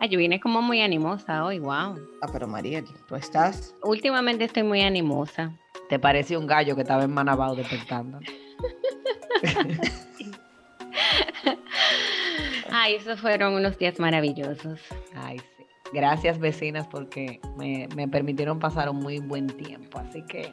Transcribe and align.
Ay, 0.00 0.08
yo 0.10 0.18
vine 0.18 0.38
como 0.40 0.62
muy 0.62 0.80
animosa 0.80 1.44
hoy, 1.44 1.58
wow. 1.58 1.96
Ah, 2.22 2.28
pero 2.32 2.46
Mariel, 2.46 2.84
¿tú 3.08 3.16
estás? 3.16 3.74
Últimamente 3.82 4.44
estoy 4.44 4.62
muy 4.62 4.80
animosa. 4.82 5.52
Te 5.88 5.98
parece 5.98 6.36
un 6.36 6.46
gallo 6.46 6.76
que 6.76 6.82
estaba 6.82 7.02
en 7.04 7.12
Manabao 7.12 7.54
despertando. 7.56 8.20
Ay, 12.70 12.94
esos 12.96 13.20
fueron 13.20 13.54
unos 13.54 13.78
días 13.78 13.98
maravillosos. 13.98 14.80
Ay, 15.14 15.38
sí. 15.56 15.64
Gracias, 15.92 16.38
vecinas, 16.38 16.86
porque 16.86 17.40
me, 17.56 17.88
me 17.96 18.06
permitieron 18.08 18.58
pasar 18.58 18.90
un 18.90 18.98
muy 18.98 19.18
buen 19.20 19.46
tiempo. 19.46 19.98
Así 19.98 20.22
que 20.28 20.52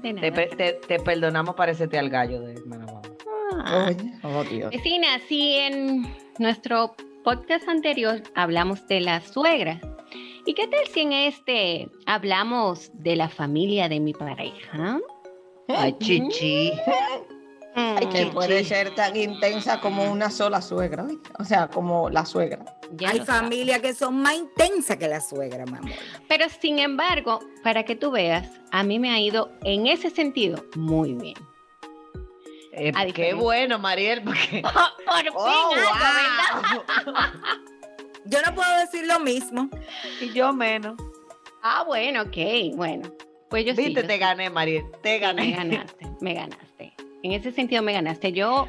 De 0.00 0.02
te, 0.02 0.12
nada. 0.14 0.32
pe- 0.32 0.46
te- 0.56 0.72
te 0.74 1.00
perdonamos 1.00 1.54
parecerte 1.56 1.98
al 1.98 2.08
gallo 2.08 2.40
de 2.40 2.54
Manabao. 2.66 3.02
Ah. 3.64 3.90
oh 4.22 4.44
Dios. 4.44 4.70
Vecina, 4.70 5.18
sí, 5.28 5.54
en 5.56 6.06
nuestro 6.38 6.94
podcast 7.28 7.68
anterior 7.68 8.22
hablamos 8.34 8.86
de 8.86 9.02
la 9.02 9.20
suegra. 9.20 9.78
¿Y 10.46 10.54
qué 10.54 10.66
tal 10.66 10.86
si 10.86 11.00
en 11.00 11.12
este 11.12 11.90
hablamos 12.06 12.90
de 12.94 13.16
la 13.16 13.28
familia 13.28 13.86
de 13.90 14.00
mi 14.00 14.14
pareja? 14.14 14.98
Ay, 15.68 15.94
chichi. 15.98 16.72
Ay, 17.74 18.06
que 18.06 18.26
puede 18.32 18.64
ser 18.64 18.94
tan 18.94 19.14
intensa 19.14 19.78
como 19.78 20.10
una 20.10 20.30
sola 20.30 20.62
suegra, 20.62 21.06
o 21.38 21.44
sea, 21.44 21.68
como 21.68 22.08
la 22.08 22.24
suegra. 22.24 22.64
ya 22.92 23.10
Hay 23.10 23.20
familias 23.20 23.80
que 23.80 23.92
son 23.92 24.22
más 24.22 24.34
intensas 24.34 24.96
que 24.96 25.06
la 25.06 25.20
suegra, 25.20 25.66
mi 25.66 25.76
amor. 25.76 25.90
Pero 26.30 26.46
sin 26.62 26.78
embargo, 26.78 27.40
para 27.62 27.82
que 27.84 27.94
tú 27.94 28.10
veas, 28.10 28.48
a 28.72 28.82
mí 28.84 28.98
me 28.98 29.10
ha 29.10 29.20
ido 29.20 29.52
en 29.64 29.86
ese 29.86 30.08
sentido 30.08 30.64
muy 30.76 31.12
bien. 31.12 31.36
Eh, 32.78 32.92
A 32.94 33.00
qué 33.00 33.06
diferencia- 33.06 33.34
bueno, 33.42 33.78
Mariel, 33.78 34.22
porque... 34.22 34.62
Por 34.62 35.16
fin 35.22 35.32
Oh, 35.34 35.74
algo, 35.74 36.84
¿verdad? 37.04 37.32
Yo 38.24 38.38
no 38.46 38.54
puedo 38.54 38.78
decir 38.78 39.06
lo 39.06 39.20
mismo. 39.20 39.68
y 40.20 40.32
yo 40.32 40.52
menos. 40.52 40.94
Ah, 41.62 41.82
bueno, 41.86 42.22
ok, 42.22 42.76
bueno. 42.76 43.10
Pues 43.50 43.64
yo 43.64 43.74
sí. 43.74 43.82
Viste, 43.84 44.02
yo 44.02 44.06
te 44.06 44.14
sí. 44.14 44.18
gané, 44.20 44.50
Mariel. 44.50 44.84
Te 45.02 45.14
Me 45.14 45.18
gané. 45.18 45.50
ganaste, 45.52 46.06
me 46.20 46.34
ganaste. 46.34 46.92
En 47.22 47.32
ese 47.32 47.50
sentido 47.52 47.82
me 47.82 47.92
ganaste. 47.94 48.32
Yo, 48.32 48.68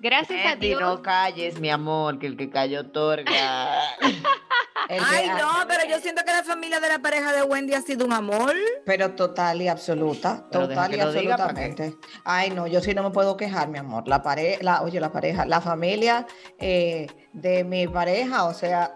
gracias 0.00 0.44
a 0.44 0.50
Andy, 0.52 0.68
Dios. 0.68 0.80
no 0.80 1.00
calles, 1.02 1.58
mi 1.60 1.70
amor, 1.70 2.18
que 2.18 2.26
el 2.26 2.36
que 2.36 2.50
cayó 2.50 2.80
otorga. 2.80 3.80
Ay, 4.88 5.28
no, 5.28 5.66
pero 5.66 5.88
yo 5.88 5.98
siento 6.00 6.22
que 6.24 6.32
la 6.32 6.42
familia 6.42 6.80
de 6.80 6.88
la 6.88 6.98
pareja 6.98 7.32
de 7.32 7.42
Wendy 7.42 7.74
ha 7.74 7.82
sido 7.82 8.04
un 8.04 8.12
amor. 8.12 8.54
Pero 8.84 9.12
total 9.14 9.60
y 9.62 9.68
absoluta, 9.68 10.46
Pero 10.50 10.68
total 10.68 10.92
y 10.94 10.96
que 10.96 11.04
lo 11.04 11.12
diga, 11.12 11.36
¿para 11.36 11.50
absolutamente. 11.50 11.98
Ay, 12.24 12.50
no, 12.50 12.66
yo 12.66 12.80
sí 12.80 12.94
no 12.94 13.02
me 13.02 13.10
puedo 13.10 13.36
quejar, 13.36 13.68
mi 13.68 13.78
amor. 13.78 14.06
La 14.06 14.22
pareja, 14.22 14.62
la, 14.62 14.82
oye, 14.82 15.00
la 15.00 15.12
pareja, 15.12 15.44
la 15.46 15.60
familia 15.60 16.26
eh, 16.58 17.06
de 17.32 17.64
mi 17.64 17.86
pareja, 17.88 18.44
o 18.44 18.54
sea, 18.54 18.94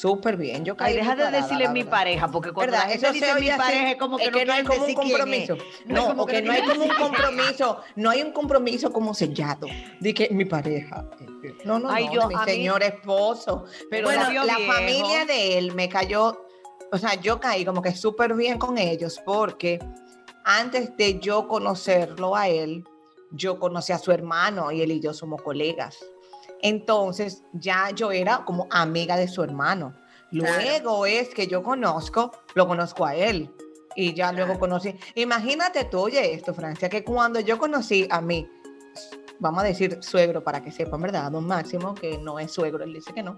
súper 0.00 0.36
bien. 0.36 0.64
Yo 0.64 0.72
Ay, 0.74 0.76
caí 0.78 0.96
deja 0.96 1.14
de 1.16 1.30
decirle 1.30 1.68
mi 1.68 1.84
pareja, 1.84 2.28
porque 2.30 2.52
cuando 2.52 2.72
¿Verdad? 2.72 2.86
la 2.86 2.92
gente 2.92 3.06
Eso 3.06 3.12
dice 3.14 3.34
mi 3.40 3.48
pareja 3.56 3.90
es 3.92 3.96
como 3.96 4.16
que 4.18 4.30
no, 4.30 4.44
no 4.44 4.52
hay 4.52 4.64
como 4.64 4.84
un 4.86 4.94
compromiso. 4.94 5.56
No, 5.86 6.02
como 6.06 6.16
porque 6.16 6.32
que 6.36 6.42
no 6.42 6.52
hay 6.52 6.62
como 6.62 6.84
un 6.84 6.90
compromiso, 6.94 7.78
no 7.96 8.10
hay 8.10 8.22
un 8.22 8.32
compromiso 8.32 8.92
como 8.92 9.14
sellado 9.14 9.66
de 10.00 10.14
que 10.14 10.28
mi 10.30 10.44
pareja. 10.44 11.04
No, 11.64 11.78
no, 11.78 11.90
Ay, 11.90 12.06
no, 12.06 12.12
yo- 12.14 12.28
mi 12.28 12.34
mí- 12.34 12.40
señor 12.44 12.82
esposo. 12.82 13.64
Pero 13.90 14.06
Bueno, 14.08 14.22
la, 14.24 14.28
vio 14.30 14.44
la 14.44 14.56
viejo. 14.56 14.72
familia 14.72 15.24
de 15.26 15.58
él 15.58 15.74
me 15.74 15.88
cayó, 15.88 16.44
o 16.90 16.98
sea, 16.98 17.14
yo 17.14 17.38
caí 17.40 17.64
como 17.64 17.82
que 17.82 17.92
súper 17.94 18.34
bien 18.34 18.58
con 18.58 18.78
ellos 18.78 19.20
porque 19.24 19.78
antes 20.44 20.96
de 20.96 21.18
yo 21.20 21.46
conocerlo 21.48 22.34
a 22.36 22.48
él, 22.48 22.84
yo 23.30 23.58
conocí 23.58 23.92
a 23.92 23.98
su 23.98 24.12
hermano 24.12 24.72
y 24.72 24.82
él 24.82 24.90
y 24.92 25.00
yo 25.00 25.14
somos 25.14 25.40
colegas. 25.42 25.96
Entonces 26.62 27.42
ya 27.52 27.90
yo 27.90 28.12
era 28.12 28.44
como 28.44 28.68
amiga 28.70 29.16
de 29.16 29.28
su 29.28 29.42
hermano. 29.42 29.94
Luego 30.30 31.04
es 31.04 31.28
que 31.28 31.46
yo 31.46 31.62
conozco, 31.62 32.32
lo 32.54 32.66
conozco 32.66 33.04
a 33.04 33.14
él. 33.14 33.50
Y 33.94 34.14
ya 34.14 34.32
luego 34.32 34.58
conocí. 34.58 34.94
Imagínate 35.16 35.84
tú, 35.84 36.00
oye 36.00 36.32
esto, 36.32 36.54
Francia, 36.54 36.88
que 36.88 37.04
cuando 37.04 37.40
yo 37.40 37.58
conocí 37.58 38.06
a 38.10 38.22
mi, 38.22 38.48
vamos 39.38 39.62
a 39.62 39.66
decir 39.66 39.98
suegro 40.00 40.42
para 40.42 40.62
que 40.62 40.70
sepan, 40.70 41.02
¿verdad? 41.02 41.30
Don 41.30 41.46
Máximo, 41.46 41.94
que 41.94 42.16
no 42.16 42.38
es 42.38 42.52
suegro, 42.52 42.84
él 42.84 42.94
dice 42.94 43.12
que 43.12 43.22
no. 43.22 43.36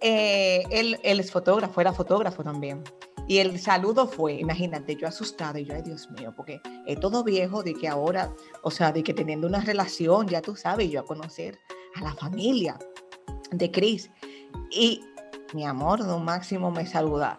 Eh, 0.00 0.62
él, 0.70 0.98
él 1.02 1.20
es 1.20 1.30
fotógrafo, 1.30 1.80
era 1.80 1.92
fotógrafo 1.92 2.42
también. 2.42 2.82
Y 3.28 3.38
el 3.38 3.60
saludo 3.60 4.06
fue, 4.06 4.34
imagínate, 4.34 4.96
yo 4.96 5.06
asustada 5.06 5.60
y 5.60 5.64
yo, 5.64 5.74
ay 5.74 5.82
Dios 5.82 6.10
mío, 6.10 6.32
porque 6.36 6.60
es 6.86 6.98
todo 6.98 7.22
viejo 7.22 7.62
de 7.62 7.74
que 7.74 7.86
ahora, 7.86 8.34
o 8.62 8.70
sea, 8.70 8.92
de 8.92 9.02
que 9.02 9.14
teniendo 9.14 9.46
una 9.46 9.60
relación, 9.60 10.26
ya 10.26 10.40
tú 10.40 10.56
sabes, 10.56 10.90
yo 10.90 11.00
a 11.00 11.04
conocer 11.04 11.58
a 11.94 12.02
la 12.02 12.14
familia 12.14 12.78
de 13.50 13.70
Chris. 13.70 14.10
Y 14.70 15.04
mi 15.52 15.64
amor, 15.64 16.04
don 16.04 16.24
Máximo 16.24 16.70
me 16.70 16.86
saluda. 16.86 17.36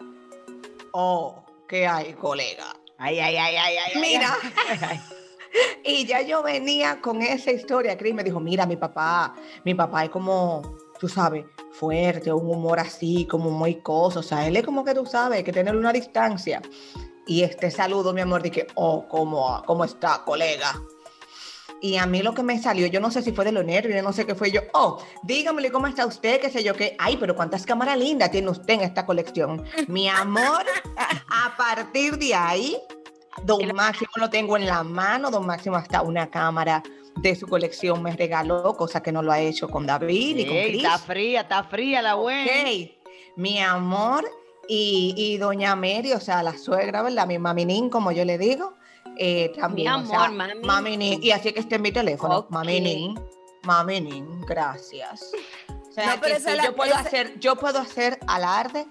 Oh, 0.92 1.44
¿qué 1.68 1.86
hay, 1.86 2.14
colega? 2.14 2.76
Ay, 2.98 3.18
ay, 3.18 3.36
ay, 3.36 3.56
ay, 3.56 3.76
ay. 3.76 4.00
Mira. 4.00 4.36
ay, 4.68 4.78
ay. 4.82 5.00
Y 5.84 6.06
ya 6.06 6.22
yo 6.22 6.42
venía 6.42 7.00
con 7.00 7.22
esa 7.22 7.52
historia. 7.52 7.96
Chris 7.96 8.14
me 8.14 8.24
dijo, 8.24 8.40
mira, 8.40 8.66
mi 8.66 8.76
papá, 8.76 9.34
mi 9.64 9.74
papá 9.74 10.04
es 10.04 10.10
como, 10.10 10.62
tú 10.98 11.08
sabes, 11.08 11.44
fuerte, 11.72 12.32
un 12.32 12.50
humor 12.50 12.80
así, 12.80 13.26
como 13.26 13.50
muy 13.50 13.76
cosa. 13.76 14.20
O 14.20 14.22
sea, 14.22 14.46
él 14.46 14.56
es 14.56 14.64
como 14.64 14.84
que 14.84 14.94
tú 14.94 15.06
sabes, 15.06 15.38
hay 15.38 15.44
que 15.44 15.52
tener 15.52 15.76
una 15.76 15.92
distancia. 15.92 16.62
Y 17.26 17.42
este 17.42 17.70
saludo, 17.70 18.12
mi 18.12 18.20
amor, 18.20 18.42
dije, 18.42 18.66
oh, 18.74 19.06
¿cómo, 19.08 19.62
cómo 19.66 19.84
está, 19.84 20.22
colega? 20.24 20.74
Y 21.84 21.98
a 21.98 22.06
mí 22.06 22.22
lo 22.22 22.32
que 22.32 22.42
me 22.42 22.58
salió, 22.58 22.86
yo 22.86 22.98
no 22.98 23.10
sé 23.10 23.20
si 23.20 23.30
fue 23.32 23.44
de 23.44 23.52
los 23.52 23.62
nervios, 23.62 23.94
yo 23.94 24.02
no 24.02 24.14
sé 24.14 24.24
qué 24.24 24.34
fue 24.34 24.50
yo. 24.50 24.62
Oh, 24.72 25.04
dígamele 25.22 25.70
cómo 25.70 25.86
está 25.86 26.06
usted, 26.06 26.40
qué 26.40 26.48
sé 26.48 26.64
yo, 26.64 26.72
qué. 26.72 26.96
Ay, 26.98 27.18
pero 27.20 27.36
cuántas 27.36 27.66
cámaras 27.66 27.98
lindas 27.98 28.30
tiene 28.30 28.48
usted 28.48 28.72
en 28.72 28.80
esta 28.80 29.04
colección. 29.04 29.62
Mi 29.86 30.08
amor, 30.08 30.64
a 30.96 31.54
partir 31.58 32.16
de 32.16 32.34
ahí, 32.34 32.78
Don 33.42 33.60
Máximo 33.76 34.12
lo 34.16 34.30
tengo 34.30 34.56
en 34.56 34.64
la 34.64 34.82
mano. 34.82 35.30
Don 35.30 35.44
Máximo 35.44 35.76
hasta 35.76 36.00
una 36.00 36.30
cámara 36.30 36.82
de 37.16 37.36
su 37.36 37.46
colección 37.46 38.02
me 38.02 38.16
regaló, 38.16 38.74
cosa 38.78 39.02
que 39.02 39.12
no 39.12 39.22
lo 39.22 39.30
ha 39.30 39.40
hecho 39.40 39.68
con 39.68 39.86
David 39.86 40.38
y 40.38 40.46
con 40.46 40.56
Chris. 40.56 40.84
está 40.84 40.96
fría, 40.96 41.40
está 41.42 41.64
fría 41.64 42.00
la 42.00 42.14
buena. 42.14 42.50
Ok, 42.50 42.92
mi 43.36 43.60
amor 43.60 44.24
y, 44.68 45.12
y 45.18 45.36
doña 45.36 45.76
Mary, 45.76 46.14
o 46.14 46.20
sea, 46.20 46.42
la 46.42 46.56
suegra, 46.56 47.02
¿verdad? 47.02 47.26
Mi 47.26 47.38
maminín, 47.38 47.90
como 47.90 48.10
yo 48.10 48.24
le 48.24 48.38
digo, 48.38 48.72
eh, 49.18 49.52
también. 49.58 49.92
Mi 49.92 50.02
o 50.02 50.06
sea, 50.06 50.24
amor, 50.24 50.36
mami. 50.36 50.60
maminín. 50.66 51.22
Y 51.22 51.30
así 51.30 51.52
que 51.52 51.60
esté 51.60 51.76
en 51.76 51.82
mi 51.82 51.92
teléfono, 51.92 52.38
Ok. 52.38 52.50
maminín, 52.50 53.18
maminín, 53.62 54.40
gracias. 54.42 55.32
O 55.68 55.92
sea, 55.94 56.16
No, 56.16 56.20
pero 56.20 56.34
que 56.34 56.40
sí, 56.40 56.56
la- 56.56 56.64
yo, 56.64 56.74
puedo 56.74 56.90
esa- 56.90 57.00
hacer, 57.02 57.38
yo 57.38 57.54
puedo 57.54 57.78
hacer 57.78 58.18
alarde 58.26 58.84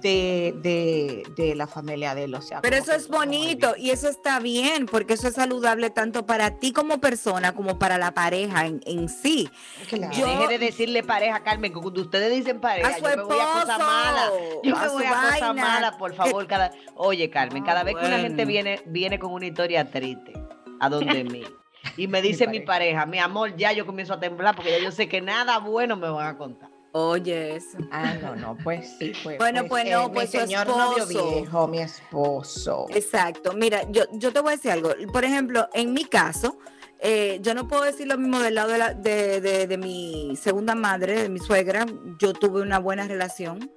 de, 0.00 0.54
de, 0.62 1.22
de 1.36 1.54
la 1.54 1.66
familia 1.66 2.14
de 2.14 2.24
él. 2.24 2.34
O 2.34 2.40
sea, 2.42 2.60
Pero 2.60 2.76
eso 2.76 2.92
es 2.92 3.08
bonito 3.08 3.74
y 3.76 3.90
eso 3.90 4.08
está 4.08 4.38
bien, 4.40 4.86
porque 4.86 5.14
eso 5.14 5.28
es 5.28 5.34
saludable 5.34 5.90
tanto 5.90 6.26
para 6.26 6.58
ti 6.58 6.72
como 6.72 6.98
persona 7.00 7.52
como 7.54 7.78
para 7.78 7.98
la 7.98 8.12
pareja 8.12 8.66
en, 8.66 8.80
en 8.86 9.08
sí. 9.08 9.48
Claro. 9.88 10.12
Yo- 10.16 10.26
Deje 10.26 10.48
de 10.48 10.58
decirle 10.58 11.02
pareja, 11.02 11.40
Carmen, 11.42 11.72
que 11.72 11.80
cuando 11.80 12.00
ustedes 12.00 12.32
dicen 12.34 12.60
pareja, 12.60 12.88
A 12.88 12.94
su 12.98 13.00
yo 13.04 13.16
me 13.16 13.22
voy 13.24 13.38
a 13.40 13.52
cosa 13.60 13.78
mala. 13.78 14.30
Yo 14.62 14.76
a 14.76 14.80
me 14.82 14.86
su 14.88 14.92
voy 14.94 15.04
a 15.04 15.10
cosa 15.32 15.52
mala, 15.52 15.98
por 15.98 16.14
favor. 16.14 16.46
Cada... 16.46 16.70
Oye, 16.94 17.28
Carmen, 17.30 17.62
Ah, 17.62 17.66
cada 17.66 17.82
vez 17.84 17.96
que 17.96 18.06
una 18.06 18.18
gente 18.18 18.44
viene, 18.44 18.80
viene 18.86 19.18
con 19.18 19.32
una 19.32 19.46
historia 19.46 19.90
triste 19.90 20.32
a 20.80 20.88
donde 20.88 21.24
mí 21.24 21.44
y 21.96 22.06
me 22.08 22.22
dice 22.22 22.46
mi 22.46 22.60
pareja. 22.60 23.04
mi 23.06 23.18
amor, 23.18 23.54
ya 23.56 23.72
yo 23.72 23.84
comienzo 23.84 24.14
a 24.14 24.20
temblar 24.20 24.54
porque 24.56 24.70
ya 24.70 24.78
yo 24.78 24.90
sé 24.92 25.08
que 25.08 25.20
nada 25.20 25.58
bueno 25.58 25.96
me 25.96 26.08
van 26.08 26.26
a 26.26 26.38
contar. 26.38 26.69
Oye, 26.92 27.56
eso. 27.56 27.78
Ah, 27.92 28.14
no, 28.20 28.34
no, 28.34 28.56
pues 28.64 28.96
sí. 28.98 29.12
Pues, 29.22 29.38
Bueno, 29.38 29.64
pues 29.68 29.88
no, 29.90 30.08
mi 30.08 30.14
pues 30.14 30.30
su 30.30 30.38
señor 30.40 30.66
novio 30.66 31.04
esposo. 31.04 31.30
viejo, 31.36 31.68
mi 31.68 31.78
esposo. 31.80 32.86
Exacto. 32.90 33.52
Mira, 33.52 33.82
yo, 33.90 34.02
yo 34.12 34.32
te 34.32 34.40
voy 34.40 34.52
a 34.52 34.56
decir 34.56 34.72
algo. 34.72 34.90
Por 35.12 35.24
ejemplo, 35.24 35.68
en 35.72 35.92
mi 35.92 36.04
caso, 36.04 36.58
eh, 36.98 37.38
yo 37.42 37.54
no 37.54 37.68
puedo 37.68 37.82
decir 37.84 38.08
lo 38.08 38.18
mismo 38.18 38.40
del 38.40 38.56
lado 38.56 38.72
de, 38.72 38.78
la- 38.78 38.94
de, 38.94 39.40
de- 39.40 39.66
de 39.68 39.78
mi 39.78 40.34
segunda 40.36 40.74
madre, 40.74 41.22
de 41.22 41.28
mi 41.28 41.38
suegra. 41.38 41.86
Yo 42.18 42.32
tuve 42.32 42.60
una 42.60 42.78
buena 42.80 43.06
relación, 43.06 43.70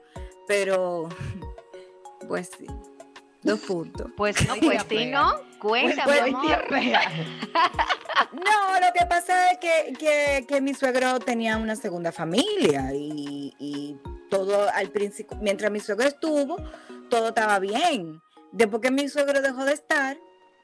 pero 0.47 1.07
pues 2.27 2.49
sí. 2.57 2.65
Dos 3.43 3.59
puntos. 3.61 4.09
Pues 4.15 4.47
no, 4.47 4.55
Pues 4.61 4.83
sí, 4.87 5.05
¿no? 5.07 5.33
Cuéntame, 5.59 6.03
Pues, 6.03 6.21
amor. 6.21 6.65
No, 8.33 8.79
lo 8.79 8.93
que 8.93 9.05
pasa 9.07 9.51
es 9.51 9.57
que, 9.59 9.93
que, 9.93 10.45
que 10.47 10.61
mi 10.61 10.73
suegro 10.73 11.19
tenía 11.19 11.57
una 11.57 11.75
segunda 11.75 12.11
familia 12.11 12.91
y, 12.93 13.53
y 13.59 13.97
todo 14.29 14.69
al 14.73 14.89
principio, 14.89 15.37
mientras 15.41 15.71
mi 15.71 15.79
suegro 15.79 16.07
estuvo, 16.07 16.57
todo 17.09 17.29
estaba 17.29 17.59
bien. 17.59 18.21
Después 18.51 18.81
que 18.81 18.91
mi 18.91 19.07
suegro 19.09 19.41
dejó 19.41 19.65
de 19.65 19.73
estar, 19.73 20.17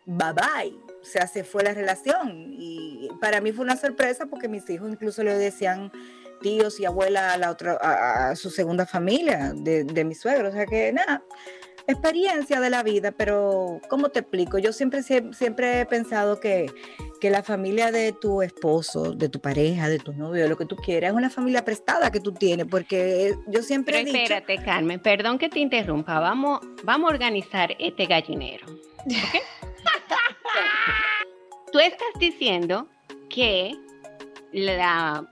bye 0.06 0.34
bye. 0.34 0.76
O 1.02 1.06
sea, 1.06 1.28
se 1.28 1.44
fue 1.44 1.64
la 1.64 1.74
relación. 1.74 2.48
Y 2.52 3.10
para 3.22 3.42
mí 3.42 3.52
fue 3.52 3.66
una 3.66 3.78
sorpresa 3.78 4.26
porque 4.28 4.48
mis 4.48 4.70
hijos 4.70 4.90
incluso 4.92 5.24
le 5.24 5.36
decían 5.36 5.92
tíos 6.42 6.80
y 6.80 6.86
abuela 6.86 7.34
a 7.34 7.38
la 7.38 7.52
otra, 7.52 7.78
a, 7.82 8.30
a 8.30 8.36
su 8.36 8.50
segunda 8.50 8.86
familia 8.86 9.54
de, 9.56 9.84
de 9.84 10.04
mi 10.04 10.16
suegro. 10.16 10.50
O 10.50 10.52
sea 10.52 10.66
que 10.66 10.92
nada, 10.94 11.24
experiencia 11.92 12.60
de 12.60 12.70
la 12.70 12.84
vida, 12.84 13.12
pero 13.12 13.80
¿cómo 13.90 14.10
te 14.10 14.20
explico? 14.20 14.58
Yo 14.58 14.74
siempre, 14.74 15.02
sie- 15.02 15.34
siempre 15.34 15.82
he 15.82 15.86
pensado 15.86 16.40
que, 16.40 16.72
que 17.20 17.30
la 17.30 17.44
familia 17.44 17.92
de 17.92 18.14
tu 18.14 18.42
esposo, 18.42 19.14
de 19.14 19.30
tu 19.30 19.40
pareja, 19.40 19.90
de 19.90 20.00
tu 20.00 20.14
novio, 20.14 20.44
de 20.44 20.50
lo 20.50 20.58
que 20.58 20.66
tú 20.66 20.76
quieras, 20.76 21.12
es 21.12 21.18
una 21.18 21.30
familia 21.30 21.64
prestada 21.66 22.12
que 22.12 22.20
tú 22.20 22.32
tienes, 22.32 22.66
porque 22.68 23.36
yo 23.48 23.62
siempre 23.62 23.94
Pero 23.98 24.10
he 24.10 24.12
dicho... 24.12 24.34
espérate, 24.34 24.64
Carmen, 24.64 25.00
perdón 25.00 25.38
que 25.38 25.50
te 25.50 25.60
interrumpa. 25.60 26.20
Vamos, 26.20 26.60
vamos 26.84 27.10
a 27.10 27.14
organizar 27.14 27.76
este 27.80 28.06
gallinero. 28.06 28.66
¿ok? 28.68 29.06
Tú 31.72 31.80
estás 31.80 32.08
diciendo 32.20 32.88
que 33.30 33.74
la, 34.52 35.30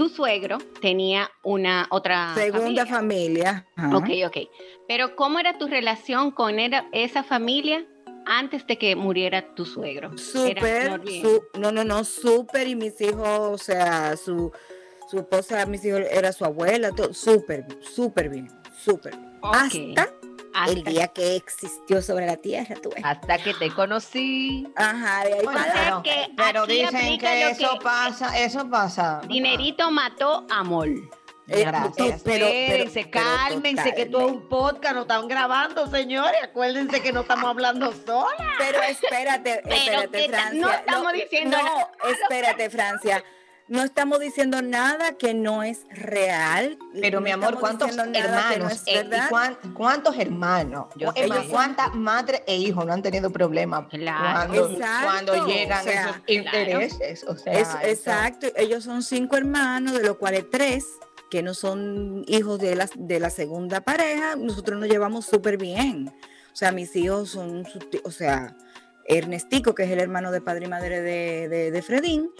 tu 0.00 0.08
suegro 0.08 0.56
tenía 0.80 1.30
una 1.42 1.86
otra 1.90 2.32
Segunda 2.34 2.86
familia. 2.86 3.66
Ok, 3.92 4.08
ok. 4.26 4.36
Pero 4.88 5.14
¿cómo 5.14 5.38
era 5.38 5.58
tu 5.58 5.66
relación 5.66 6.30
con 6.30 6.58
era- 6.58 6.88
esa 6.92 7.22
familia 7.22 7.84
antes 8.24 8.66
de 8.66 8.78
que 8.78 8.96
muriera 8.96 9.54
tu 9.54 9.66
suegro? 9.66 10.16
Súper, 10.16 11.02
su- 11.20 11.42
no, 11.58 11.70
no, 11.70 11.84
no, 11.84 12.02
súper, 12.04 12.66
y 12.66 12.76
mis 12.76 12.98
hijos, 13.02 13.28
o 13.28 13.58
sea, 13.58 14.16
su, 14.16 14.50
su 15.10 15.18
esposa, 15.18 15.66
mis 15.66 15.84
hijos, 15.84 16.00
era 16.10 16.32
su 16.32 16.46
abuela, 16.46 16.92
todo, 16.92 17.12
súper, 17.12 17.66
súper 17.82 18.30
bien, 18.30 18.48
súper. 18.82 19.12
Hasta 19.42 20.14
el 20.68 20.82
día 20.84 21.08
que 21.08 21.36
existió 21.36 22.02
sobre 22.02 22.26
la 22.26 22.36
tierra, 22.36 22.74
tú 22.82 22.90
ves. 22.94 23.04
Hasta 23.04 23.38
que 23.38 23.54
te 23.54 23.70
conocí. 23.72 24.66
Ajá, 24.76 25.24
de 25.24 25.34
ahí 25.34 25.44
Bueno, 25.44 25.60
para 25.60 25.72
pero, 25.72 26.02
que 26.02 26.28
pero 26.36 26.66
dicen 26.66 27.18
que 27.18 27.50
eso 27.50 27.70
que- 27.78 27.84
pasa, 27.84 28.38
eso 28.38 28.68
pasa. 28.68 29.20
Dinerito 29.28 29.90
mató 29.90 30.46
amor. 30.50 30.88
Eh, 31.52 31.64
Gracias. 31.64 31.92
pero- 31.96 32.22
pero- 32.24 32.46
Espérense, 32.46 33.08
pero 33.10 33.24
cálmense, 33.26 33.92
que 33.94 34.02
esto 34.02 34.18
es 34.20 34.24
un 34.32 34.48
podcast, 34.48 34.94
no 34.94 35.02
están 35.02 35.26
grabando, 35.26 35.86
señores. 35.88 36.38
Acuérdense 36.44 37.02
que 37.02 37.12
no 37.12 37.22
estamos 37.22 37.50
hablando 37.50 37.92
sola. 38.06 38.52
Pero 38.58 38.80
espérate, 38.82 39.60
Pero 39.64 39.74
espérate, 39.74 40.28
Francia. 40.28 40.60
no 40.60 40.70
estamos 40.70 41.12
diciendo 41.12 41.56
no, 41.56 41.64
nada. 41.64 41.90
espérate, 42.08 42.70
Francia. 42.70 43.24
No 43.70 43.84
estamos 43.84 44.18
diciendo 44.18 44.62
nada 44.62 45.12
que 45.16 45.32
no 45.32 45.62
es 45.62 45.84
real. 45.92 46.76
Pero 47.00 47.20
no 47.20 47.24
mi 47.24 47.30
amor, 47.30 47.56
¿cuántos 47.60 47.94
no 47.94 48.02
hermanos? 48.02 48.72
es 48.72 48.82
eh, 48.88 49.08
cuán- 49.28 49.56
¿Cuántos 49.74 50.18
hermanos? 50.18 50.86
Yo. 50.96 51.10
¿Cuántas 51.48 51.94
madres 51.94 52.42
e 52.48 52.56
hijos 52.56 52.84
no 52.84 52.92
han 52.92 53.00
tenido 53.02 53.30
problemas 53.30 53.86
Claro. 53.88 54.50
cuando, 54.52 54.70
Exacto, 54.72 55.04
cuando 55.32 55.46
llegan 55.46 55.80
o 55.80 55.82
sea, 55.84 56.02
esos 56.10 56.16
intereses? 56.26 57.24
O 57.28 57.36
sea, 57.36 57.52
Es- 57.52 57.68
eso- 57.68 57.78
exacto, 57.84 58.48
ellos 58.56 58.82
son 58.82 59.04
cinco 59.04 59.36
hermanos, 59.36 59.92
de 59.94 60.02
los 60.02 60.16
cuales 60.16 60.46
tres 60.50 60.84
que 61.30 61.44
no 61.44 61.54
son 61.54 62.24
hijos 62.26 62.58
de 62.58 62.74
la, 62.74 62.88
de 62.96 63.20
la 63.20 63.30
segunda 63.30 63.82
pareja, 63.82 64.34
nosotros 64.34 64.80
nos 64.80 64.88
llevamos 64.88 65.26
súper 65.26 65.58
bien. 65.58 66.08
O 66.52 66.56
sea, 66.56 66.72
mis 66.72 66.96
hijos 66.96 67.30
son, 67.30 67.64
o 68.02 68.10
sea, 68.10 68.56
Ernestico, 69.06 69.76
que 69.76 69.84
es 69.84 69.90
el 69.90 70.00
hermano 70.00 70.32
de 70.32 70.40
padre 70.40 70.66
y 70.66 70.68
madre 70.68 71.00
de, 71.02 71.48
de, 71.48 71.70
de 71.70 71.82
Fredín, 71.82 72.30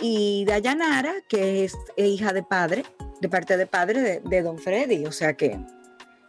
y 0.00 0.44
Dayanara, 0.44 1.14
que 1.28 1.64
es 1.64 1.76
hija 1.96 2.32
de 2.32 2.42
padre, 2.42 2.84
de 3.20 3.28
parte 3.28 3.56
de 3.56 3.66
padre 3.66 4.00
de, 4.00 4.20
de 4.20 4.42
don 4.42 4.58
Freddy, 4.58 5.06
o 5.06 5.12
sea 5.12 5.34
que, 5.34 5.58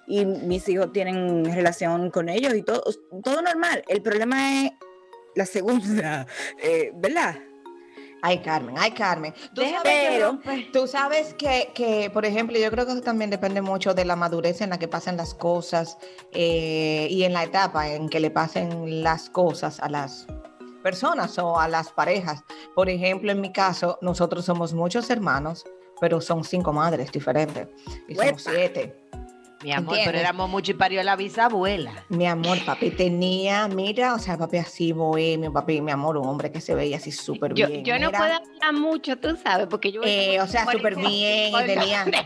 y 0.07 0.25
mis 0.25 0.67
hijos 0.69 0.93
tienen 0.93 1.45
relación 1.45 2.11
con 2.11 2.29
ellos 2.29 2.53
y 2.53 2.61
todo, 2.61 2.83
todo 3.23 3.41
normal. 3.41 3.83
El 3.87 4.01
problema 4.01 4.63
es 4.65 4.71
la 5.35 5.45
segunda, 5.45 6.27
eh, 6.61 6.91
¿verdad? 6.95 7.35
Ay, 8.21 8.39
Carmen, 8.39 8.73
ay, 8.79 8.91
Carmen. 8.91 9.33
Tú 9.53 9.61
sabes, 9.61 9.81
que, 9.83 10.07
pero- 10.09 10.39
tú 10.73 10.87
sabes 10.87 11.33
que, 11.35 11.69
que, 11.75 12.09
por 12.11 12.25
ejemplo, 12.25 12.57
yo 12.57 12.71
creo 12.71 12.85
que 12.87 12.93
eso 12.93 13.01
también 13.01 13.29
depende 13.29 13.61
mucho 13.61 13.93
de 13.93 14.03
la 14.03 14.15
madurez 14.15 14.61
en 14.61 14.71
la 14.71 14.79
que 14.79 14.87
pasan 14.87 15.15
las 15.17 15.35
cosas 15.35 15.99
eh, 16.31 17.07
y 17.11 17.23
en 17.23 17.33
la 17.33 17.43
etapa 17.43 17.87
en 17.89 18.09
que 18.09 18.19
le 18.19 18.31
pasen 18.31 19.03
las 19.03 19.29
cosas 19.29 19.79
a 19.79 19.89
las 19.89 20.25
personas 20.89 21.39
o 21.39 21.59
a 21.59 21.67
las 21.67 21.91
parejas. 21.91 22.43
Por 22.75 22.89
ejemplo, 22.89 23.31
en 23.31 23.41
mi 23.41 23.51
caso, 23.51 23.97
nosotros 24.03 24.45
somos 24.45 24.71
muchos 24.75 25.09
hermanos, 25.09 25.65
pero 25.99 26.21
son 26.21 26.43
cinco 26.43 26.71
madres 26.73 27.11
diferentes 27.11 27.67
y 28.07 28.13
somos 28.13 28.45
Uepa. 28.45 28.51
siete. 28.51 28.95
Mi 29.63 29.71
amor, 29.71 29.93
pero 29.95 30.01
¿Entiendes? 30.01 30.21
éramos 30.21 30.49
mucho 30.49 30.71
y 30.73 30.75
parió 30.75 31.01
la 31.01 31.15
bisabuela. 31.15 31.91
Mi 32.09 32.27
amor, 32.27 32.63
papi 32.63 32.91
tenía, 32.91 33.67
mira, 33.67 34.13
o 34.13 34.19
sea, 34.19 34.37
papi 34.37 34.57
así 34.57 34.91
bohemio, 34.91 35.51
papi, 35.51 35.81
mi 35.81 35.91
amor, 35.91 36.17
un 36.17 36.27
hombre 36.27 36.51
que 36.51 36.61
se 36.61 36.75
veía 36.75 36.97
así 36.97 37.11
súper 37.11 37.53
bien. 37.55 37.83
yo 37.83 37.97
no 37.97 38.11
puedo 38.11 38.25
hablar 38.25 38.73
mucho, 38.73 39.17
tú 39.17 39.35
sabes, 39.43 39.65
porque 39.67 39.91
yo... 39.91 40.01
Eh, 40.05 40.39
o 40.39 40.45
sea, 40.45 40.67
súper 40.71 40.95
bien, 40.95 41.51
y 41.55 41.65
tenía- 41.65 42.05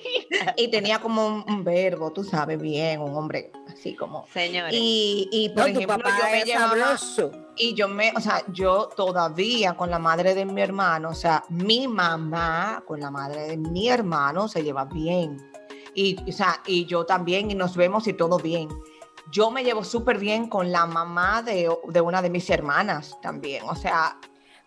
y 0.56 0.68
tenía 0.68 1.00
como 1.00 1.26
un, 1.26 1.44
un 1.46 1.64
verbo, 1.64 2.12
tú 2.12 2.24
sabes, 2.24 2.58
bien, 2.58 3.02
un 3.02 3.14
hombre 3.14 3.52
así 3.68 3.94
como. 3.94 4.26
Señores. 4.32 4.72
Y, 4.74 5.28
y 5.32 5.48
por 5.50 5.58
No, 5.58 5.64
tu 5.64 5.70
ejemplo, 5.80 5.98
papá 5.98 6.16
yo 6.18 6.30
me 6.30 6.38
es 6.38 6.44
llevaba, 6.46 6.68
sabroso. 6.68 7.32
Y 7.60 7.74
yo 7.74 7.88
me, 7.88 8.12
o 8.16 8.20
sea, 8.20 8.42
yo 8.48 8.88
todavía 8.96 9.74
con 9.76 9.90
la 9.90 9.98
madre 9.98 10.34
de 10.34 10.44
mi 10.46 10.62
hermano, 10.62 11.10
o 11.10 11.14
sea, 11.14 11.44
mi 11.50 11.86
mamá 11.88 12.82
con 12.86 13.00
la 13.00 13.10
madre 13.10 13.42
de 13.48 13.56
mi 13.56 13.88
hermano 13.88 14.48
se 14.48 14.62
lleva 14.62 14.84
bien. 14.86 15.36
Y, 15.94 16.16
o 16.28 16.32
sea, 16.32 16.60
y 16.66 16.86
yo 16.86 17.04
también, 17.04 17.50
y 17.50 17.54
nos 17.54 17.76
vemos 17.76 18.06
y 18.06 18.12
todo 18.12 18.38
bien. 18.38 18.68
Yo 19.30 19.50
me 19.50 19.62
llevo 19.64 19.84
súper 19.84 20.18
bien 20.18 20.48
con 20.48 20.72
la 20.72 20.86
mamá 20.86 21.42
de, 21.42 21.68
de 21.88 22.00
una 22.00 22.22
de 22.22 22.30
mis 22.30 22.48
hermanas 22.50 23.16
también. 23.22 23.62
O 23.68 23.76
sea, 23.76 24.16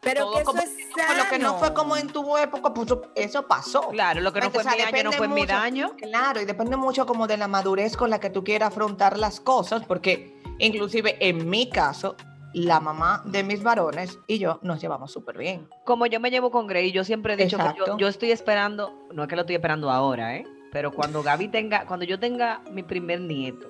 Pero 0.02 0.32
que 0.32 0.42
eso 0.42 0.46
como- 0.52 0.62
es 0.62 0.70
lo 1.18 1.30
que 1.30 1.40
no 1.40 1.58
fue 1.58 1.68
sano. 1.70 1.80
como 1.80 1.98
en 1.98 2.08
tu 2.08 2.38
época, 2.38 2.74
pues 2.74 2.90
eso 3.16 3.48
pasó. 3.48 3.90
Claro, 3.90 4.22
lo 4.22 4.32
que 4.32 4.42
no 4.42 4.48
O 4.48 4.52
fue 4.52 4.64
sea, 4.64 4.74
mi 4.76 4.82
año 4.82 5.04
no 5.06 5.12
fue 5.14 5.28
mi 5.28 5.42
mucho. 5.42 5.54
daño. 5.54 5.94
Claro, 5.98 6.42
y 6.42 6.46
depende 6.46 6.78
mucho 6.78 7.06
como 7.06 7.26
de 7.28 7.38
la 7.38 7.48
madurez 7.48 7.98
con 7.98 8.10
la 8.10 8.20
que 8.20 8.30
tú 8.30 8.44
quieras 8.44 8.68
afrontar 8.70 9.18
las 9.18 9.40
cosas, 9.40 9.84
porque 9.86 10.42
inclusive 10.60 11.18
en 11.20 11.50
mi 11.50 11.70
caso, 11.70 12.16
la 12.53 12.79
mamá 12.79 13.22
de 13.25 13.43
mis 13.43 13.63
varones 13.63 14.19
y 14.27 14.38
yo 14.39 14.60
nos 14.62 14.79
llevamos 14.81 15.12
súper 15.12 15.38
bien. 15.38 15.67
Como 15.86 16.05
yo 16.05 16.19
me 16.19 16.29
llevo 16.31 16.51
con 16.51 16.67
Grey, 16.67 16.91
yo 16.91 17.03
siempre 17.03 17.33
he 17.33 17.38
dicho 17.38 17.57
que 17.57 17.63
yo, 17.77 17.98
yo 17.98 18.07
estoy 18.07 18.31
esperando, 18.31 18.93
no 19.12 19.24
es 19.24 19.29
que 19.29 19.36
lo 19.36 19.41
estoy 19.41 19.55
esperando 19.55 19.89
ahora, 19.89 20.36
¿eh? 20.36 20.45
Pero 20.72 20.91
cuando 20.91 21.22
Gaby 21.24 21.50
tenga, 21.50 21.86
cuando 21.86 22.05
yo 22.05 22.19
tenga 22.19 22.62
mi 22.72 22.83
primer 22.83 23.22
nieto, 23.22 23.67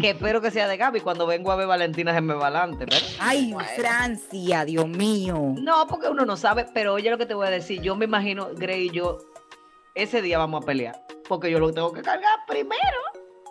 que 0.00 0.10
espero 0.10 0.40
que 0.40 0.50
sea 0.50 0.66
de 0.68 0.76
Gaby, 0.76 1.00
cuando 1.00 1.26
vengo 1.26 1.52
a 1.52 1.56
ver 1.56 1.66
Valentina 1.66 2.12
se 2.12 2.20
me 2.20 2.34
va 2.34 2.46
adelante, 2.48 2.84
¿verdad? 2.84 3.00
Ay, 3.20 3.52
Bueno. 3.52 3.68
Francia, 3.76 4.64
Dios 4.64 4.88
mío. 4.88 5.54
No, 5.56 5.86
porque 5.86 6.08
uno 6.08 6.24
no 6.24 6.36
sabe, 6.36 6.66
pero 6.74 6.94
oye 6.94 7.10
lo 7.10 7.18
que 7.18 7.26
te 7.26 7.34
voy 7.34 7.46
a 7.46 7.50
decir, 7.50 7.80
yo 7.80 7.94
me 7.96 8.04
imagino, 8.04 8.48
Grey 8.54 8.86
y 8.86 8.90
yo, 8.90 9.18
ese 9.94 10.22
día 10.22 10.38
vamos 10.38 10.62
a 10.62 10.66
pelear, 10.66 11.00
porque 11.28 11.50
yo 11.50 11.58
lo 11.60 11.72
tengo 11.72 11.92
que 11.92 12.02
cargar 12.02 12.40
primero. 12.48 12.98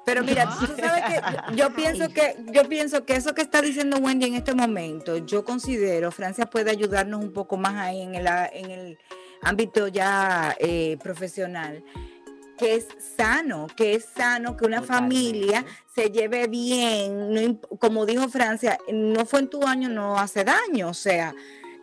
Pero 0.05 0.24
mira, 0.24 0.50
tú 0.60 0.65
sabes 0.65 1.03
que 1.05 1.55
yo 1.55 1.74
pienso 1.74 2.10
que 2.10 2.36
yo 2.51 2.67
pienso 2.67 3.05
que 3.05 3.15
eso 3.15 3.33
que 3.33 3.41
está 3.41 3.62
diciendo 3.62 3.98
Wendy 3.98 4.27
en 4.27 4.36
este 4.36 4.53
momento, 4.53 5.17
yo 5.17 5.45
considero 5.45 6.12
Francia 6.12 6.50
puede 6.50 6.72
ayudarnos 6.72 7.24
un 7.24 7.31
poco 7.31 7.55
más 7.57 7.75
ahí 7.75 8.01
en 8.01 8.15
el, 8.15 8.27
en 8.27 8.72
el 8.72 8.98
ámbito 9.41 9.88
ya 9.88 10.55
eh, 10.60 10.98
profesional. 11.01 11.83
que 12.57 12.75
es 12.75 12.88
sano, 13.17 13.67
que 13.75 13.95
es 13.95 14.05
sano 14.05 14.55
que 14.55 14.65
una 14.65 14.81
familia 14.81 15.65
se 15.93 16.12
lleve 16.12 16.48
bien, 16.48 17.33
no 17.33 17.60
como 17.79 18.05
dijo 18.05 18.29
Francia, 18.29 18.77
no 18.91 19.25
fue 19.25 19.39
en 19.41 19.50
tu 19.50 19.63
año, 19.65 19.89
no 19.89 20.17
hace 20.17 20.43
daño, 20.43 20.89
o 20.89 20.93
sea, 20.93 21.33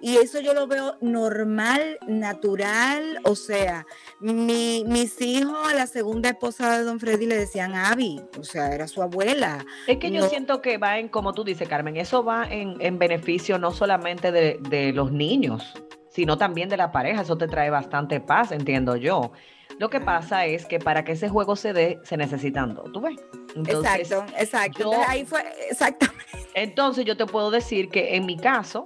y 0.03 0.17
eso 0.17 0.41
yo 0.41 0.55
lo 0.55 0.67
veo 0.67 0.97
normal, 1.01 1.99
natural, 2.07 3.19
o 3.25 3.35
sea, 3.35 3.87
mi, 4.21 4.85
mis 4.87 5.21
hijos 5.21 5.57
a 5.71 5.75
la 5.75 5.87
segunda 5.87 6.31
esposa 6.31 6.79
de 6.79 6.85
Don 6.85 6.99
Freddy 7.01 7.27
le 7.27 7.37
decían 7.37 7.75
Abby, 7.75 8.21
o 8.39 8.45
sea, 8.45 8.73
era 8.75 8.87
su 8.89 9.03
abuela. 9.03 9.65
Es 9.87 9.99
que 9.99 10.11
yo 10.11 10.27
siento 10.29 10.63
que 10.63 10.79
va 10.79 10.99
en, 10.99 11.09
como 11.09 11.33
tú 11.35 11.45
dices, 11.45 11.69
Carmen, 11.69 11.97
eso 11.97 12.25
va 12.25 12.47
en, 12.51 12.77
en 12.81 12.99
beneficio 12.99 13.59
no 13.59 13.73
solamente 13.73 14.33
de, 14.33 14.59
de 14.69 14.93
los 14.93 15.13
niños, 15.13 15.63
sino 16.11 16.39
también 16.39 16.69
de 16.69 16.77
la 16.77 16.91
pareja. 16.93 17.23
Eso 17.23 17.37
te 17.37 17.47
trae 17.47 17.71
bastante 17.71 18.21
paz, 18.21 18.53
entiendo 18.53 18.97
yo. 18.97 19.33
Lo 19.79 19.89
que 19.89 20.01
pasa 20.01 20.45
es 20.47 20.67
que 20.67 20.79
para 20.79 21.05
que 21.05 21.13
ese 21.13 21.29
juego 21.29 21.57
se 21.57 21.73
dé, 21.73 21.99
se 22.05 22.17
necesitan 22.17 22.75
dos, 22.75 22.93
¿tú 22.93 23.01
ves? 23.01 23.17
Entonces, 23.55 24.11
exacto, 24.11 24.25
exacto. 24.39 24.79
yo- 24.79 24.85
Entonces, 24.93 25.09
ahí 25.09 25.25
fue, 25.25 25.41
exacto. 25.71 26.07
Entonces 26.55 27.05
yo 27.05 27.17
te 27.17 27.27
puedo 27.27 27.51
decir 27.51 27.89
que 27.89 28.17
en 28.17 28.27
mi 28.27 28.37
caso, 28.37 28.85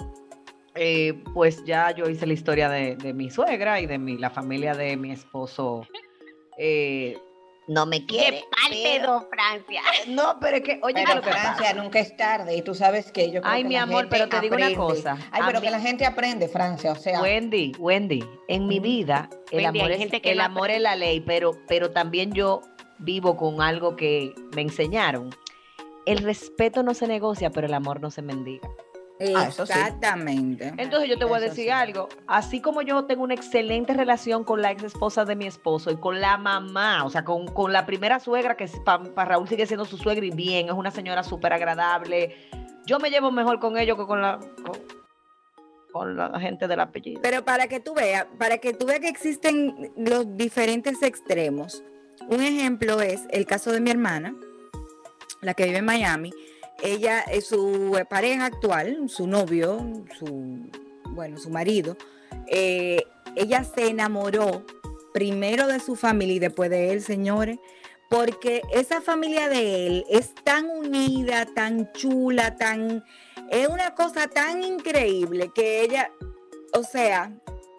eh, 0.75 1.15
pues 1.35 1.65
ya 1.65 1.91
yo 1.93 2.09
hice 2.09 2.27
la 2.27 2.33
historia 2.33 2.69
de, 2.69 2.97
de 2.97 3.13
mi 3.13 3.31
suegra 3.31 3.81
y 3.81 3.87
de 3.87 3.99
mi, 3.99 4.19
la 4.19 4.31
familia 4.31 4.75
de 4.75 4.97
mi 4.97 5.13
esposo. 5.13 5.87
eh, 6.59 7.19
no 7.67 7.87
me 7.87 8.05
quiere. 8.05 8.37
De 8.37 8.43
parte 8.51 8.83
pero- 8.99 9.21
de 9.21 9.27
Francia. 9.31 9.81
No, 10.09 10.39
pero 10.39 10.59
es 10.59 10.63
que, 10.65 10.81
oye, 10.83 10.97
¿qué 10.97 11.05
Pero 11.09 11.23
que 11.23 11.31
pasa? 11.31 11.55
Francia, 11.55 11.83
nunca 11.83 11.99
es 11.99 12.15
tarde. 12.15 12.55
Y 12.57 12.61
tú 12.61 12.75
sabes 12.75 13.11
que 13.11 13.31
yo 13.31 13.41
creo 13.41 13.53
Ay, 13.55 13.63
que 13.63 13.69
mi 13.69 13.75
la 13.77 13.83
amor, 13.85 14.03
gente 14.03 14.11
pero 14.19 14.29
te 14.29 14.41
digo 14.43 14.57
una 14.57 14.75
cosa, 14.75 15.17
Ay, 15.31 15.43
pero 15.47 15.61
mí- 15.61 15.67
que 15.67 15.71
la 15.71 15.81
gente 15.81 16.05
aprende, 16.05 16.49
Francia. 16.49 16.93
O 16.93 16.97
sea, 16.97 17.23
Wendy, 17.23 17.73
Wendy, 17.79 18.23
en 18.49 18.67
mi 18.67 18.81
vida 18.81 19.31
el 19.51 19.65
Wendy, 19.65 19.81
amor, 19.81 19.93
es, 19.93 19.99
gente 19.99 20.21
que 20.21 20.33
el 20.33 20.39
no 20.39 20.45
amor 20.45 20.71
es 20.71 20.83
la 20.83 20.95
ley, 20.95 21.21
pero, 21.21 21.53
pero 21.67 21.91
también 21.91 22.33
yo 22.33 22.61
vivo 22.99 23.35
con 23.39 23.63
algo 23.63 23.97
que 23.97 24.35
me 24.55 24.61
enseñaron. 24.61 25.31
El 26.05 26.19
respeto 26.19 26.83
no 26.83 26.93
se 26.93 27.07
negocia, 27.09 27.49
pero 27.49 27.67
el 27.67 27.73
amor 27.73 27.99
no 28.03 28.11
se 28.11 28.21
mendiga. 28.21 28.69
Ah, 29.35 29.51
sí. 29.51 29.63
Exactamente. 29.63 30.73
Entonces 30.77 31.09
yo 31.09 31.19
te 31.19 31.25
voy 31.25 31.39
a 31.39 31.41
decir 31.41 31.67
sí. 31.67 31.71
algo. 31.71 32.09
Así 32.27 32.61
como 32.61 32.83
yo 32.83 33.05
tengo 33.05 33.23
una 33.23 33.35
excelente 33.35 33.95
relación 33.95 34.45
con 34.45 34.61
la 34.61 34.73
ex 34.73 34.83
esposa 34.83 35.25
de 35.25 35.37
mi 35.37 35.47
esposo 35.47 35.91
y 35.91 35.97
con 35.97 36.21
la 36.21 36.37
mamá, 36.37 37.05
o 37.05 37.11
sea, 37.11 37.25
con, 37.25 37.47
con 37.47 37.73
la 37.73 37.87
primera 37.87 38.19
suegra, 38.19 38.57
que 38.57 38.69
para 38.85 39.31
Raúl 39.31 39.49
sigue 39.49 39.67
siendo 39.67 39.85
su 39.85 39.99
suegra 39.99 40.27
y 40.27 40.31
bien, 40.31 40.67
es 40.67 40.73
una 40.73 40.91
señora 40.91 41.23
súper 41.23 41.53
agradable. 41.53 42.37
Yo 42.87 42.99
me 42.99 43.11
llevo 43.11 43.31
mejor 43.31 43.61
con 43.61 43.79
ellos 43.79 43.97
que 43.97 44.05
con 44.05 44.21
la, 44.21 44.39
con, 44.39 44.79
con 45.93 46.17
la 46.17 46.41
gente 46.41 46.67
del 46.67 46.81
apellido. 46.81 47.21
Pero 47.23 47.45
para 47.45 47.69
que 47.69 47.79
tú 47.79 47.95
veas, 47.95 48.27
para 48.37 48.59
que 48.59 48.75
tú 48.75 48.87
veas 48.87 49.01
que 49.01 49.09
existen 49.09 49.93
los 49.97 50.37
diferentes 50.37 51.03
extremos, 51.03 51.85
un 52.29 52.43
ejemplo 52.43 53.01
es 53.01 53.23
el 53.31 53.47
caso 53.47 53.71
de 53.71 53.81
mi 53.81 53.91
hermana, 53.91 54.35
la 55.41 55.55
que 55.55 55.65
vive 55.65 55.79
en 55.79 55.85
Miami. 55.85 56.33
Ella 56.83 57.21
es 57.21 57.47
su 57.47 57.99
pareja 58.09 58.47
actual, 58.47 59.09
su 59.09 59.27
novio, 59.27 60.05
su 60.19 60.71
bueno, 61.11 61.39
su 61.39 61.51
marido. 61.51 61.97
eh, 62.49 63.03
ella 63.37 63.65
se 63.65 63.89
enamoró 63.89 64.65
primero 65.13 65.67
de 65.67 65.81
su 65.81 65.97
familia 65.97 66.35
y 66.35 66.39
después 66.39 66.71
de 66.71 66.93
él, 66.93 67.03
señores, 67.03 67.59
porque 68.11 68.63
esa 68.73 69.01
familia 69.01 69.49
de 69.49 69.87
él 69.87 70.05
es 70.09 70.35
tan 70.35 70.69
unida, 70.69 71.47
tan 71.47 71.91
chula, 71.93 72.57
tan 72.57 73.03
es 73.51 73.69
una 73.69 73.95
cosa 73.95 74.29
tan 74.29 74.63
increíble 74.63 75.51
que 75.55 75.83
ella, 75.83 76.11
o 76.73 76.83
sea, 76.83 77.33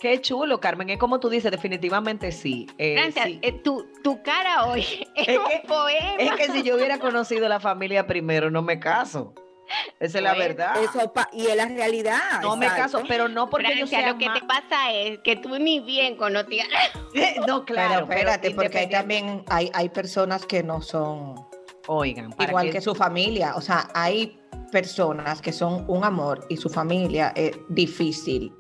Qué 0.06 0.22
chulo, 0.22 0.60
Carmen. 0.60 0.92
Es 0.92 1.00
como 1.00 1.20
tú 1.20 1.30
dices, 1.30 1.50
definitivamente 1.52 2.32
sí. 2.32 2.68
Eh, 2.78 2.96
Francia, 2.96 3.24
sí. 3.24 3.40
eh, 3.42 3.52
tu, 3.54 3.88
tu 4.04 4.22
cara 4.22 4.66
hoy 4.68 4.82
es, 5.16 5.28
Es 5.28 5.38
un 5.40 5.46
que- 5.46 5.64
poema. 5.68 6.16
Es 6.20 6.32
que 6.34 6.52
si 6.52 6.62
yo 6.62 6.76
hubiera 6.76 7.00
conocido 7.00 7.50
la 7.50 7.60
familia 7.60 8.06
primero, 8.06 8.52
no 8.52 8.62
me 8.62 8.80
caso. 8.80 9.34
Esa 10.00 10.20
es 10.20 10.24
la 10.24 10.36
verdad. 10.36 10.76
eso 10.84 11.12
pa- 11.12 11.28
y 11.34 11.48
es 11.48 11.56
la 11.56 11.66
realidad. 11.66 12.20
no 12.44 12.56
me 12.56 12.68
caso, 12.68 13.02
pero 13.08 13.28
no 13.28 13.50
porque 13.50 13.70
yo 13.70 13.88
Francia, 13.88 14.00
sea 14.02 14.12
lo 14.12 14.20
que 14.20 14.30
te 14.30 14.46
pasa 14.46 14.92
es 14.94 15.18
que 15.24 15.38
tú 15.38 15.58
ni 15.58 15.80
bien 15.80 16.16
conocías. 16.18 16.68
No, 17.48 17.66
claro, 17.66 18.06
pero 18.08 18.30
espérate, 18.30 18.52
porque 18.52 18.78
hay 18.78 18.90
también 18.90 19.44
hay, 19.50 19.72
hay 19.74 19.90
personas 19.90 20.46
que 20.46 20.62
no 20.62 20.84
son 20.84 21.34
Oigan, 21.88 22.32
para 22.34 22.50
igual 22.52 22.66
que- 22.68 22.74
que 22.74 22.82
su 22.82 22.94
familia. 22.94 23.56
O 23.56 23.62
sea, 23.62 23.90
hay 23.96 24.40
personas 24.72 25.42
que 25.42 25.52
son 25.52 25.84
un 25.88 26.04
amor 26.04 26.46
y 26.50 26.58
su 26.58 26.70
familia 26.70 27.34
es 27.36 27.58
difícil 27.70 28.52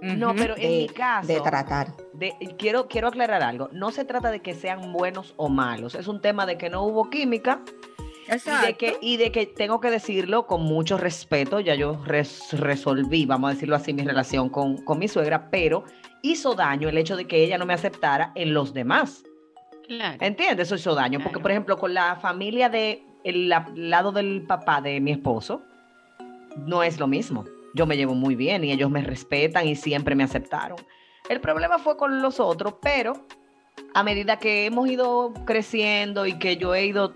No, 0.00 0.34
pero 0.34 0.54
en 0.56 0.62
de, 0.62 0.68
mi 0.68 0.88
caso, 0.88 1.26
de 1.28 1.40
tratar. 1.40 1.94
de- 2.12 2.34
quiero, 2.58 2.86
quiero 2.88 3.08
aclarar 3.08 3.42
algo. 3.42 3.68
No 3.72 3.90
se 3.90 4.04
trata 4.04 4.30
de 4.30 4.40
que 4.40 4.54
sean 4.54 4.92
buenos 4.92 5.34
o 5.36 5.48
malos. 5.48 5.94
Es 5.94 6.06
un 6.08 6.20
tema 6.20 6.46
de 6.46 6.56
que 6.58 6.70
no 6.70 6.84
hubo 6.84 7.10
química 7.10 7.60
y 8.26 8.30
de, 8.30 8.34
Exacto. 8.36 8.76
que, 8.78 8.96
y 9.00 9.16
de 9.16 9.32
que 9.32 9.46
tengo 9.46 9.80
que 9.80 9.90
decirlo 9.90 10.46
con 10.46 10.62
mucho 10.62 10.98
respeto. 10.98 11.60
Ya 11.60 11.74
yo 11.74 11.98
res- 12.04 12.52
resolví, 12.52 13.26
vamos 13.26 13.50
a 13.50 13.54
decirlo 13.54 13.74
así, 13.76 13.92
mi 13.92 14.02
relación 14.04 14.48
con, 14.50 14.76
con 14.84 14.98
mi 14.98 15.08
suegra, 15.08 15.50
pero 15.50 15.84
hizo 16.22 16.54
daño 16.54 16.88
el 16.88 16.98
hecho 16.98 17.16
de 17.16 17.26
que 17.26 17.42
ella 17.42 17.58
no 17.58 17.66
me 17.66 17.74
aceptara 17.74 18.32
en 18.34 18.54
los 18.54 18.72
demás. 18.74 19.24
Claro. 19.86 20.18
¿Entiendes? 20.20 20.68
Eso 20.68 20.74
hizo 20.76 20.94
daño. 20.94 21.18
Porque, 21.22 21.40
por 21.40 21.50
ejemplo, 21.50 21.76
con 21.78 21.94
la 21.94 22.16
familia 22.16 22.68
de 22.68 23.02
el 23.24 23.48
la- 23.48 23.68
lado 23.74 24.12
del 24.12 24.42
papá 24.46 24.80
de 24.80 25.00
mi 25.00 25.10
esposo, 25.12 25.62
no 26.58 26.82
es 26.82 26.98
lo 27.00 27.06
mismo. 27.06 27.44
Yo 27.78 27.86
me 27.86 27.96
llevo 27.96 28.16
muy 28.16 28.34
bien 28.34 28.64
y 28.64 28.72
ellos 28.72 28.90
me 28.90 29.02
respetan 29.02 29.68
y 29.68 29.76
siempre 29.76 30.16
me 30.16 30.24
aceptaron. 30.24 30.78
El 31.28 31.40
problema 31.40 31.78
fue 31.78 31.96
con 31.96 32.20
los 32.20 32.40
otros, 32.40 32.74
pero 32.82 33.12
a 33.94 34.02
medida 34.02 34.40
que 34.40 34.66
hemos 34.66 34.88
ido 34.88 35.32
creciendo 35.46 36.26
y 36.26 36.40
que 36.40 36.56
yo 36.56 36.74
he 36.74 36.86
ido, 36.86 37.14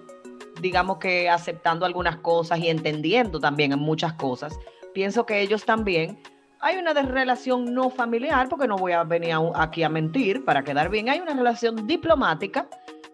digamos 0.60 0.98
que 0.98 1.28
aceptando 1.28 1.84
algunas 1.84 2.18
cosas 2.18 2.60
y 2.60 2.68
entendiendo 2.68 3.40
también 3.40 3.72
en 3.72 3.80
muchas 3.80 4.12
cosas, 4.12 4.56
pienso 4.94 5.26
que 5.26 5.40
ellos 5.40 5.64
también 5.64 6.20
hay 6.60 6.76
una 6.76 6.92
relación 6.92 7.74
no 7.74 7.90
familiar, 7.90 8.48
porque 8.48 8.68
no 8.68 8.76
voy 8.76 8.92
a 8.92 9.02
venir 9.02 9.34
aquí 9.56 9.82
a 9.82 9.88
mentir 9.88 10.44
para 10.44 10.62
quedar 10.62 10.90
bien. 10.90 11.08
Hay 11.08 11.18
una 11.18 11.34
relación 11.34 11.88
diplomática 11.88 12.68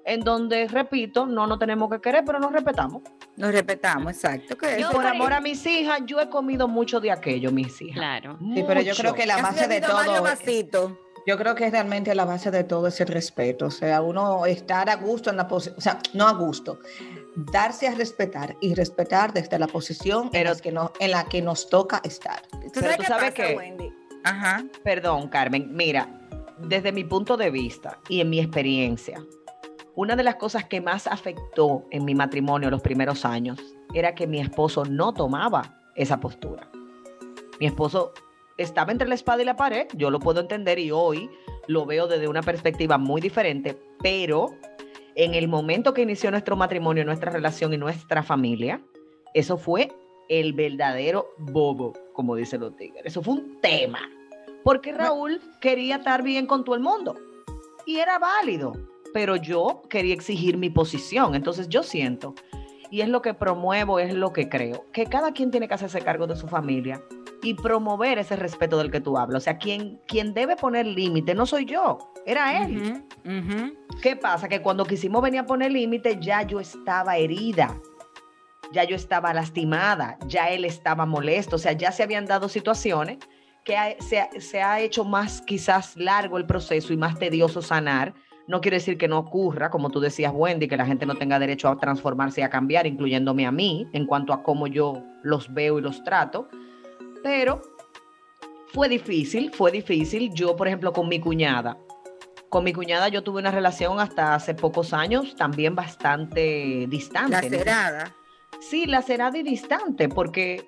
en 0.04 0.20
donde, 0.20 0.68
repito, 0.68 1.24
no 1.24 1.46
nos 1.46 1.58
tenemos 1.58 1.88
que 1.88 1.98
querer, 1.98 2.24
pero 2.26 2.40
nos 2.40 2.52
respetamos. 2.52 3.04
Nos 3.38 3.52
respetamos, 3.52 4.12
exacto. 4.12 4.58
Que 4.58 4.80
Yo 4.80 4.90
Por 4.90 5.06
amor 5.06 5.32
a 5.32 5.40
mis 5.40 5.64
hijas, 5.66 6.00
yo 6.06 6.20
he 6.20 6.28
comido 6.28 6.66
mucho 6.68 7.00
de 7.00 7.10
aquello, 7.12 7.50
mis 7.52 7.80
hijas. 7.80 7.96
Claro. 7.96 8.36
Sí, 8.54 8.64
pero 8.66 8.80
yo 8.80 8.94
creo 8.94 9.14
que 9.14 9.26
la 9.26 9.40
base 9.40 9.68
de 9.68 9.80
todo, 9.80 10.92
yo 11.26 11.36
creo 11.36 11.54
que 11.54 11.70
realmente 11.70 12.14
la 12.14 12.24
base 12.24 12.50
de 12.50 12.64
todo 12.64 12.86
es 12.88 13.00
el 13.00 13.08
respeto. 13.08 13.66
O 13.66 13.70
sea, 13.70 14.00
uno 14.02 14.46
estar 14.46 14.88
a 14.90 14.96
gusto 14.96 15.30
en 15.30 15.36
la 15.36 15.46
posición, 15.46 15.76
o 15.78 15.80
sea, 15.80 15.98
no 16.14 16.26
a 16.26 16.32
gusto, 16.32 16.80
darse 17.36 17.86
a 17.86 17.94
respetar 17.94 18.56
y 18.60 18.74
respetar 18.74 19.32
desde 19.32 19.58
la 19.58 19.66
posición 19.66 20.30
Pero- 20.30 20.40
en, 20.40 20.48
las 20.48 20.62
que 20.62 20.72
no- 20.72 20.92
en 20.98 21.10
la 21.12 21.24
que 21.24 21.40
nos 21.42 21.68
toca 21.68 22.00
estar. 22.04 22.42
¿Tú 22.50 22.58
Pero 22.74 22.86
sabes 22.90 22.96
tú 22.96 23.02
qué 23.34 23.42
sabes 23.42 23.56
Wendy? 23.56 23.92
Ajá. 24.24 24.64
Perdón, 24.82 25.28
Carmen. 25.28 25.68
Mira, 25.74 26.08
desde 26.58 26.92
mi 26.92 27.04
punto 27.04 27.36
de 27.36 27.50
vista 27.50 27.98
y 28.08 28.20
en 28.20 28.30
mi 28.30 28.40
experiencia, 28.40 29.22
una 29.98 30.14
de 30.14 30.22
las 30.22 30.36
cosas 30.36 30.64
que 30.64 30.80
más 30.80 31.08
afectó 31.08 31.84
en 31.90 32.04
mi 32.04 32.14
matrimonio 32.14 32.70
los 32.70 32.82
primeros 32.82 33.24
años 33.24 33.58
era 33.92 34.14
que 34.14 34.28
mi 34.28 34.38
esposo 34.38 34.84
no 34.84 35.12
tomaba 35.12 35.76
esa 35.96 36.20
postura. 36.20 36.70
Mi 37.58 37.66
esposo 37.66 38.12
estaba 38.58 38.92
entre 38.92 39.08
la 39.08 39.16
espada 39.16 39.42
y 39.42 39.44
la 39.44 39.56
pared, 39.56 39.88
yo 39.94 40.12
lo 40.12 40.20
puedo 40.20 40.40
entender 40.40 40.78
y 40.78 40.92
hoy 40.92 41.28
lo 41.66 41.84
veo 41.84 42.06
desde 42.06 42.28
una 42.28 42.42
perspectiva 42.42 42.96
muy 42.96 43.20
diferente, 43.20 43.76
pero 44.00 44.54
en 45.16 45.34
el 45.34 45.48
momento 45.48 45.92
que 45.92 46.02
inició 46.02 46.30
nuestro 46.30 46.54
matrimonio, 46.54 47.04
nuestra 47.04 47.32
relación 47.32 47.74
y 47.74 47.76
nuestra 47.76 48.22
familia, 48.22 48.80
eso 49.34 49.58
fue 49.58 49.90
el 50.28 50.52
verdadero 50.52 51.26
bobo, 51.38 51.92
como 52.12 52.36
dicen 52.36 52.60
los 52.60 52.76
tigres. 52.76 53.02
Eso 53.04 53.20
fue 53.20 53.34
un 53.34 53.60
tema. 53.60 53.98
Porque 54.62 54.92
Raúl 54.92 55.40
quería 55.60 55.96
estar 55.96 56.22
bien 56.22 56.46
con 56.46 56.62
todo 56.62 56.76
el 56.76 56.82
mundo. 56.82 57.16
Y 57.84 57.96
era 57.96 58.20
válido. 58.20 58.74
Pero 59.18 59.34
yo 59.34 59.82
quería 59.90 60.14
exigir 60.14 60.56
mi 60.58 60.70
posición. 60.70 61.34
Entonces 61.34 61.68
yo 61.68 61.82
siento, 61.82 62.36
y 62.88 63.00
es 63.00 63.08
lo 63.08 63.20
que 63.20 63.34
promuevo, 63.34 63.98
es 63.98 64.14
lo 64.14 64.32
que 64.32 64.48
creo, 64.48 64.84
que 64.92 65.06
cada 65.06 65.32
quien 65.32 65.50
tiene 65.50 65.66
que 65.66 65.74
hacerse 65.74 66.00
cargo 66.02 66.28
de 66.28 66.36
su 66.36 66.46
familia 66.46 67.02
y 67.42 67.54
promover 67.54 68.18
ese 68.20 68.36
respeto 68.36 68.78
del 68.78 68.92
que 68.92 69.00
tú 69.00 69.18
hablas. 69.18 69.42
O 69.42 69.44
sea, 69.44 69.58
quien, 69.58 70.00
quien 70.06 70.34
debe 70.34 70.54
poner 70.54 70.86
límite 70.86 71.34
no 71.34 71.46
soy 71.46 71.64
yo, 71.64 71.98
era 72.26 72.62
él. 72.64 73.02
Ujú. 73.24 73.76
¿Qué 74.00 74.14
pasa? 74.14 74.48
Que 74.48 74.62
cuando 74.62 74.84
quisimos 74.84 75.20
venir 75.20 75.40
a 75.40 75.46
poner 75.46 75.72
límite, 75.72 76.18
ya 76.20 76.42
yo 76.42 76.60
estaba 76.60 77.16
herida, 77.16 77.76
ya 78.70 78.84
yo 78.84 78.94
estaba 78.94 79.34
lastimada, 79.34 80.16
ya 80.28 80.50
él 80.50 80.64
estaba 80.64 81.06
molesto, 81.06 81.56
o 81.56 81.58
sea, 81.58 81.72
ya 81.72 81.90
se 81.90 82.04
habían 82.04 82.26
dado 82.26 82.48
situaciones 82.48 83.18
que 83.64 83.76
ha- 83.76 83.96
se, 83.98 84.40
se 84.40 84.62
ha 84.62 84.78
hecho 84.78 85.04
más 85.04 85.40
quizás 85.42 85.96
largo 85.96 86.38
el 86.38 86.46
proceso 86.46 86.92
y 86.92 86.96
más 86.96 87.18
tedioso 87.18 87.62
sanar. 87.62 88.14
No 88.48 88.60
quiere 88.60 88.78
decir 88.78 88.96
que 88.96 89.08
no 89.08 89.18
ocurra, 89.18 89.70
como 89.70 89.90
tú 89.90 90.00
decías, 90.00 90.32
Wendy, 90.34 90.66
que 90.68 90.76
la 90.78 90.86
gente 90.86 91.04
no 91.04 91.14
tenga 91.16 91.38
derecho 91.38 91.68
a 91.68 91.76
transformarse 91.76 92.40
y 92.40 92.44
a 92.44 92.50
cambiar, 92.50 92.86
incluyéndome 92.86 93.46
a 93.46 93.52
mí, 93.52 93.86
en 93.92 94.06
cuanto 94.06 94.32
a 94.32 94.42
cómo 94.42 94.66
yo 94.66 95.02
los 95.22 95.52
veo 95.52 95.78
y 95.78 95.82
los 95.82 96.02
trato. 96.02 96.48
Pero 97.22 97.60
fue 98.72 98.88
difícil, 98.88 99.52
fue 99.52 99.70
difícil. 99.70 100.32
Yo, 100.32 100.56
por 100.56 100.66
ejemplo, 100.66 100.92
con 100.92 101.08
mi 101.08 101.20
cuñada, 101.20 101.76
Con 102.48 102.64
mi 102.64 102.72
cuñada 102.72 103.08
yo 103.08 103.22
tuve 103.22 103.40
una 103.40 103.50
relación 103.50 104.00
hasta 104.00 104.34
hace 104.34 104.54
pocos 104.54 104.94
años, 104.94 105.36
también 105.36 105.74
bastante 105.74 106.86
distante. 106.88 107.50
Lacerada. 107.50 108.14
Sí, 108.60 108.86
lacerada 108.86 109.36
y 109.36 109.42
distante, 109.42 110.08
porque 110.08 110.66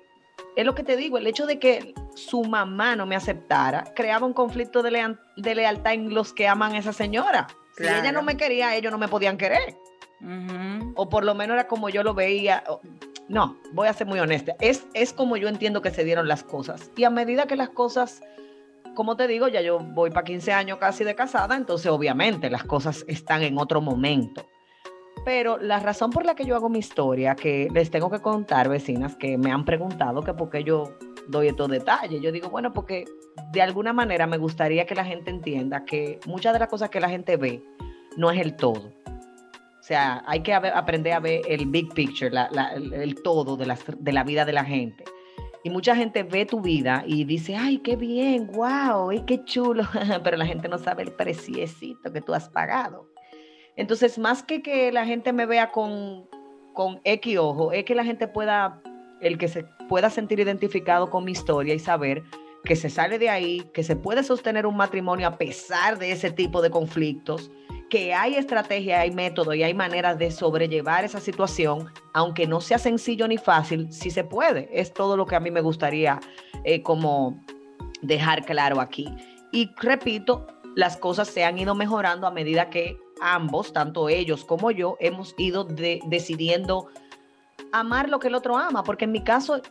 es 0.55 0.65
lo 0.65 0.75
que 0.75 0.83
te 0.83 0.95
digo, 0.95 1.17
el 1.17 1.25
hecho 1.25 1.47
de 1.47 1.57
que 1.57 1.95
su 2.15 2.43
mamá 2.43 2.95
no 2.95 3.07
me 3.07 3.15
aceptara 3.15 3.85
creaba 3.95 4.27
un 4.27 4.33
conflicto 4.33 4.83
de, 4.83 5.15
de 5.37 5.55
lealtad 5.55 5.93
en 5.93 6.13
los 6.13 6.33
que 6.33 6.47
aman 6.47 6.73
a 6.73 6.77
esa 6.77 6.93
señora. 6.93 7.47
Si 7.75 7.83
ella 7.83 8.11
no 8.11 8.21
me 8.21 8.37
quería, 8.37 8.75
ellos 8.75 8.91
no 8.91 8.97
me 8.97 9.07
podían 9.07 9.37
querer. 9.37 9.75
O 10.95 11.09
por 11.09 11.23
lo 11.23 11.33
menos 11.35 11.55
era 11.55 11.67
como 11.67 11.89
yo 11.89 12.03
lo 12.03 12.13
veía. 12.13 12.63
No, 13.27 13.57
voy 13.73 13.87
a 13.87 13.93
ser 13.93 14.07
muy 14.07 14.19
honesta. 14.19 14.55
Es, 14.59 14.85
es 14.93 15.13
como 15.13 15.37
yo 15.37 15.47
entiendo 15.47 15.81
que 15.81 15.91
se 15.91 16.03
dieron 16.03 16.27
las 16.27 16.43
cosas. 16.43 16.91
Y 16.95 17.05
a 17.05 17.09
medida 17.09 17.47
que 17.47 17.55
las 17.55 17.69
cosas, 17.69 18.21
como 18.93 19.15
te 19.15 19.27
digo, 19.27 19.47
ya 19.47 19.61
yo 19.61 19.79
voy 19.79 20.11
para 20.11 20.25
15 20.25 20.51
años 20.51 20.77
casi 20.79 21.03
de 21.03 21.15
casada, 21.15 21.55
entonces 21.55 21.89
obviamente 21.89 22.49
las 22.49 22.63
cosas 22.63 23.05
están 23.07 23.41
en 23.41 23.57
otro 23.57 23.81
momento. 23.81 24.45
Pero 25.23 25.57
la 25.57 25.79
razón 25.79 26.09
por 26.09 26.25
la 26.25 26.35
que 26.35 26.45
yo 26.45 26.55
hago 26.55 26.69
mi 26.69 26.79
historia, 26.79 27.35
que 27.35 27.67
les 27.73 27.91
tengo 27.91 28.09
que 28.09 28.19
contar, 28.19 28.69
vecinas, 28.69 29.15
que 29.15 29.37
me 29.37 29.51
han 29.51 29.65
preguntado 29.65 30.21
que 30.21 30.33
por 30.33 30.49
qué 30.49 30.63
yo 30.63 30.95
doy 31.27 31.47
estos 31.47 31.69
detalles. 31.69 32.21
Yo 32.21 32.31
digo, 32.31 32.49
bueno, 32.49 32.73
porque 32.73 33.05
de 33.51 33.61
alguna 33.61 33.93
manera 33.93 34.25
me 34.25 34.37
gustaría 34.37 34.85
que 34.85 34.95
la 34.95 35.05
gente 35.05 35.29
entienda 35.29 35.85
que 35.85 36.19
muchas 36.25 36.53
de 36.53 36.59
las 36.59 36.69
cosas 36.69 36.89
que 36.89 36.99
la 36.99 37.09
gente 37.09 37.37
ve 37.37 37.63
no 38.17 38.31
es 38.31 38.39
el 38.39 38.55
todo. 38.55 38.91
O 39.79 39.83
sea, 39.83 40.23
hay 40.27 40.41
que 40.41 40.53
aprender 40.53 41.13
a 41.13 41.19
ver 41.19 41.41
el 41.47 41.65
big 41.65 41.93
picture, 41.93 42.31
el, 42.93 43.15
todo 43.23 43.57
de, 43.57 43.65
la 44.13 44.23
vida 44.23 44.45
de 44.45 44.53
la 44.53 44.63
gente. 44.63 45.03
Y 45.63 45.69
mucha 45.69 45.95
gente 45.95 46.23
ve 46.23 46.45
tu 46.45 46.61
vida 46.61 47.03
y 47.05 47.23
dice, 47.23 47.55
ay, 47.55 47.79
qué 47.79 47.95
bien, 47.95 48.47
wow, 48.51 49.09
ay, 49.09 49.23
qué 49.25 49.43
chulo, 49.43 49.83
pero 50.23 50.37
la 50.37 50.45
gente 50.45 50.67
no 50.67 50.77
sabe 50.77 51.03
el 51.03 51.11
preciecito 51.11 52.11
que 52.11 52.21
tú 52.21 52.33
has 52.33 52.49
pagado. 52.49 53.10
Entonces, 53.75 54.17
más 54.17 54.43
que 54.43 54.61
que 54.61 54.91
la 54.91 55.05
gente 55.05 55.33
me 55.33 55.45
vea 55.45 55.71
con, 55.71 56.27
con 56.73 56.99
X 57.03 57.37
ojo, 57.37 57.71
es 57.71 57.85
que 57.85 57.95
la 57.95 58.03
gente 58.03 58.27
pueda, 58.27 58.81
el 59.21 59.37
que 59.37 59.47
se 59.47 59.65
pueda 59.87 60.09
sentir 60.09 60.39
identificado 60.39 61.09
con 61.09 61.23
mi 61.23 61.31
historia 61.31 61.73
y 61.73 61.79
saber 61.79 62.23
que 62.63 62.75
se 62.75 62.89
sale 62.89 63.17
de 63.17 63.29
ahí, 63.29 63.63
que 63.73 63.83
se 63.83 63.95
puede 63.95 64.23
sostener 64.23 64.65
un 64.65 64.77
matrimonio 64.77 65.27
a 65.27 65.37
pesar 65.37 65.97
de 65.97 66.11
ese 66.11 66.31
tipo 66.31 66.61
de 66.61 66.69
conflictos, 66.69 67.49
que 67.89 68.13
hay 68.13 68.35
estrategia, 68.35 69.01
hay 69.01 69.11
método 69.11 69.53
y 69.53 69.63
hay 69.63 69.73
maneras 69.73 70.17
de 70.17 70.31
sobrellevar 70.31 71.03
esa 71.03 71.19
situación, 71.19 71.89
aunque 72.13 72.47
no 72.47 72.61
sea 72.61 72.77
sencillo 72.77 73.27
ni 73.27 73.37
fácil, 73.37 73.91
sí 73.91 74.11
se 74.11 74.23
puede. 74.23 74.69
Es 74.71 74.93
todo 74.93 75.17
lo 75.17 75.25
que 75.25 75.35
a 75.35 75.39
mí 75.39 75.51
me 75.51 75.59
gustaría 75.59 76.19
eh, 76.63 76.81
como 76.83 77.43
dejar 78.01 78.45
claro 78.45 78.79
aquí. 78.79 79.09
Y 79.51 79.71
repito, 79.81 80.47
las 80.75 80.95
cosas 80.95 81.27
se 81.27 81.43
han 81.43 81.57
ido 81.57 81.75
mejorando 81.75 82.27
a 82.27 82.31
medida 82.31 82.69
que 82.69 82.97
ambos, 83.21 83.71
tanto 83.71 84.09
ellos 84.09 84.43
como 84.43 84.71
yo, 84.71 84.97
hemos 84.99 85.33
ido 85.37 85.63
de- 85.63 86.01
decidiendo 86.07 86.87
amar 87.71 88.09
lo 88.09 88.19
que 88.19 88.27
el 88.27 88.35
otro 88.35 88.57
ama, 88.57 88.83
porque 88.83 89.05
en 89.05 89.11
mi 89.11 89.23
caso, 89.23 89.61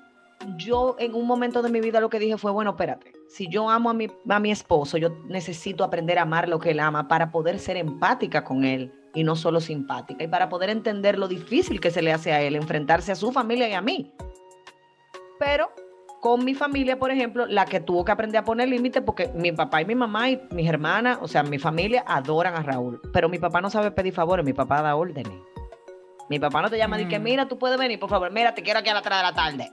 yo 0.57 0.97
en 0.99 1.15
un 1.15 1.27
momento 1.27 1.61
de 1.61 1.69
mi 1.69 1.81
vida 1.81 2.01
lo 2.01 2.09
que 2.09 2.19
dije 2.19 2.39
fue, 2.39 2.51
bueno, 2.51 2.71
espérate, 2.71 3.13
si 3.29 3.49
yo 3.49 3.69
amo 3.69 3.91
a 3.91 3.95
mi, 3.95 4.09
a 4.29 4.41
mi 4.41 4.51
esposo, 4.51 4.97
yo 4.97 5.11
necesito 5.27 5.85
aprender 5.85 6.19
a 6.19 6.23
amar 6.23 6.49
lo 6.49 6.59
que 6.59 6.71
él 6.71 6.81
ama 6.81 7.09
para 7.09 7.31
poder 7.31 7.59
ser 7.59 7.77
empática 7.77 8.43
con 8.45 8.65
él 8.65 8.93
y 9.13 9.25
no 9.25 9.37
solo 9.37 9.61
simpática, 9.61 10.25
y 10.25 10.29
para 10.29 10.49
poder 10.49 10.71
entender 10.71 11.19
lo 11.19 11.29
difícil 11.29 11.81
que 11.81 11.91
se 11.91 12.01
le 12.01 12.13
hace 12.13 12.33
a 12.33 12.41
él 12.41 12.57
enfrentarse 12.57 13.13
a 13.13 13.17
su 13.17 13.33
familia 13.33 13.69
y 13.69 13.73
a 13.75 13.83
mí. 13.83 14.13
Pero 15.39 15.71
con 16.21 16.45
mi 16.45 16.55
familia, 16.55 16.99
por 16.99 17.11
ejemplo, 17.11 17.47
la 17.47 17.65
que 17.65 17.81
tuvo 17.81 18.05
que 18.05 18.13
aprender 18.13 18.39
a 18.41 18.45
poner 18.45 18.69
límites, 18.69 19.03
porque 19.05 19.29
mi 19.35 19.53
papá 19.53 19.81
y 19.81 19.87
mi 19.87 19.95
mamá 19.95 20.29
y 20.31 20.41
mis 20.51 20.69
hermanas, 20.69 21.19
o 21.23 21.29
sea, 21.29 21.43
mi 21.43 21.59
familia 21.59 22.05
adoran 22.07 22.55
a 22.55 22.63
Raúl, 22.63 23.01
pero 23.13 23.29
mi 23.29 23.39
papá 23.39 23.61
no 23.61 23.71
sabe 23.71 23.91
pedir 23.91 24.13
favores, 24.13 24.45
mi 24.45 24.53
papá 24.53 24.83
da 24.83 24.97
órdenes. 24.97 25.33
Mi 26.29 26.39
papá 26.39 26.63
no 26.63 26.71
te 26.71 26.77
llama 26.79 27.01
y 27.01 27.09
que 27.09 27.19
Mm. 27.19 27.23
mira, 27.23 27.49
tú 27.49 27.59
puedes 27.59 27.79
venir, 27.79 27.99
por 27.99 28.09
favor, 28.11 28.31
mira, 28.31 28.55
te 28.55 28.63
quiero 28.63 28.81
aquí 28.81 28.89
a 28.91 28.95
las 28.95 29.03
3 29.03 29.17
de 29.17 29.23
la 29.23 29.35
tarde. 29.35 29.71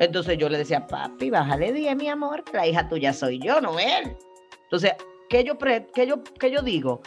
Entonces 0.00 0.36
yo 0.38 0.48
le 0.48 0.58
decía, 0.58 0.86
papi, 0.86 1.30
bájale 1.30 1.72
10, 1.72 1.94
mi 1.96 2.08
amor, 2.08 2.42
que 2.42 2.56
la 2.56 2.66
hija 2.66 2.88
tuya 2.88 3.12
soy 3.12 3.38
yo, 3.38 3.60
no 3.60 3.78
él. 3.78 4.16
Entonces, 4.64 4.94
¿qué 5.28 5.44
yo, 5.44 5.56
pre- 5.56 5.86
qué 5.94 6.06
yo, 6.06 6.22
qué 6.40 6.50
yo 6.50 6.62
digo? 6.62 7.00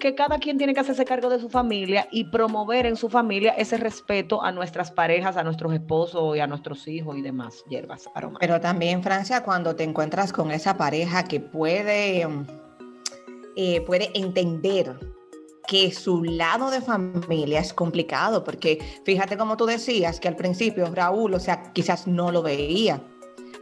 Que 0.00 0.14
cada 0.14 0.38
quien 0.38 0.58
tiene 0.58 0.74
que 0.74 0.80
hacerse 0.80 1.04
cargo 1.04 1.28
de 1.28 1.40
su 1.40 1.48
familia 1.48 2.08
y 2.12 2.24
promover 2.24 2.86
en 2.86 2.96
su 2.96 3.08
familia 3.08 3.52
ese 3.52 3.76
respeto 3.76 4.42
a 4.42 4.52
nuestras 4.52 4.92
parejas, 4.92 5.36
a 5.36 5.42
nuestros 5.42 5.72
esposos 5.72 6.36
y 6.36 6.40
a 6.40 6.46
nuestros 6.46 6.86
hijos 6.86 7.16
y 7.16 7.22
demás 7.22 7.64
hierbas 7.68 8.08
aromáticas. 8.14 8.48
Pero 8.48 8.60
también, 8.60 9.02
Francia, 9.02 9.42
cuando 9.42 9.74
te 9.74 9.84
encuentras 9.84 10.32
con 10.32 10.52
esa 10.52 10.76
pareja 10.76 11.24
que 11.24 11.40
puede, 11.40 12.26
eh, 13.56 13.80
puede 13.82 14.10
entender 14.14 14.96
que 15.66 15.92
su 15.92 16.24
lado 16.24 16.70
de 16.70 16.80
familia 16.80 17.60
es 17.60 17.74
complicado, 17.74 18.42
porque 18.44 18.78
fíjate 19.04 19.36
como 19.36 19.56
tú 19.56 19.66
decías, 19.66 20.18
que 20.20 20.28
al 20.28 20.36
principio 20.36 20.86
Raúl, 20.94 21.34
o 21.34 21.40
sea, 21.40 21.72
quizás 21.74 22.06
no 22.06 22.32
lo 22.32 22.42
veía, 22.42 23.02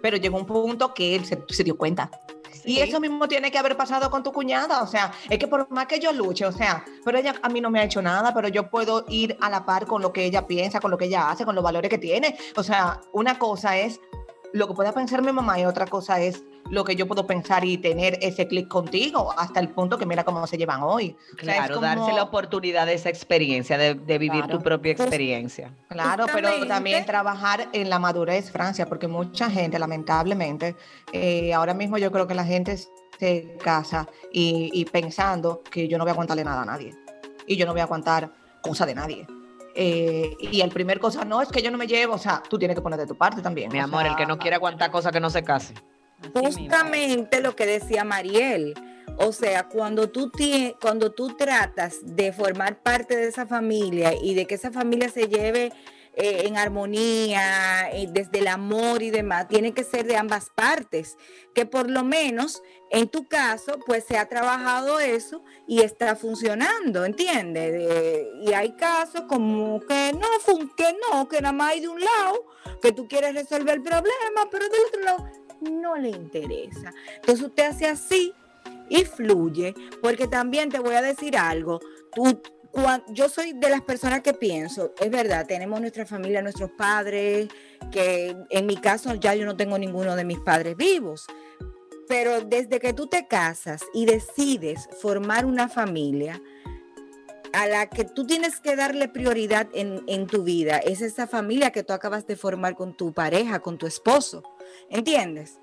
pero 0.03 0.17
llegó 0.17 0.39
un 0.39 0.47
punto 0.47 0.95
que 0.95 1.17
él 1.17 1.25
se 1.25 1.65
dio 1.65 1.77
cuenta. 1.77 2.11
Y 2.65 2.79
eso 2.79 3.01
mismo 3.01 3.29
tiene 3.29 3.51
que 3.51 3.59
haber 3.59 3.77
pasado 3.77 4.11
con 4.11 4.23
tu 4.23 4.33
cuñada, 4.33 4.83
o 4.83 4.87
sea, 4.87 5.13
es 5.29 5.39
que 5.39 5.47
por 5.47 5.71
más 5.71 5.87
que 5.87 5.99
yo 5.99 6.13
luche, 6.13 6.47
o 6.47 6.53
sea, 6.53 6.85
pero 7.05 7.19
ella 7.19 7.35
a 7.43 7.49
mí 7.49 7.61
no 7.61 7.71
me 7.71 7.81
ha 7.81 7.85
hecho 7.85 8.03
nada, 8.03 8.33
pero 8.35 8.49
yo 8.49 8.71
puedo 8.71 9.05
ir 9.09 9.37
a 9.41 9.51
la 9.51 9.65
par 9.65 9.87
con 9.87 10.03
lo 10.03 10.13
que 10.13 10.25
ella 10.25 10.47
piensa, 10.47 10.81
con 10.81 10.91
lo 10.91 10.99
que 10.99 11.07
ella 11.07 11.31
hace, 11.31 11.45
con 11.45 11.55
los 11.55 11.65
valores 11.65 11.91
que 11.91 11.99
tiene. 11.99 12.37
O 12.57 12.63
sea, 12.63 13.01
una 13.13 13.39
cosa 13.39 13.77
es 13.77 14.01
lo 14.53 14.67
que 14.69 14.75
pueda 14.75 14.93
pensar 14.93 15.23
mi 15.23 15.33
mamá 15.33 15.59
y 15.61 15.65
otra 15.65 15.87
cosa 15.87 16.21
es 16.21 16.43
lo 16.71 16.85
que 16.85 16.97
yo 16.97 17.07
puedo 17.07 17.27
pensar 17.27 17.65
y 17.65 17.79
tener 17.79 18.19
ese 18.23 18.47
clic 18.47 18.69
contigo 18.69 19.33
hasta 19.37 19.61
el 19.61 19.69
punto 19.71 19.99
que 19.99 20.07
mira 20.07 20.25
cómo 20.25 20.47
se 20.47 20.57
llevan 20.59 20.83
hoy. 20.83 21.17
O 21.41 21.45
sea, 21.45 21.55
es 21.55 21.67
Claro, 21.67 21.81
darse 21.81 22.13
la 22.13 22.23
oportunidad 22.25 22.87
de 22.87 22.95
esa 22.95 23.09
experiencia, 23.09 23.79
de, 23.79 23.95
de 23.95 24.19
vivir 24.19 24.45
Claro. 24.45 24.59
tu 24.59 24.65
propia 24.65 24.95
Pues, 24.95 25.07
experiencia. 25.07 25.71
Claro, 25.89 26.27
pero 26.33 26.49
también 26.67 27.05
trabajar 27.07 27.69
en 27.73 27.89
la 27.91 27.99
madurez, 27.99 28.51
Francia, 28.51 28.87
porque 28.87 29.09
mucha 29.09 29.51
gente, 29.51 29.79
lamentablemente, 29.79 30.77
eh, 31.13 31.53
ahora 31.55 31.75
mismo 31.75 31.99
yo 31.99 32.11
creo 32.11 32.27
que 32.27 32.35
la 32.35 32.45
gente 32.45 32.77
se 33.19 33.57
casa 33.63 34.07
y, 34.33 34.71
y 34.73 34.85
pensando 34.85 35.63
que 35.71 35.89
yo 35.89 35.99
no 35.99 36.05
voy 36.05 36.11
a 36.11 36.13
aguantarle 36.13 36.45
nada 36.45 36.63
a 36.63 36.65
nadie 36.67 36.95
y 37.47 37.57
yo 37.57 37.65
no 37.65 37.73
voy 37.73 37.81
a 37.81 37.85
aguantar 37.85 38.31
cosa 38.61 38.85
de 38.85 38.95
nadie. 38.95 39.27
Eh, 39.79 40.35
y 40.41 40.63
el 40.63 40.71
primer 40.71 40.99
cosa, 40.99 41.25
no, 41.25 41.43
es 41.43 41.49
que 41.49 41.61
yo 41.63 41.71
no 41.71 41.77
me 41.79 41.87
llevo, 41.87 42.15
o 42.15 42.19
sea, 42.19 42.43
tú 42.49 42.59
tienes 42.59 42.75
que 42.75 42.81
poner 42.81 42.99
de 42.99 43.07
tu 43.07 43.15
parte 43.17 43.43
también. 43.43 43.71
Mi 43.71 43.79
amor, 43.79 44.07
el 44.07 44.17
que 44.17 44.25
no 44.27 44.39
quiere 44.39 44.57
aguantar 44.57 44.91
cosas 44.91 45.13
que 45.13 45.21
no 45.21 45.29
se 45.31 45.43
case. 45.45 45.75
Justamente 46.35 47.41
lo 47.41 47.55
que 47.57 47.67
decía 47.67 48.05
Mariel. 48.05 48.75
O 49.19 49.33
sea, 49.33 49.69
cuando 49.69 50.11
tú, 50.11 50.31
cuando 50.81 51.13
tú 51.13 51.37
tratas 51.37 51.97
de 52.03 52.33
formar 52.33 52.83
parte 52.83 53.17
de 53.17 53.29
esa 53.29 53.47
familia 53.47 54.13
y 54.15 54.35
de 54.35 54.47
que 54.47 54.57
esa 54.57 54.71
familia 54.71 55.09
se 55.09 55.29
lleve 55.29 55.73
eh, 56.19 56.43
en 56.47 56.57
armonía, 56.59 57.91
eh, 57.93 58.09
desde 58.11 58.41
el 58.41 58.49
amor 58.49 59.03
y 59.03 59.11
demás, 59.11 59.49
tiene 59.49 59.73
que 59.73 59.85
ser 59.85 60.07
de 60.07 60.17
ambas 60.17 60.51
partes. 60.55 61.17
Que 61.55 61.65
por 61.65 61.89
lo 61.91 62.05
menos 62.05 62.63
en 62.91 63.09
tu 63.09 63.27
caso, 63.27 63.79
pues 63.87 64.05
se 64.05 64.19
ha 64.19 64.29
trabajado 64.29 65.01
eso 65.01 65.43
y 65.67 65.81
está 65.81 66.15
funcionando, 66.17 67.05
¿entiendes? 67.05 67.73
De- 67.73 68.29
y 68.43 68.53
hay 68.53 68.73
casos 68.77 69.23
como 69.29 69.81
que 69.81 70.13
no, 70.13 70.29
que 70.77 70.97
no, 71.11 71.29
que 71.29 71.41
nada 71.41 71.53
más 71.53 71.73
hay 71.73 71.81
de 71.81 71.89
un 71.89 72.01
lado, 72.01 72.45
que 72.83 72.93
tú 72.93 73.09
quieres 73.09 73.35
resolver 73.35 73.77
el 73.77 73.83
problema, 73.83 74.49
pero 74.51 74.69
del 74.69 74.81
otro 74.89 75.01
lado 75.03 75.46
no 75.61 75.97
le 75.97 76.11
interesa. 76.11 76.93
Entonces 77.17 77.45
usted 77.47 77.65
hace 77.65 77.87
así 77.87 78.33
y 78.89 79.05
fluye, 79.05 79.75
porque 80.03 80.29
también 80.29 80.71
te 80.71 80.79
voy 80.79 80.95
a 80.95 81.03
decir 81.03 81.37
algo, 81.37 81.81
tú, 82.15 82.41
cuan- 82.71 83.03
yo 83.09 83.29
soy 83.29 83.53
de 83.53 83.69
las 83.69 83.81
personas 83.83 84.21
que 84.21 84.33
pienso, 84.35 84.93
es 85.01 85.11
verdad, 85.11 85.47
tenemos 85.47 85.81
nuestra 85.81 86.07
familia, 86.07 86.43
nuestros 86.43 86.71
padres, 86.73 87.49
que 87.91 88.37
en 88.51 88.67
mi 88.67 88.77
caso 88.77 89.15
ya 89.15 89.35
yo 89.35 89.45
no 89.45 89.57
tengo 89.57 89.79
ninguno 89.79 90.15
de 90.15 90.25
mis 90.25 90.39
padres 90.39 90.77
vivos, 90.77 91.27
pero 92.09 92.43
desde 92.43 92.79
que 92.79 92.93
tú 92.93 93.09
te 93.09 93.27
casas 93.27 93.83
y 93.93 94.07
decides 94.07 94.89
formar 95.01 95.47
una 95.47 95.69
familia, 95.69 96.41
a 97.53 97.67
la 97.67 97.89
que 97.89 98.05
tú 98.05 98.27
tienes 98.27 98.61
que 98.61 98.77
darle 98.77 99.09
prioridad 99.09 99.67
en, 99.73 100.03
en 100.07 100.27
tu 100.27 100.43
vida, 100.43 100.77
es 100.77 101.01
esa 101.01 101.27
familia 101.27 101.71
que 101.73 101.83
tú 101.83 101.95
acabas 101.95 102.27
de 102.27 102.37
formar 102.37 102.75
con 102.77 102.95
tu 102.95 103.13
pareja, 103.15 103.61
con 103.61 103.79
tu 103.79 103.87
esposo. 103.87 104.43
¿Entiendes? 104.91 105.59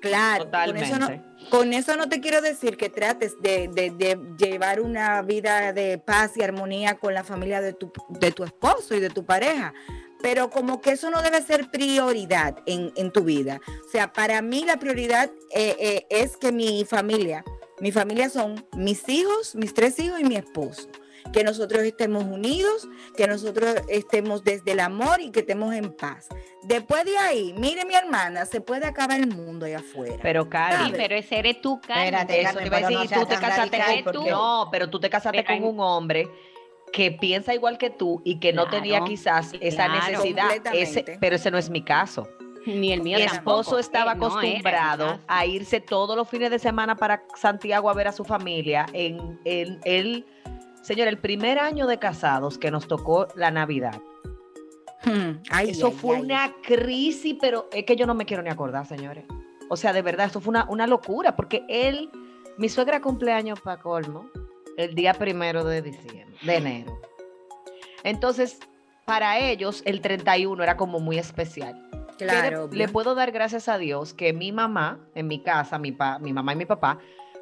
Claro, 0.00 0.50
con 0.50 0.76
eso, 0.78 0.98
no, 0.98 1.08
Totalmente. 1.08 1.50
con 1.50 1.72
eso 1.74 1.94
no 1.96 2.08
te 2.08 2.20
quiero 2.20 2.40
decir 2.40 2.78
que 2.78 2.88
trates 2.88 3.34
de, 3.42 3.68
de- 3.68 3.90
de 3.90 4.18
llevar 4.38 4.80
una 4.80 5.20
vida 5.20 5.74
de 5.74 5.98
paz 5.98 6.38
y 6.38 6.42
armonía 6.42 6.94
con 6.98 7.12
la 7.12 7.22
familia 7.22 7.60
de 7.60 7.74
tu, 7.74 7.92
de 8.08 8.32
tu 8.32 8.44
esposo 8.44 8.94
y 8.94 9.00
de 9.00 9.10
tu 9.10 9.26
pareja, 9.26 9.74
pero 10.22 10.48
como 10.48 10.80
que 10.80 10.92
eso 10.92 11.10
no 11.10 11.20
debe 11.20 11.42
ser 11.42 11.70
prioridad 11.70 12.56
en, 12.64 12.92
en 12.96 13.12
tu 13.12 13.24
vida. 13.24 13.60
O 13.86 13.90
sea, 13.90 14.10
para 14.10 14.40
mí 14.40 14.64
la 14.64 14.78
prioridad 14.78 15.30
eh, 15.54 15.76
eh, 15.78 16.06
es 16.08 16.38
que 16.38 16.50
mi 16.50 16.86
familia, 16.86 17.44
mi 17.78 17.92
familia 17.92 18.30
son 18.30 18.64
mis 18.74 19.06
hijos, 19.10 19.54
mis 19.54 19.74
tres 19.74 19.98
hijos 19.98 20.18
y 20.18 20.24
mi 20.24 20.36
esposo. 20.36 20.88
Que 21.32 21.44
nosotros 21.44 21.82
estemos 21.82 22.24
unidos, 22.24 22.88
que 23.16 23.26
nosotros 23.26 23.76
estemos 23.88 24.42
desde 24.44 24.72
el 24.72 24.80
amor 24.80 25.20
y 25.20 25.30
que 25.30 25.40
estemos 25.40 25.74
en 25.74 25.92
paz. 25.92 26.28
Después 26.62 27.04
de 27.04 27.16
ahí, 27.18 27.54
mire 27.56 27.84
mi 27.84 27.94
hermana, 27.94 28.46
se 28.46 28.60
puede 28.60 28.86
acabar 28.86 29.18
el 29.20 29.28
mundo 29.34 29.66
allá 29.66 29.78
afuera. 29.78 30.16
Pero 30.22 30.48
Cari, 30.48 30.86
Sí, 30.86 30.92
pero 30.96 31.14
ese 31.14 31.38
eres 31.38 31.60
tú, 31.60 31.80
Carmen. 31.80 32.06
Espérate, 32.14 32.40
eso 32.40 32.52
Carmen, 32.54 32.70
te 32.70 32.76
decir, 32.80 32.96
no 33.16 33.20
tú 33.22 33.26
te 33.26 33.34
casaste 33.36 33.78
radical, 33.78 34.04
con 34.04 34.12
porque- 34.14 34.30
No, 34.30 34.68
pero 34.70 34.90
tú 34.90 35.00
te 35.00 35.10
casaste 35.10 35.42
Pero 35.44 35.60
con 35.60 35.68
un 35.74 35.80
hombre 35.80 36.28
que 36.92 37.12
piensa 37.12 37.54
igual 37.54 37.78
que 37.78 37.90
tú 37.90 38.20
y 38.24 38.40
que 38.40 38.52
no 38.52 38.68
tenía 38.68 39.04
quizás 39.04 39.52
esa 39.60 39.86
claro. 39.86 40.10
necesidad. 40.10 40.50
Ese, 40.74 41.04
pero 41.20 41.36
ese 41.36 41.50
no 41.50 41.58
es 41.58 41.70
mi 41.70 41.82
caso. 41.82 42.28
Ni 42.66 42.92
el 42.92 43.00
mío 43.00 43.16
Mi 43.18 43.24
tampoco. 43.24 43.60
esposo 43.60 43.78
estaba 43.78 44.14
no 44.14 44.26
era 44.26 44.34
mi 44.42 44.48
acostumbrado 44.48 45.18
a 45.28 45.46
irse 45.46 45.80
todos 45.80 46.14
los 46.14 46.28
fines 46.28 46.50
de 46.50 46.58
semana 46.58 46.94
para 46.94 47.22
Santiago 47.34 47.88
a 47.88 47.94
ver 47.94 48.08
a 48.08 48.12
su 48.12 48.22
familia. 48.24 48.84
En, 48.92 49.40
en 49.46 49.80
el, 49.84 50.26
señor, 50.82 51.08
el 51.08 51.18
primer 51.18 51.58
año 51.58 51.86
de 51.86 51.98
casados 51.98 52.58
que 52.58 52.70
nos 52.70 52.86
tocó 52.88 53.28
la 53.34 53.50
Navidad. 53.50 54.00
Hmm, 55.04 55.42
ay, 55.50 55.70
Eso 55.70 55.86
ay, 55.88 55.92
fue 55.94 56.16
ay. 56.16 56.22
una 56.22 56.52
crisis, 56.62 57.36
pero 57.40 57.68
es 57.72 57.84
que 57.84 57.96
yo 57.96 58.06
no 58.06 58.14
me 58.14 58.26
quiero 58.26 58.42
ni 58.42 58.50
acordar, 58.50 58.86
señores. 58.86 59.24
O 59.68 59.76
sea, 59.76 59.92
de 59.92 60.02
verdad, 60.02 60.26
esto 60.26 60.40
fue 60.40 60.50
una, 60.50 60.66
una 60.68 60.86
locura, 60.86 61.36
porque 61.36 61.64
él, 61.68 62.10
mi 62.58 62.68
suegra 62.68 63.00
cumpleaños 63.00 63.60
para 63.60 63.80
colmo, 63.80 64.28
el 64.76 64.94
día 64.94 65.14
primero 65.14 65.64
de 65.64 65.80
diciembre, 65.82 66.36
de 66.42 66.54
enero. 66.56 67.00
Entonces, 68.04 68.58
para 69.04 69.38
ellos, 69.38 69.82
el 69.86 70.00
31 70.00 70.62
era 70.62 70.76
como 70.76 71.00
muy 71.00 71.18
especial. 71.18 71.86
Le- 72.18 72.26
Claro. 72.26 72.68
le, 72.70 72.84
obvio. 72.84 72.92
puedo 72.92 73.14
dar 73.14 73.30
gracias 73.32 73.68
a 73.68 73.78
Dios 73.78 74.12
que 74.12 74.32
mi 74.34 74.52
mamá, 74.52 74.98
en 75.14 75.26
mi 75.26 75.42
casa, 75.42 75.78
mi, 75.78 75.92
pa- 75.92 76.18
mi 76.18 76.32
mamá 76.34 76.52
y 76.52 76.56
mi 76.56 76.66
papá, 76.66 76.98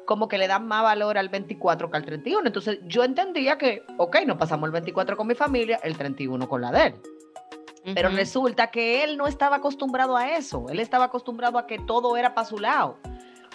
como 0.09 0.27
que 0.27 0.39
le 0.39 0.47
dan 0.47 0.67
más 0.67 0.81
valor 0.81 1.19
al 1.19 1.29
24 1.29 1.91
que 1.91 1.97
al 1.97 2.03
31. 2.03 2.47
Entonces, 2.47 2.79
yo 2.87 3.03
entendía 3.03 3.59
que, 3.59 3.83
ok, 3.99 4.21
nos 4.25 4.37
pasamos 4.37 4.65
el 4.65 4.71
24 4.71 5.15
con 5.15 5.27
mi 5.27 5.35
familia, 5.35 5.79
el 5.83 5.95
31 5.95 6.49
con 6.49 6.61
la 6.61 6.71
de 6.71 6.87
él. 6.87 6.95
Pero 7.93 8.09
resulta 8.09 8.71
que 8.71 9.03
él 9.03 9.17
no 9.17 9.27
estaba 9.27 9.57
acostumbrado 9.57 10.17
a 10.17 10.35
eso. 10.35 10.65
Él 10.69 10.79
estaba 10.79 11.05
acostumbrado 11.05 11.59
a 11.59 11.67
que 11.67 11.77
todo 11.77 12.17
era 12.17 12.33
para 12.33 12.47
su 12.47 12.57
lado. 12.57 12.97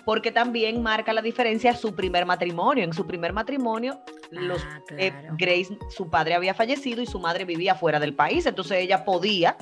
Porque 0.04 0.30
también 0.30 0.80
marca 0.80 1.12
la 1.12 1.22
diferencia 1.22 1.74
su 1.74 1.92
primer 1.92 2.24
matrimonio. 2.24 2.84
En 2.84 2.92
su 2.92 3.04
primer 3.04 3.32
matrimonio, 3.32 3.98
los, 4.30 4.62
Ah, 4.62 4.80
eh. 4.96 5.12
Grace, 5.36 5.76
su 5.90 6.08
padre 6.08 6.34
había 6.34 6.54
fallecido 6.54 7.02
y 7.02 7.06
su 7.06 7.18
madre 7.18 7.44
vivía 7.44 7.74
fuera 7.74 7.98
del 7.98 8.14
país. 8.14 8.46
Entonces 8.46 8.78
ella 8.78 9.04
podía, 9.04 9.56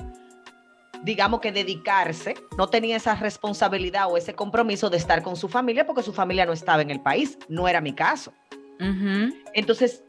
digamos 1.03 1.41
que 1.41 1.51
dedicarse, 1.51 2.35
no 2.57 2.67
tenía 2.67 2.95
esa 2.95 3.15
responsabilidad 3.15 4.07
o 4.09 4.17
ese 4.17 4.33
compromiso 4.33 4.89
de 4.89 4.97
estar 4.97 5.21
con 5.21 5.35
su 5.35 5.49
familia 5.49 5.85
porque 5.85 6.01
su 6.01 6.13
familia 6.13 6.45
no 6.45 6.53
estaba 6.53 6.81
en 6.81 6.89
el 6.89 7.01
país. 7.01 7.37
No 7.49 7.67
era 7.67 7.81
mi 7.81 7.93
caso. 7.93 8.33
Entonces, 9.53 10.03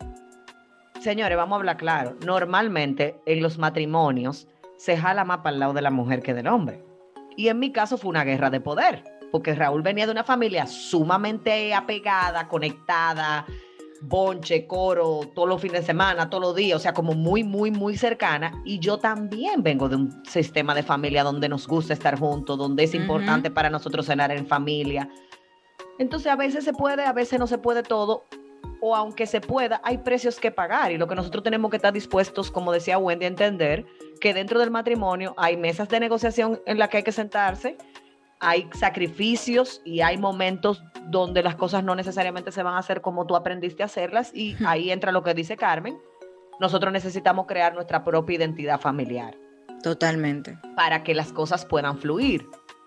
señores, 1.00 1.36
vamos 1.36 1.56
a 1.56 1.58
hablar 1.58 1.76
claro. 1.76 2.16
Normalmente 2.24 3.16
en 3.26 3.42
los 3.42 3.58
matrimonios 3.58 4.48
se 4.76 4.96
jala 4.96 5.24
más 5.24 5.38
para 5.38 5.50
el 5.50 5.60
lado 5.60 5.72
de 5.72 5.82
la 5.82 5.90
mujer 5.90 6.22
que 6.22 6.34
del 6.34 6.48
hombre. 6.48 6.82
Y 7.36 7.48
en 7.48 7.58
mi 7.58 7.72
caso 7.72 7.98
fue 7.98 8.10
una 8.10 8.24
guerra 8.24 8.50
de 8.50 8.60
poder, 8.60 9.04
porque 9.32 9.54
Raúl 9.54 9.82
venía 9.82 10.06
de 10.06 10.12
una 10.12 10.24
familia 10.24 10.66
sumamente 10.66 11.74
apegada, 11.74 12.48
conectada, 12.48 13.46
bonche, 14.08 14.66
coro, 14.66 15.20
todos 15.34 15.48
los 15.48 15.60
fines 15.60 15.80
de 15.80 15.86
semana, 15.86 16.30
todos 16.30 16.42
los 16.42 16.56
días, 16.56 16.76
o 16.76 16.80
sea, 16.80 16.92
como 16.92 17.14
muy, 17.14 17.44
muy, 17.44 17.70
muy 17.70 17.96
cercana. 17.96 18.52
Y 18.64 18.78
yo 18.78 18.98
también 18.98 19.62
vengo 19.62 19.88
de 19.88 19.96
un 19.96 20.24
sistema 20.26 20.74
de 20.74 20.82
familia 20.82 21.22
donde 21.22 21.48
nos 21.48 21.66
gusta 21.66 21.92
estar 21.92 22.18
juntos, 22.18 22.58
donde 22.58 22.84
es 22.84 22.94
importante 22.94 23.50
para 23.50 23.70
nosotros 23.70 24.06
cenar 24.06 24.30
en 24.30 24.46
familia. 24.46 25.08
Entonces, 25.98 26.30
a 26.30 26.36
veces 26.36 26.64
se 26.64 26.72
puede, 26.72 27.04
a 27.04 27.12
veces 27.12 27.38
no 27.38 27.46
se 27.46 27.58
puede 27.58 27.82
todo, 27.82 28.24
o 28.80 28.94
aunque 28.94 29.26
se 29.26 29.40
pueda, 29.40 29.80
hay 29.82 29.98
precios 29.98 30.38
que 30.38 30.50
pagar 30.50 30.92
y 30.92 30.98
lo 30.98 31.08
que 31.08 31.14
nosotros 31.14 31.42
tenemos 31.42 31.70
que 31.70 31.76
estar 31.76 31.92
dispuestos, 31.92 32.50
como 32.50 32.72
decía 32.72 32.98
Wendy, 32.98 33.24
a 33.24 33.28
entender 33.28 33.86
que 34.20 34.34
dentro 34.34 34.60
del 34.60 34.70
matrimonio 34.70 35.34
hay 35.38 35.56
mesas 35.56 35.88
de 35.88 36.00
negociación 36.00 36.60
en 36.66 36.78
las 36.78 36.88
que 36.88 36.98
hay 36.98 37.02
que 37.02 37.12
sentarse, 37.12 37.78
hay 38.40 38.68
sacrificios 38.72 39.80
y 39.84 40.00
hay 40.00 40.18
momentos 40.18 40.82
donde 41.06 41.42
las 41.42 41.56
cosas 41.56 41.84
no 41.84 41.94
necesariamente 41.94 42.52
se 42.52 42.62
van 42.62 42.74
a 42.74 42.78
hacer 42.78 43.00
como 43.00 43.26
tú 43.26 43.36
aprendiste 43.36 43.82
a 43.82 43.86
hacerlas 43.86 44.34
y 44.34 44.56
ahí 44.66 44.90
entra 44.90 45.12
lo 45.12 45.22
que 45.22 45.34
dice 45.34 45.56
Carmen. 45.56 45.98
Nosotros 46.60 46.92
necesitamos 46.92 47.46
crear 47.46 47.74
nuestra 47.74 48.04
propia 48.04 48.36
identidad 48.36 48.80
familiar 48.80 49.36
Totalmente. 49.82 50.58
para 50.76 51.02
que 51.02 51.14
las 51.14 51.32
cosas 51.32 51.64
puedan 51.64 51.98
fluir 51.98 52.46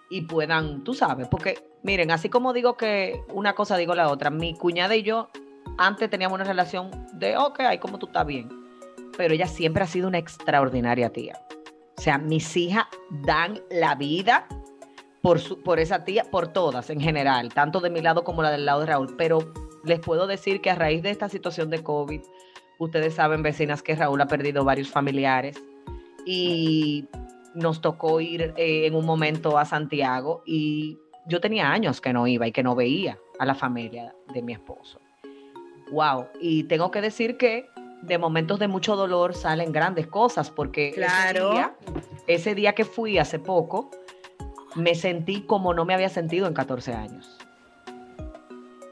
y 0.10 0.22
puedan, 0.22 0.84
tú 0.84 0.94
sabes, 0.94 1.28
porque 1.28 1.58
miren, 1.84 2.12
así 2.12 2.30
como 2.30 2.54
digo 2.54 2.78
que 2.78 3.22
una 3.34 3.54
cosa 3.54 3.78
digo 3.78 3.94
la 3.94 4.10
otra, 4.10 4.30
mi 4.30 4.54
cuñada 4.56 4.96
y 4.96 5.04
yo 5.04 5.30
antes 5.78 6.10
teníamos 6.10 6.36
una 6.36 6.46
relación 6.46 6.92
de, 7.14 7.38
ok, 7.38 7.60
ahí 7.62 7.78
como 7.78 8.00
tú 8.00 8.08
estás 8.08 8.26
bien, 8.26 8.50
pero 9.18 9.34
ella 9.34 9.48
siempre 9.48 9.84
ha 9.84 9.88
sido 9.88 10.08
una 10.08 10.18
extraordinaria 10.18 11.12
tía. 11.12 11.40
O 11.98 12.02
sea, 12.02 12.18
mis 12.18 12.56
hijas 12.56 12.86
dan 13.10 13.60
la 13.70 13.96
vida 13.96 14.48
por, 15.22 15.40
su- 15.40 15.62
por 15.62 15.80
esa 15.80 16.04
tía, 16.04 16.24
por 16.30 16.48
todas 16.50 16.90
en 16.90 17.00
general, 17.02 17.54
tanto 17.54 17.80
de 17.80 17.90
mi 17.90 18.02
lado 18.02 18.24
como 18.24 18.42
la 18.44 18.52
del 18.52 18.66
lado 18.66 18.82
de 18.82 18.86
Raúl, 18.88 19.16
pero 19.18 19.52
les 19.84 20.00
puedo 20.00 20.28
decir 20.28 20.62
que 20.62 20.70
a 20.70 20.76
raíz 20.76 21.02
de 21.04 21.10
esta 21.12 21.30
situación 21.30 21.70
de 21.70 21.84
COVID, 21.84 22.22
ustedes 22.80 23.16
saben, 23.16 23.42
vecinas, 23.44 23.82
que 23.82 23.96
Raúl 23.96 24.22
ha 24.22 24.28
perdido 24.28 24.64
varios 24.64 24.90
familiares 24.90 25.62
y 26.26 27.06
nos 27.56 27.82
tocó 27.82 28.20
ir 28.22 28.54
eh, 28.58 28.86
en 28.86 28.96
un 28.96 29.06
momento 29.06 29.58
a 29.58 29.66
Santiago 29.66 30.44
y 30.46 30.98
yo 31.26 31.40
tenía 31.42 31.72
años 31.72 32.00
que 32.02 32.14
no 32.14 32.28
iba 32.28 32.48
y 32.48 32.52
que 32.52 32.64
no 32.64 32.76
veía 32.76 33.18
a 33.40 33.46
la 33.46 33.56
familia 33.56 34.14
de 34.34 34.42
mi 34.42 34.54
esposo. 34.54 35.00
Wow, 35.92 36.28
y 36.42 36.64
tengo 36.66 36.92
que 36.92 37.02
decir 37.02 37.38
que 37.38 37.66
de 38.04 38.18
momentos 38.18 38.60
de 38.60 38.68
mucho 38.68 38.96
dolor 38.96 39.34
salen 39.34 39.72
grandes 39.72 40.08
cosas 40.08 40.52
porque 40.52 40.92
Claro. 40.94 41.40
ese, 41.40 41.52
día, 41.54 41.76
ese 42.28 42.56
día 42.56 42.74
que 42.76 42.86
fui 42.86 43.18
hace 43.18 43.40
poco 43.40 43.90
me 44.78 44.96
sentí 44.96 45.42
como 45.42 45.74
no 45.74 45.86
me 45.86 45.94
había 45.94 46.10
sentido 46.10 46.48
en 46.48 46.54
14 46.54 46.94
años. 46.94 47.38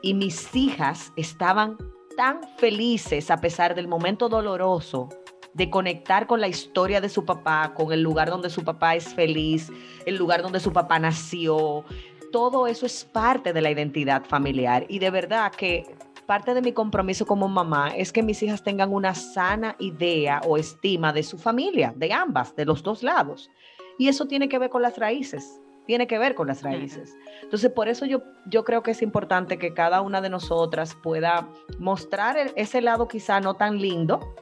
Y 0.02 0.14
mis 0.14 0.56
hijas 0.56 1.14
estaban 1.16 1.78
tan 2.18 2.42
felices 2.58 3.32
a 3.32 3.38
pesar 3.38 3.76
del 3.76 3.88
momento 3.88 4.30
doloroso 4.30 5.10
de 5.54 5.70
conectar 5.70 6.28
con 6.28 6.42
la 6.42 6.48
historia 6.48 7.00
de 7.00 7.10
su 7.10 7.24
papá, 7.24 7.74
con 7.74 7.94
el 7.94 8.02
lugar 8.02 8.30
donde 8.30 8.50
su 8.50 8.64
papá 8.64 8.96
es 8.96 9.14
feliz, 9.14 9.72
el 10.06 10.18
lugar 10.18 10.42
donde 10.42 10.60
su 10.60 10.74
papá 10.74 11.00
nació. 11.00 11.86
Todo 12.32 12.68
eso 12.68 12.86
es 12.86 13.06
parte 13.06 13.54
de 13.54 13.62
la 13.62 13.72
identidad 13.72 14.26
familiar 14.26 14.86
y 14.90 15.00
de 15.00 15.10
verdad 15.10 15.54
que 15.54 15.86
parte 16.26 16.54
de 16.54 16.62
mi 16.62 16.74
compromiso 16.74 17.26
como 17.26 17.48
mamá 17.48 17.90
es 17.96 18.12
que 18.12 18.24
mis 18.24 18.44
hijas 18.44 18.64
tengan 18.64 18.92
una 18.94 19.16
sana 19.16 19.76
idea 19.80 20.42
o 20.46 20.58
estima 20.58 21.14
de 21.14 21.24
su 21.24 21.38
familia, 21.38 21.94
de 21.96 22.12
ambas, 22.12 22.56
de 22.56 22.66
los 22.66 22.84
dos 22.84 23.02
lados. 23.02 23.50
Y 23.98 24.10
eso 24.10 24.26
tiene 24.28 24.50
que 24.50 24.60
ver 24.60 24.70
con 24.70 24.82
las 24.82 24.98
raíces, 24.98 25.62
tiene 25.86 26.08
que 26.08 26.18
ver 26.18 26.36
con 26.36 26.48
las 26.48 26.62
raíces. 26.64 27.16
Entonces, 27.44 27.72
por 27.72 27.88
eso 27.88 28.06
yo, 28.06 28.22
yo 28.48 28.64
creo 28.64 28.82
que 28.84 28.92
es 28.92 29.02
importante 29.02 29.58
que 29.58 29.74
cada 29.74 30.02
una 30.02 30.22
de 30.22 30.30
nosotras 30.30 30.96
pueda 31.02 31.48
mostrar 31.80 32.38
el- 32.38 32.52
ese 32.56 32.82
lado 32.82 33.08
quizá 33.08 33.40
no 33.40 33.54
tan 33.56 33.80
lindo 33.80 34.36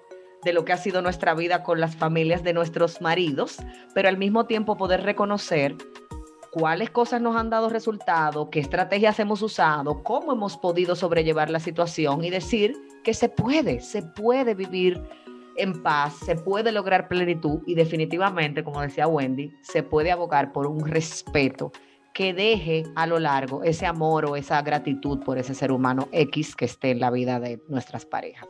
de 0.44 0.54
lo 0.54 0.66
que 0.66 0.74
ha 0.74 0.78
sido 0.78 1.02
nuestra 1.02 1.34
vida 1.34 1.64
con 1.64 1.80
las 1.80 1.96
familias 1.96 2.44
de 2.44 2.54
nuestros 2.54 3.02
maridos, 3.02 3.58
pero 3.94 4.10
al 4.10 4.18
mismo 4.18 4.46
tiempo 4.46 4.76
poder 4.78 5.04
reconocer 5.04 5.76
cuáles 6.52 6.90
cosas 6.92 7.22
nos 7.22 7.36
han 7.36 7.50
dado 7.50 7.70
resultado, 7.70 8.50
qué 8.50 8.60
estrategias 8.60 9.20
hemos 9.20 9.42
usado, 9.42 10.04
cómo 10.04 10.34
hemos 10.34 10.58
podido 10.58 10.96
sobrellevar 10.96 11.50
la 11.50 11.60
situación 11.60 12.24
y 12.24 12.30
decir 12.30 12.76
que 13.04 13.14
se 13.14 13.28
puede, 13.30 13.80
se 13.82 14.04
puede 14.04 14.54
vivir 14.54 15.02
en 15.58 15.82
paz, 15.84 16.16
se 16.16 16.36
puede 16.36 16.72
lograr 16.72 17.08
plenitud 17.08 17.62
y 17.66 17.76
definitivamente, 17.76 18.64
como 18.64 18.82
decía 18.82 19.08
Wendy, 19.08 19.52
se 19.62 19.84
puede 19.84 20.12
abogar 20.12 20.52
por 20.52 20.68
un 20.68 20.86
respeto 20.86 21.72
que 22.14 22.34
deje 22.34 22.84
a 22.96 23.08
lo 23.08 23.20
largo 23.20 23.64
ese 23.64 23.86
amor 23.86 24.26
o 24.26 24.36
esa 24.36 24.62
gratitud 24.62 25.20
por 25.24 25.38
ese 25.38 25.56
ser 25.56 25.72
humano 25.72 26.08
X 26.12 26.56
que 26.56 26.66
esté 26.66 26.92
en 26.92 27.00
la 27.00 27.10
vida 27.10 27.40
de 27.40 27.60
nuestras 27.68 28.06
parejas. 28.06 28.48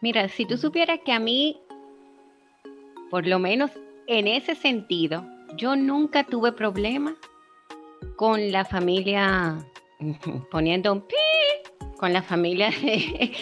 Mira, 0.00 0.28
si 0.28 0.46
tú 0.46 0.56
supieras 0.56 1.00
que 1.04 1.12
a 1.12 1.18
mí, 1.18 1.60
por 3.10 3.26
lo 3.26 3.38
menos 3.38 3.70
en 4.06 4.26
ese 4.26 4.54
sentido, 4.54 5.24
yo 5.56 5.76
nunca 5.76 6.24
tuve 6.24 6.52
problema 6.52 7.14
con 8.16 8.52
la 8.52 8.64
familia, 8.64 9.58
poniendo 10.50 10.92
un 10.92 11.02
pi, 11.02 11.14
con 11.98 12.12
la 12.12 12.22
familia 12.22 12.70
de, 12.70 13.32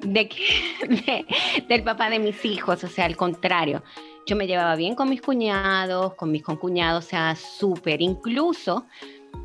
de 0.00 0.28
que- 0.28 0.36
de- 0.88 1.26
del 1.68 1.82
papá 1.82 2.10
de 2.10 2.18
mis 2.18 2.44
hijos, 2.44 2.82
o 2.84 2.88
sea, 2.88 3.04
al 3.06 3.16
contrario. 3.16 3.82
Yo 4.26 4.36
me 4.36 4.46
llevaba 4.46 4.74
bien 4.76 4.94
con 4.94 5.10
mis 5.10 5.20
cuñados, 5.20 6.14
con 6.14 6.30
mis 6.30 6.42
concuñados, 6.42 7.04
o 7.04 7.08
sea, 7.08 7.36
súper. 7.36 8.00
Incluso 8.00 8.86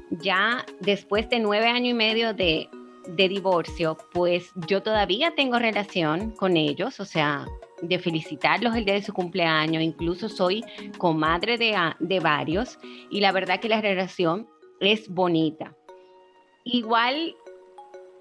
ya 0.10 0.66
después 0.80 1.30
de 1.30 1.40
nueve 1.40 1.68
años 1.68 1.90
y 1.90 1.94
medio 1.94 2.34
de, 2.34 2.70
de 3.08 3.28
divorcio, 3.28 3.98
pues 4.14 4.52
yo 4.68 4.82
todavía 4.82 5.34
tengo 5.36 5.60
relación 5.60 6.32
con 6.32 6.56
ellos, 6.56 7.00
o 7.02 7.06
sea, 7.06 7.46
de 7.82 8.00
felicitarlos 8.00 8.74
el 8.76 8.86
día 8.86 8.94
de 8.94 9.02
su 9.04 9.14
cumpleaños, 9.14 9.84
incluso 9.84 10.30
soy 10.30 10.64
comadre 10.98 11.58
de, 11.58 11.76
a- 11.76 11.98
de 12.00 12.20
varios 12.22 12.78
y 13.10 13.20
la 13.20 13.32
verdad 13.34 13.60
que 13.60 13.68
la 13.70 13.82
relación 13.82 14.48
es 14.80 15.10
bonita. 15.10 15.76
Igual 16.64 17.36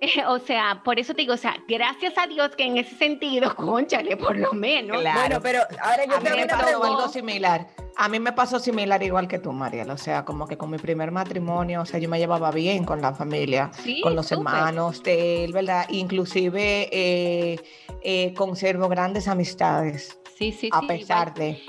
o 0.29 0.39
sea, 0.39 0.83
por 0.85 0.99
eso 0.99 1.15
te 1.15 1.23
digo, 1.23 1.35
o 1.35 1.39
sea, 1.39 1.57
gracias 1.69 2.15
a 2.17 2.27
Dios 2.27 2.55
que 2.57 2.65
en 2.65 2.77
ese 2.77 2.97
sentido, 2.97 3.55
conchale, 3.57 4.17
por 4.17 4.37
lo 4.37 4.53
menos. 4.53 5.01
Claro. 5.01 5.21
Bueno, 5.21 5.41
pero 5.43 5.61
ahora 5.83 6.05
yo 6.07 6.17
A 6.17 6.21
mí 6.21 6.31
me 6.37 6.47
pasó 6.47 6.85
algo 6.85 7.09
similar. 7.09 7.67
A 7.97 8.09
mí 8.09 8.21
me 8.21 8.33
pasó 8.33 8.61
similar 8.61 9.03
igual 9.03 9.27
que 9.27 9.41
tú, 9.41 9.53
Mariel. 9.53 9.91
O 9.91 9.97
sea, 9.99 10.25
como 10.25 10.47
que 10.47 10.57
con 10.57 10.71
mi 10.71 10.79
primer 10.79 11.11
matrimonio, 11.11 11.83
o 11.83 11.87
sea, 11.87 11.99
yo 11.99 12.09
me 12.09 12.19
llevaba 12.19 12.53
bien 12.53 12.85
con 12.85 13.03
la 13.03 13.13
familia, 13.13 13.73
Sí, 13.83 14.01
con 14.03 14.15
los 14.15 14.31
hermanos 14.31 15.03
de 15.03 15.45
él, 15.45 15.53
¿verdad? 15.53 15.85
Inclusive 15.89 16.89
eh, 16.93 17.61
eh, 18.03 18.33
conservo 18.35 18.89
grandes 18.89 19.27
amistades, 19.27 20.17
Sí, 20.37 20.53
sí, 20.53 20.69
a 20.73 20.81
sí, 20.81 20.87
pesar 20.87 21.33
igual. 21.35 21.53
de... 21.55 21.63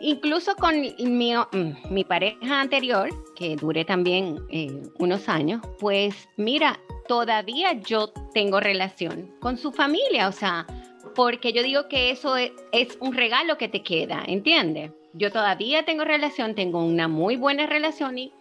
Incluso 0.00 0.56
con 0.56 0.80
mi, 0.80 0.92
mm, 0.98 1.92
mi 1.94 2.02
pareja 2.02 2.60
anterior, 2.60 3.08
que 3.36 3.54
duré 3.54 3.84
también 3.84 4.44
eh, 4.50 4.82
unos 4.98 5.28
años, 5.28 5.60
pues 5.78 6.28
mira, 6.36 6.80
todavía 7.08 7.72
yo 7.72 8.08
tengo 8.32 8.60
relación 8.60 9.34
con 9.40 9.58
su 9.58 9.72
familia, 9.72 10.28
o 10.28 10.32
sea, 10.32 10.66
porque 11.14 11.52
yo 11.52 11.62
digo 11.62 11.88
que 11.88 12.10
eso 12.10 12.36
es, 12.36 12.52
es 12.72 12.96
un 13.00 13.14
regalo 13.14 13.58
que 13.58 13.68
te 13.68 13.82
queda, 13.82 14.22
¿entiendes? 14.26 14.92
Yo 15.14 15.30
todavía 15.30 15.84
tengo 15.84 16.04
relación, 16.04 16.54
tengo 16.54 16.82
una 16.84 17.06
muy 17.08 17.36
buena 17.36 17.66
relación 17.66 18.16
y, 18.18 18.32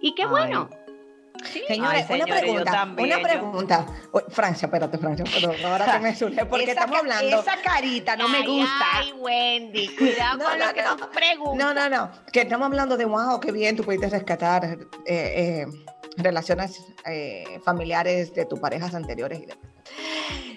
y 0.00 0.14
qué 0.14 0.22
Ay. 0.22 0.28
bueno. 0.28 0.68
Señores, 1.44 2.04
Ay, 2.10 2.16
una 2.20 2.24
señores, 2.26 2.34
yo 2.34 2.40
pregunta, 2.40 2.70
también, 2.72 3.08
una 3.08 3.22
pregunta. 3.22 3.86
Francia, 4.28 4.66
espérate, 4.66 4.98
Francia, 4.98 5.24
pero 5.32 5.52
ahora 5.68 5.92
que 5.92 5.98
me 6.00 6.14
surge, 6.14 6.44
porque 6.44 6.64
Esa 6.64 6.72
estamos 6.72 6.98
hablando... 6.98 7.40
Esa 7.40 7.56
carita 7.62 8.16
no 8.16 8.28
me 8.28 8.46
gusta. 8.46 8.74
Ay, 8.92 9.12
Wendy, 9.12 9.88
cuidado 9.96 10.38
No, 10.38 10.44
con 10.44 10.58
no, 10.58 10.66
lo 10.66 10.74
que 10.74 10.82
no. 10.82 10.96
tú 10.96 11.08
preguntas. 11.10 11.56
No, 11.56 11.72
no, 11.74 11.88
no, 11.88 12.10
que 12.30 12.42
estamos 12.42 12.66
hablando 12.66 12.96
de, 12.98 13.06
wow, 13.06 13.40
qué 13.40 13.52
bien, 13.52 13.74
tú 13.74 13.84
pudiste 13.84 14.10
rescatar 14.10 14.64
eh, 14.64 14.76
eh, 15.06 15.66
relaciones 16.22 16.84
eh, 17.06 17.60
familiares 17.64 18.34
de 18.34 18.46
tus 18.46 18.58
parejas 18.58 18.94
anteriores. 18.94 19.40
y 19.40 19.46
demás. 19.46 19.70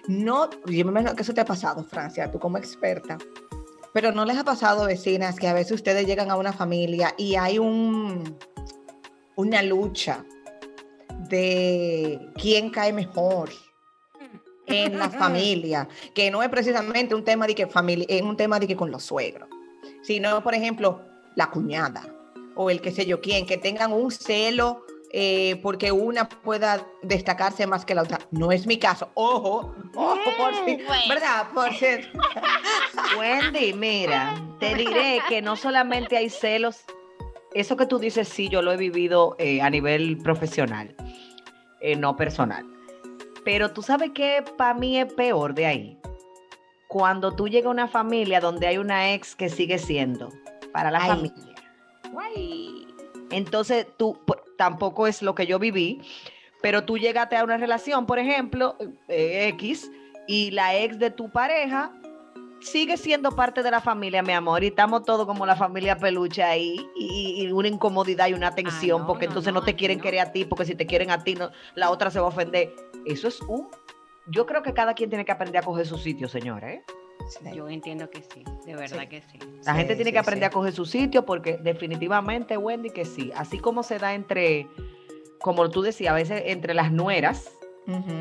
No, 0.08 0.50
yo 0.66 0.86
me 0.86 0.92
imagino 0.92 1.16
que 1.16 1.22
eso 1.22 1.34
te 1.34 1.42
ha 1.42 1.46
pasado, 1.46 1.84
Francia, 1.84 2.30
tú 2.30 2.40
como 2.40 2.58
experta, 2.58 3.18
pero 3.94 4.12
¿no 4.12 4.26
les 4.26 4.38
ha 4.38 4.44
pasado, 4.44 4.86
vecinas, 4.86 5.40
que 5.40 5.48
a 5.48 5.54
veces 5.54 5.74
ustedes 5.74 6.06
llegan 6.06 6.30
a 6.30 6.36
una 6.36 6.52
familia 6.52 7.14
y 7.18 7.36
hay 7.36 7.60
un, 7.60 8.38
una 9.36 9.62
lucha 9.62 10.26
de 11.30 12.20
quién 12.36 12.70
cae 12.70 12.92
mejor? 12.92 13.50
en 14.66 14.98
la 14.98 15.10
familia, 15.10 15.88
que 16.14 16.32
no 16.32 16.42
es 16.42 16.48
precisamente 16.48 17.14
un 17.14 17.24
tema 17.24 17.48
de 17.48 17.54
que 17.56 17.68
familia, 17.68 18.06
es 18.08 18.22
un 18.22 18.38
tema 18.38 18.60
de 18.60 18.68
que 18.68 18.78
con 18.78 18.92
los 18.92 19.04
suegros, 19.04 19.50
sino, 20.02 20.42
por 20.42 20.54
ejemplo, 20.54 21.02
la 21.36 21.50
cuñada 21.50 22.14
o 22.56 22.70
el 22.70 22.82
que 22.82 22.92
sé 22.92 23.06
yo 23.06 23.20
quién, 23.20 23.46
que 23.46 23.58
tengan 23.58 23.92
un 23.92 24.12
celo 24.12 24.86
eh, 25.16 25.60
porque 25.62 25.92
una 25.92 26.28
pueda 26.28 26.86
destacarse 27.04 27.68
más 27.68 27.86
que 27.86 27.94
la 27.94 28.02
otra. 28.02 28.20
No 28.32 28.52
es 28.52 28.66
mi 28.66 28.80
caso. 28.80 29.10
Ojo, 29.14 29.76
ojo, 29.96 30.18
por 30.38 30.56
si, 30.66 30.78
Mm, 30.78 30.86
bueno. 30.88 31.04
¿verdad? 31.10 31.48
Por 31.54 31.72
si, 31.74 31.86
Wendy, 33.20 33.74
mira, 33.74 34.36
te 34.60 34.74
diré 34.76 35.20
que 35.30 35.42
no 35.42 35.56
solamente 35.56 36.18
hay 36.18 36.30
celos, 36.30 36.84
eso 37.54 37.78
que 37.78 37.86
tú 37.86 38.00
dices, 38.00 38.28
sí, 38.28 38.50
yo 38.50 38.62
lo 38.64 38.72
he 38.72 38.78
vivido 38.78 39.36
eh, 39.38 39.62
a 39.62 39.70
nivel 39.70 40.18
profesional, 40.18 40.96
eh, 41.82 41.96
no 41.96 42.16
personal. 42.16 42.66
Pero 43.46 43.72
tú 43.72 43.84
sabes 43.84 44.12
que 44.16 44.44
para 44.58 44.74
mí 44.74 44.98
es 45.00 45.14
peor 45.14 45.54
de 45.54 45.66
ahí. 45.68 46.00
Cuando 46.88 47.36
tú 47.36 47.48
llegas 47.48 47.68
a 47.68 47.72
una 47.72 47.88
familia 47.88 48.40
donde 48.40 48.66
hay 48.68 48.78
una 48.80 49.14
ex 49.14 49.36
que 49.36 49.50
sigue 49.50 49.78
siendo 49.78 50.30
para 50.72 50.90
la 50.90 51.04
Ay. 51.04 51.10
familia. 51.10 51.56
Entonces 53.34 53.88
tú 53.98 54.18
por- 54.26 54.44
tampoco 54.58 55.08
es 55.08 55.22
lo 55.22 55.36
que 55.36 55.46
yo 55.46 55.60
viví, 55.60 56.02
pero 56.62 56.84
tú 56.86 56.98
llegaste 56.98 57.36
a 57.36 57.44
una 57.44 57.58
relación, 57.58 58.06
por 58.06 58.20
ejemplo, 58.20 58.78
eh, 59.08 59.48
X, 59.50 59.92
y 60.28 60.52
la 60.52 60.76
ex 60.78 61.00
de 61.00 61.10
tu 61.12 61.30
pareja 61.30 61.92
sigue 62.62 62.96
siendo 62.96 63.32
parte 63.34 63.62
de 63.62 63.70
la 63.72 63.82
familia, 63.82 64.24
mi 64.24 64.32
amor, 64.32 64.64
y 64.64 64.68
estamos 64.68 65.04
todos 65.04 65.26
como 65.26 65.46
la 65.46 65.58
familia 65.58 65.98
peluche 65.98 66.42
ahí, 66.42 66.78
y, 66.96 67.44
y 67.44 67.52
una 67.52 67.68
incomodidad 67.68 68.28
y 68.30 68.34
una 68.34 68.56
tensión, 68.56 69.02
no, 69.02 69.08
porque 69.08 69.26
no, 69.26 69.32
entonces 69.32 69.52
no, 69.54 69.60
no, 69.60 69.66
te 69.66 69.76
quieren 69.76 70.00
querer 70.00 70.22
a 70.22 70.32
ti, 70.32 70.46
porque 70.46 70.64
si 70.64 70.74
te 70.74 70.86
quieren 70.86 71.12
a 71.12 71.22
ti, 71.26 71.38
la 71.76 71.90
otra 71.92 72.10
se 72.10 72.20
va 72.22 72.28
a 72.28 72.30
ofender. 72.30 72.74
Eso 73.06 73.28
es 73.28 73.42
un... 73.42 73.68
Yo 74.28 74.46
creo 74.46 74.64
que 74.64 74.74
cada 74.74 74.94
quien 74.94 75.10
tiene 75.10 75.26
que 75.26 75.34
aprender 75.34 75.62
a 75.62 75.66
coger 75.66 75.86
su 75.86 75.98
sitio, 75.98 76.30
señores. 76.30 76.80
¿eh? 76.80 76.84
Yo 77.56 77.70
entiendo 77.70 78.10
que 78.10 78.22
sí, 78.22 78.44
de 78.66 78.76
verdad 78.76 79.02
Sí. 79.02 79.08
que 79.08 79.22
sí. 79.22 79.40
La 79.64 79.72
Sí, 79.74 79.78
gente 79.80 79.96
tiene 79.96 80.10
sí, 80.10 80.14
que 80.14 80.20
aprender 80.20 80.50
sí. 80.50 80.52
a 80.52 80.54
coger 80.54 80.74
su 80.74 80.86
sitio 80.86 81.26
porque 81.26 81.58
definitivamente, 81.58 82.58
Wendy, 82.58 82.90
que 82.90 83.06
sí. 83.06 83.32
Así 83.36 83.60
como 83.60 83.82
se 83.84 83.98
da 83.98 84.14
entre, 84.14 84.68
como 85.40 85.70
tú 85.70 85.82
decías, 85.82 86.12
a 86.12 86.16
veces 86.16 86.44
entre 86.48 86.74
las 86.74 86.92
nueras, 86.92 87.50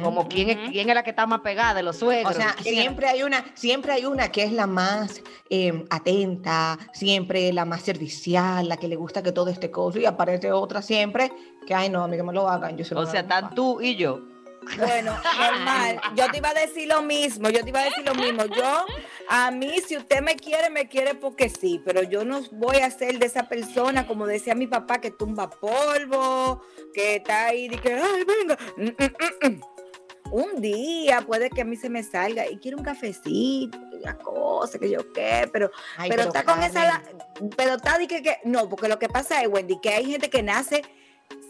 como 0.02 0.26
quién, 0.28 0.50
es, 0.50 0.70
quién 0.70 0.88
es 0.88 0.94
la 0.94 1.04
que 1.04 1.10
está 1.10 1.24
más 1.26 1.40
pegada 1.40 1.74
de 1.74 1.82
los 1.84 1.96
suegros. 1.96 2.32
O 2.32 2.36
sea, 2.36 2.54
siempre 2.62 3.06
hay 3.06 3.22
una, 3.22 3.44
siempre 3.54 3.92
hay 3.92 4.04
una 4.06 4.30
que 4.32 4.42
es 4.42 4.52
la 4.52 4.66
más 4.66 5.22
eh, 5.50 5.84
atenta, 5.90 6.78
siempre 6.92 7.52
la 7.52 7.64
más 7.64 7.82
servicial, 7.82 8.68
la 8.68 8.76
que 8.76 8.88
le 8.88 8.96
gusta 8.96 9.22
que 9.22 9.30
todo 9.30 9.50
esté 9.50 9.70
cosa, 9.70 10.00
y 10.00 10.04
aparece 10.06 10.50
otra 10.52 10.82
siempre 10.82 11.30
que, 11.66 11.74
ay, 11.74 11.90
no, 11.90 12.02
a 12.02 12.08
mí 12.08 12.16
que 12.16 12.22
me 12.24 12.32
lo 12.32 12.48
hagan. 12.48 12.76
Yo 12.76 12.84
se 12.84 12.94
lo 12.94 13.02
O 13.02 13.06
sea, 13.06 13.20
están 13.20 13.42
papá". 13.44 13.54
tú 13.54 13.80
y 13.80 13.94
yo. 13.96 14.22
Bueno, 14.76 15.16
normal. 15.38 16.00
Yo 16.14 16.30
te 16.30 16.38
iba 16.38 16.50
a 16.50 16.54
decir 16.54 16.88
lo 16.88 17.02
mismo, 17.02 17.50
yo 17.50 17.62
te 17.62 17.68
iba 17.70 17.80
a 17.80 17.84
decir 17.84 18.04
lo 18.04 18.14
mismo. 18.14 18.44
Yo, 18.46 18.86
a 19.28 19.50
mí, 19.50 19.80
si 19.86 19.96
usted 19.96 20.20
me 20.20 20.36
quiere, 20.36 20.70
me 20.70 20.88
quiere 20.88 21.14
porque 21.14 21.48
sí, 21.48 21.80
pero 21.84 22.02
yo 22.02 22.24
no 22.24 22.42
voy 22.52 22.76
a 22.76 22.90
ser 22.90 23.18
de 23.18 23.26
esa 23.26 23.48
persona, 23.48 24.06
como 24.06 24.26
decía 24.26 24.54
mi 24.54 24.66
papá, 24.66 25.00
que 25.00 25.10
tumba 25.10 25.50
polvo, 25.50 26.62
que 26.94 27.16
está 27.16 27.46
ahí 27.46 27.66
y 27.66 27.78
que, 27.78 27.94
ay, 27.94 28.24
venga. 28.24 28.58
Mm, 28.76 28.88
mm, 28.88 29.48
mm. 29.48 29.60
Un 30.30 30.62
día 30.62 31.20
puede 31.20 31.50
que 31.50 31.60
a 31.60 31.64
mí 31.64 31.76
se 31.76 31.90
me 31.90 32.02
salga 32.02 32.48
y 32.48 32.56
quiero 32.56 32.78
un 32.78 32.84
cafecito, 32.84 33.76
una 34.00 34.16
cosa, 34.16 34.78
que 34.78 34.88
yo 34.88 35.12
qué, 35.12 35.46
pero 35.52 35.70
Ay, 35.98 36.08
pero, 36.08 36.22
está 36.22 36.42
con 36.44 36.62
esa, 36.62 37.02
pero 37.54 37.74
está 37.74 37.98
de 37.98 38.08
que, 38.08 38.22
que- 38.22 38.38
no, 38.44 38.66
porque 38.66 38.88
lo 38.88 38.98
que 38.98 39.10
pasa 39.10 39.42
es, 39.42 39.48
Wendy, 39.48 39.78
que 39.82 39.90
hay 39.90 40.06
gente 40.06 40.30
que 40.30 40.42
nace 40.42 40.82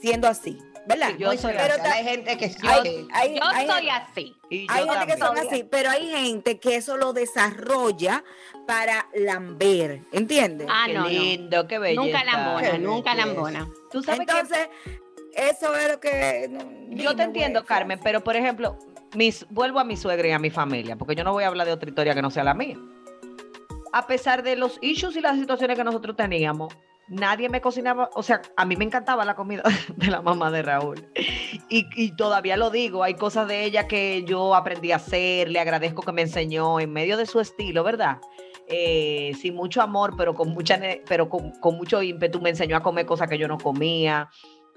siendo 0.00 0.26
así, 0.28 0.58
¿verdad? 0.86 1.08
Sí, 1.10 1.16
yo 1.18 1.28
muy 1.28 1.38
soy 1.38 1.54
pero 1.56 1.76
ta- 1.76 1.92
hay 1.92 2.04
gente 2.04 2.36
que 2.36 2.48
sí. 2.48 2.56
hay, 2.66 3.06
hay- 3.12 3.34
Yo 3.36 3.44
hay- 3.44 3.66
soy 3.68 3.88
así. 3.88 4.36
Y 4.50 4.66
hay 4.68 4.84
yo 4.86 4.92
gente 4.92 5.06
que 5.14 5.18
son 5.18 5.38
así, 5.38 5.64
pero 5.64 5.90
hay 5.90 6.10
gente 6.10 6.58
que 6.58 6.76
eso 6.76 6.96
lo 6.96 7.12
desarrolla 7.12 8.22
para 8.66 9.08
lamber, 9.14 10.02
¿entiendes? 10.12 10.66
Ah, 10.70 10.84
Qué 10.86 10.94
no, 10.94 11.00
no. 11.02 11.08
lindo, 11.08 11.66
qué 11.66 11.78
belleza. 11.78 12.02
Nunca 12.02 12.24
lambona, 12.24 12.70
Qué 12.72 12.78
nunca 12.78 13.14
lambona. 13.14 13.68
Tú 13.90 14.02
sabes 14.02 14.20
que 14.26 14.32
Entonces, 14.32 14.68
eso 15.34 15.74
es 15.76 15.88
lo 15.90 16.00
que... 16.00 16.50
yo 16.90 17.16
te 17.16 17.22
entiendo, 17.22 17.60
güey, 17.60 17.66
Carmen, 17.68 17.98
pero 18.02 18.22
por 18.22 18.36
ejemplo, 18.36 18.78
mis, 19.14 19.46
vuelvo 19.50 19.78
a 19.80 19.84
mi 19.84 19.96
suegra 19.96 20.28
y 20.28 20.32
a 20.32 20.38
mi 20.38 20.50
familia, 20.50 20.96
porque 20.96 21.14
yo 21.14 21.24
no 21.24 21.32
voy 21.32 21.44
a 21.44 21.48
hablar 21.48 21.66
de 21.66 21.72
otra 21.72 21.88
historia 21.88 22.14
que 22.14 22.22
no 22.22 22.30
sea 22.30 22.44
la 22.44 22.54
mía. 22.54 22.76
A 23.92 24.06
pesar 24.06 24.42
de 24.42 24.56
los 24.56 24.78
issues 24.80 25.16
y 25.16 25.20
las 25.20 25.36
situaciones 25.38 25.76
que 25.76 25.84
nosotros 25.84 26.16
teníamos, 26.16 26.74
nadie 27.08 27.48
me 27.48 27.60
cocinaba, 27.60 28.10
o 28.14 28.22
sea, 28.22 28.42
a 28.56 28.64
mí 28.64 28.76
me 28.76 28.84
encantaba 28.84 29.24
la 29.24 29.34
comida 29.34 29.62
de 29.96 30.06
la 30.08 30.22
mamá 30.22 30.50
de 30.50 30.62
Raúl. 30.62 31.06
Y, 31.68 31.86
y 31.96 32.16
todavía 32.16 32.56
lo 32.56 32.70
digo, 32.70 33.02
hay 33.02 33.14
cosas 33.14 33.48
de 33.48 33.64
ella 33.64 33.86
que 33.86 34.24
yo 34.24 34.54
aprendí 34.54 34.92
a 34.92 34.96
hacer, 34.96 35.50
le 35.50 35.60
agradezco 35.60 36.02
que 36.02 36.12
me 36.12 36.22
enseñó 36.22 36.80
en 36.80 36.92
medio 36.92 37.16
de 37.16 37.26
su 37.26 37.40
estilo, 37.40 37.84
¿verdad? 37.84 38.18
Eh, 38.68 39.32
sin 39.40 39.54
mucho 39.54 39.82
amor, 39.82 40.14
pero 40.16 40.34
con 40.34 40.50
mucha, 40.50 40.80
pero 41.06 41.28
con, 41.28 41.50
con 41.60 41.76
mucho 41.76 42.02
ímpetu, 42.02 42.40
me 42.40 42.50
enseñó 42.50 42.76
a 42.76 42.82
comer 42.82 43.06
cosas 43.06 43.28
que 43.28 43.38
yo 43.38 43.48
no 43.48 43.58
comía 43.58 44.30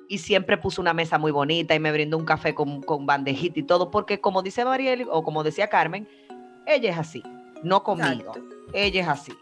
y 0.08 0.18
siempre 0.20 0.58
puso 0.58 0.82
una 0.82 0.94
mesa 0.94 1.18
muy 1.18 1.32
bonita 1.32 1.76
y 1.76 1.80
me 1.80 1.92
brindó 1.92 2.18
un 2.18 2.26
café 2.26 2.54
con, 2.54 2.82
con 2.82 3.06
bandejita 3.06 3.60
y 3.60 3.64
todo, 3.64 3.92
porque 3.92 4.20
como 4.20 4.42
dice 4.42 4.66
Mariel 4.66 5.08
o 5.10 5.24
como 5.24 5.44
decía 5.44 5.68
Carmen, 5.68 6.08
ella 6.66 6.92
es 6.92 6.98
así, 6.98 7.24
no 7.64 7.84
conmigo, 7.84 8.34
Exacto. 8.36 8.44
ella 8.74 9.02
es 9.02 9.08
así. 9.08 9.34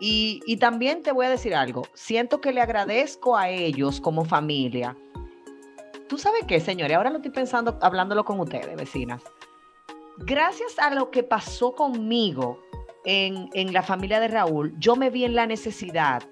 Y, 0.00 0.42
y 0.46 0.58
también 0.58 1.02
te 1.02 1.12
voy 1.12 1.26
a 1.26 1.30
decir 1.30 1.54
algo, 1.54 1.82
siento 1.94 2.40
que 2.40 2.52
le 2.52 2.60
agradezco 2.60 3.36
a 3.36 3.48
ellos 3.48 4.00
como 4.00 4.24
familia. 4.24 4.96
¿Tú 6.08 6.18
sabes 6.18 6.44
qué, 6.46 6.60
señores? 6.60 6.96
Ahora 6.96 7.10
lo 7.10 7.16
estoy 7.16 7.32
pensando, 7.32 7.78
hablándolo 7.80 8.24
con 8.24 8.38
ustedes, 8.38 8.76
vecinas. 8.76 9.22
Gracias 10.18 10.78
a 10.78 10.94
lo 10.94 11.10
que 11.10 11.22
pasó 11.22 11.74
conmigo 11.74 12.60
en, 13.04 13.48
en 13.54 13.72
la 13.72 13.82
familia 13.82 14.20
de 14.20 14.28
Raúl, 14.28 14.74
yo 14.78 14.96
me 14.96 15.10
vi 15.10 15.24
en 15.24 15.34
la 15.34 15.46
necesidad 15.46 16.22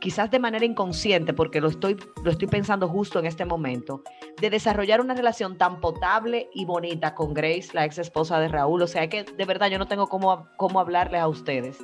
quizás 0.00 0.30
de 0.30 0.38
manera 0.38 0.64
inconsciente, 0.64 1.32
porque 1.32 1.60
lo 1.60 1.68
estoy, 1.68 1.96
lo 2.22 2.30
estoy 2.30 2.48
pensando 2.48 2.88
justo 2.88 3.18
en 3.18 3.26
este 3.26 3.44
momento, 3.44 4.02
de 4.40 4.50
desarrollar 4.50 5.00
una 5.00 5.14
relación 5.14 5.58
tan 5.58 5.80
potable 5.80 6.48
y 6.54 6.64
bonita 6.64 7.14
con 7.14 7.34
Grace, 7.34 7.70
la 7.72 7.84
ex 7.84 7.98
esposa 7.98 8.38
de 8.38 8.48
Raúl. 8.48 8.82
O 8.82 8.86
sea, 8.86 9.08
que 9.08 9.24
de 9.24 9.44
verdad 9.44 9.68
yo 9.68 9.78
no 9.78 9.86
tengo 9.86 10.06
cómo, 10.06 10.48
cómo 10.56 10.80
hablarles 10.80 11.20
a 11.20 11.28
ustedes 11.28 11.78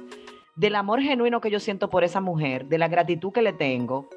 del 0.57 0.75
amor 0.77 1.01
genuino 1.01 1.41
que 1.41 1.51
yo 1.51 1.61
siento 1.61 1.91
por 1.91 2.05
esa 2.05 2.21
mujer, 2.21 2.67
de 2.67 2.79
la 2.79 2.89
gratitud 2.89 3.33
que 3.33 3.43
le 3.43 3.53
tengo 3.53 4.09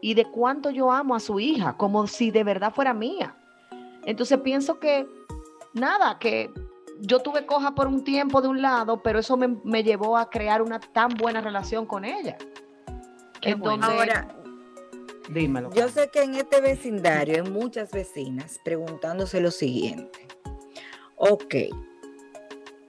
y 0.00 0.14
de 0.14 0.24
cuánto 0.24 0.70
yo 0.70 0.90
amo 0.90 1.14
a 1.14 1.20
su 1.20 1.40
hija, 1.40 1.76
como 1.76 2.06
si 2.06 2.30
de 2.30 2.44
verdad 2.44 2.72
fuera 2.74 2.92
mía. 2.92 3.36
Entonces 4.04 4.38
pienso 4.40 4.78
que, 4.80 5.06
nada, 5.72 6.18
que 6.18 6.50
yo 7.00 7.20
tuve 7.20 7.46
coja 7.46 7.74
por 7.74 7.86
un 7.86 8.04
tiempo 8.04 8.42
de 8.42 8.48
un 8.48 8.60
lado, 8.60 9.02
pero 9.02 9.20
eso 9.20 9.36
me, 9.36 9.48
me 9.64 9.82
llevó 9.82 10.16
a 10.16 10.28
crear 10.28 10.60
una 10.60 10.80
tan 10.80 11.10
buena 11.10 11.40
relación 11.40 11.86
con 11.86 12.04
ella. 12.04 12.36
Qué 13.40 13.54
bueno. 13.54 13.74
Entonces, 13.74 13.98
Ahora, 13.98 14.36
Dímelo. 15.28 15.70
Yo 15.72 15.88
sé 15.88 16.10
que 16.12 16.22
en 16.22 16.34
este 16.34 16.60
vecindario 16.60 17.42
hay 17.42 17.50
muchas 17.50 17.90
vecinas 17.92 18.60
preguntándose 18.64 19.40
lo 19.40 19.50
siguiente. 19.50 20.26
Ok, 21.16 21.54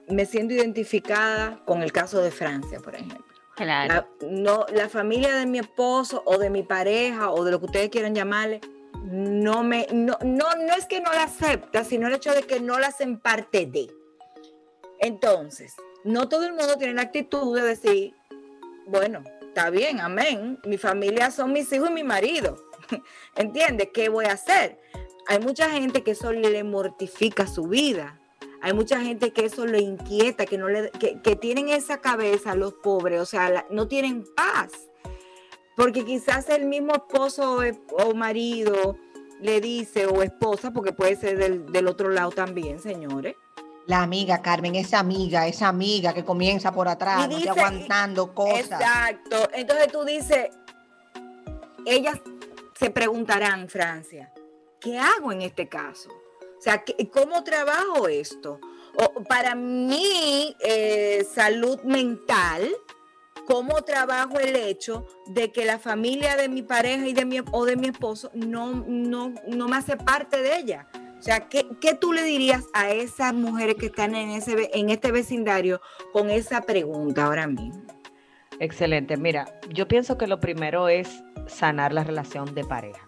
me 0.08 0.26
siento 0.26 0.54
identificada 0.54 1.62
con 1.64 1.82
el 1.82 1.92
caso 1.92 2.20
de 2.20 2.30
Francia, 2.30 2.80
por 2.80 2.94
ejemplo. 2.94 3.24
Claro. 3.56 3.94
La, 3.94 4.28
no, 4.28 4.66
la 4.72 4.88
familia 4.88 5.36
de 5.36 5.46
mi 5.46 5.58
esposo 5.58 6.22
o 6.26 6.38
de 6.38 6.50
mi 6.50 6.62
pareja 6.62 7.30
o 7.30 7.44
de 7.44 7.52
lo 7.52 7.60
que 7.60 7.66
ustedes 7.66 7.88
quieran 7.88 8.14
llamarle, 8.14 8.60
no 9.04 9.62
me, 9.62 9.86
no, 9.92 10.18
no, 10.24 10.54
no 10.56 10.74
es 10.74 10.86
que 10.86 11.00
no 11.00 11.12
la 11.12 11.24
acepta, 11.24 11.84
sino 11.84 12.08
el 12.08 12.14
hecho 12.14 12.32
de 12.32 12.42
que 12.42 12.60
no 12.60 12.78
la 12.78 12.88
hacen 12.88 13.18
parte 13.18 13.66
de. 13.66 13.88
Entonces, 14.98 15.74
no 16.04 16.28
todo 16.28 16.46
el 16.46 16.54
mundo 16.54 16.76
tiene 16.76 16.94
la 16.94 17.02
actitud 17.02 17.54
de 17.56 17.62
decir, 17.62 18.14
bueno, 18.86 19.22
está 19.40 19.70
bien, 19.70 20.00
amén, 20.00 20.58
mi 20.64 20.78
familia 20.78 21.30
son 21.30 21.52
mis 21.52 21.72
hijos 21.72 21.90
y 21.90 21.92
mi 21.92 22.04
marido. 22.04 22.56
¿Entiendes? 23.36 23.90
¿Qué 23.92 24.08
voy 24.08 24.24
a 24.24 24.32
hacer? 24.32 24.80
Hay 25.26 25.38
mucha 25.38 25.70
gente 25.70 26.02
que 26.02 26.12
eso 26.12 26.32
le 26.32 26.64
mortifica 26.64 27.46
su 27.46 27.64
vida. 27.64 28.20
Hay 28.64 28.72
mucha 28.72 28.98
gente 29.02 29.30
que 29.34 29.44
eso 29.44 29.66
le 29.66 29.80
inquieta, 29.80 30.46
que 30.46 30.56
no 30.56 30.70
le, 30.70 30.90
que, 30.92 31.20
que 31.20 31.36
tienen 31.36 31.68
esa 31.68 32.00
cabeza 32.00 32.54
los 32.54 32.72
pobres, 32.72 33.20
o 33.20 33.26
sea, 33.26 33.50
la- 33.50 33.66
no 33.68 33.88
tienen 33.88 34.24
paz. 34.34 34.72
Porque 35.76 36.02
quizás 36.06 36.48
el 36.48 36.64
mismo 36.64 36.94
esposo 36.94 37.58
o, 37.58 38.02
o 38.02 38.14
marido 38.14 38.96
le 39.42 39.60
dice, 39.60 40.06
o 40.06 40.22
esposa, 40.22 40.70
porque 40.70 40.92
puede 40.92 41.14
ser 41.16 41.36
del, 41.36 41.70
del 41.72 41.86
otro 41.88 42.08
lado 42.08 42.30
también, 42.30 42.80
señores. 42.80 43.34
La 43.86 44.02
amiga, 44.02 44.40
Carmen, 44.40 44.76
esa 44.76 44.98
amiga, 45.00 45.46
esa 45.46 45.68
amiga 45.68 46.14
que 46.14 46.24
comienza 46.24 46.72
por 46.72 46.88
atrás, 46.88 47.28
no 47.28 47.36
dice- 47.36 47.50
aguantando 47.50 48.34
cosas. 48.34 48.60
Exacto. 48.80 49.46
Entonces 49.52 49.88
tú 49.92 50.04
dices, 50.06 50.48
ellas 51.84 52.18
se 52.80 52.88
preguntarán, 52.88 53.68
Francia, 53.68 54.32
¿qué 54.80 54.98
hago 54.98 55.32
en 55.32 55.42
este 55.42 55.68
caso? 55.68 56.08
O 56.58 56.60
sea, 56.60 56.82
¿qué- 56.84 57.08
¿cómo 57.10 57.44
trabajo 57.44 58.08
esto? 58.08 58.60
O, 58.96 59.22
para 59.24 59.54
mi 59.54 60.56
eh, 60.60 61.26
salud 61.34 61.80
mental, 61.82 62.68
¿cómo 63.46 63.82
trabajo 63.82 64.38
el 64.38 64.54
hecho 64.56 65.06
de 65.26 65.50
que 65.52 65.64
la 65.64 65.78
familia 65.78 66.36
de 66.36 66.48
mi 66.48 66.62
pareja 66.62 67.06
y 67.06 67.12
de 67.12 67.24
mi, 67.24 67.40
o 67.52 67.64
de 67.64 67.76
mi 67.76 67.88
esposo 67.88 68.30
no, 68.34 68.84
no, 68.86 69.34
no 69.48 69.68
me 69.68 69.76
hace 69.76 69.96
parte 69.96 70.40
de 70.42 70.56
ella? 70.58 70.88
O 71.18 71.22
sea, 71.22 71.48
¿qué, 71.48 71.66
qué 71.80 71.94
tú 71.94 72.12
le 72.12 72.22
dirías 72.22 72.64
a 72.74 72.90
esas 72.90 73.32
mujeres 73.34 73.76
que 73.76 73.86
están 73.86 74.14
en, 74.14 74.30
ese, 74.30 74.70
en 74.74 74.90
este 74.90 75.10
vecindario 75.10 75.80
con 76.12 76.28
esa 76.30 76.60
pregunta 76.60 77.24
ahora 77.24 77.46
mismo? 77.46 77.82
Excelente. 78.60 79.16
Mira, 79.16 79.58
yo 79.70 79.88
pienso 79.88 80.16
que 80.18 80.26
lo 80.26 80.38
primero 80.38 80.88
es 80.88 81.08
sanar 81.46 81.92
la 81.92 82.04
relación 82.04 82.54
de 82.54 82.62
pareja. 82.64 83.06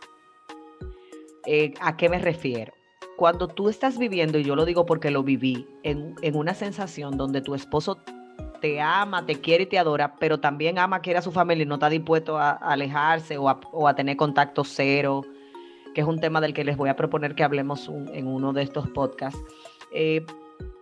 Eh, 1.44 1.74
¿A 1.80 1.96
qué 1.96 2.08
me 2.08 2.18
refiero? 2.18 2.72
Cuando 3.16 3.48
tú 3.48 3.68
estás 3.68 3.98
viviendo, 3.98 4.38
y 4.38 4.44
yo 4.44 4.54
lo 4.56 4.64
digo 4.64 4.84
porque 4.86 5.10
lo 5.10 5.22
viví, 5.22 5.66
en, 5.82 6.14
en 6.22 6.36
una 6.36 6.54
sensación 6.54 7.16
donde 7.16 7.40
tu 7.40 7.54
esposo 7.54 7.98
te 8.60 8.80
ama, 8.80 9.24
te 9.24 9.40
quiere 9.40 9.64
y 9.64 9.66
te 9.66 9.78
adora, 9.78 10.16
pero 10.16 10.40
también 10.40 10.78
ama, 10.78 11.00
quiere 11.00 11.18
a 11.18 11.22
su 11.22 11.32
familia 11.32 11.62
y 11.62 11.66
no 11.66 11.74
está 11.74 11.88
dispuesto 11.88 12.38
a, 12.38 12.52
alejarse 12.52 13.38
o 13.38 13.48
a, 13.88 13.94
tener 13.94 14.16
contacto 14.16 14.64
cero, 14.64 15.22
que 15.94 16.00
es 16.00 16.06
un 16.06 16.20
tema 16.20 16.40
del 16.40 16.54
que 16.54 16.64
les 16.64 16.76
voy 16.76 16.88
a 16.88 16.96
proponer 16.96 17.34
que 17.34 17.44
hablemos 17.44 17.90
en 18.12 18.26
uno 18.26 18.52
de 18.52 18.62
estos 18.62 18.88
podcasts. 18.90 19.40
Eh, 19.92 20.24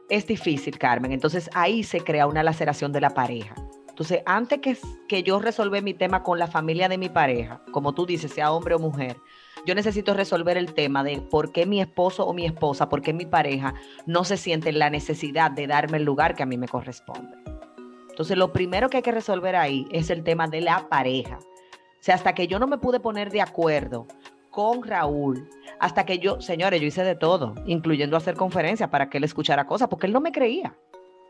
es 0.08 0.26
difícil, 0.26 0.78
Carmen. 0.78 1.12
Entonces 1.12 1.50
ahí 1.54 1.82
se 1.82 2.00
crea 2.00 2.26
una 2.26 2.42
laceración 2.42 2.92
de 2.92 3.00
la 3.00 3.10
pareja. 3.10 3.54
Entonces, 3.88 4.22
antes 4.26 4.58
que, 4.60 4.76
que 5.08 5.22
yo 5.22 5.38
resolver 5.38 5.82
mi 5.82 5.94
tema 5.94 6.24
con 6.24 6.38
la 6.38 6.48
familia 6.48 6.88
de 6.88 6.98
mi 6.98 7.08
pareja, 7.08 7.62
como 7.70 7.94
tú 7.94 8.06
dices, 8.06 8.32
sea 8.32 8.50
hombre 8.50 8.74
o 8.74 8.80
mujer, 8.80 9.16
yo 9.66 9.74
necesito 9.74 10.14
resolver 10.14 10.56
el 10.56 10.74
tema 10.74 11.02
de 11.02 11.20
por 11.20 11.52
qué 11.52 11.66
mi 11.66 11.80
esposo 11.80 12.26
o 12.26 12.34
mi 12.34 12.44
esposa, 12.44 12.88
por 12.88 13.02
qué 13.02 13.12
mi 13.12 13.26
pareja 13.26 13.74
no 14.06 14.24
se 14.24 14.36
siente 14.36 14.68
en 14.68 14.78
la 14.78 14.90
necesidad 14.90 15.50
de 15.50 15.66
darme 15.66 15.98
el 15.98 16.04
lugar 16.04 16.34
que 16.34 16.42
a 16.42 16.46
mí 16.46 16.58
me 16.58 16.68
corresponde. 16.68 17.36
Entonces, 18.10 18.36
lo 18.36 18.52
primero 18.52 18.90
que 18.90 18.98
hay 18.98 19.02
que 19.02 19.10
resolver 19.10 19.56
ahí 19.56 19.86
es 19.90 20.10
el 20.10 20.22
tema 20.22 20.46
de 20.46 20.60
la 20.60 20.88
pareja. 20.88 21.38
O 21.38 22.06
sea, 22.06 22.14
hasta 22.14 22.34
que 22.34 22.46
yo 22.46 22.58
no 22.58 22.66
me 22.66 22.78
pude 22.78 23.00
poner 23.00 23.30
de 23.30 23.40
acuerdo 23.40 24.06
con 24.50 24.84
Raúl, 24.84 25.48
hasta 25.80 26.06
que 26.06 26.18
yo, 26.18 26.40
señores, 26.40 26.80
yo 26.80 26.86
hice 26.86 27.02
de 27.02 27.16
todo, 27.16 27.54
incluyendo 27.66 28.16
hacer 28.16 28.36
conferencias 28.36 28.88
para 28.88 29.10
que 29.10 29.18
él 29.18 29.24
escuchara 29.24 29.66
cosas, 29.66 29.88
porque 29.88 30.06
él 30.06 30.12
no 30.12 30.20
me 30.20 30.30
creía. 30.30 30.76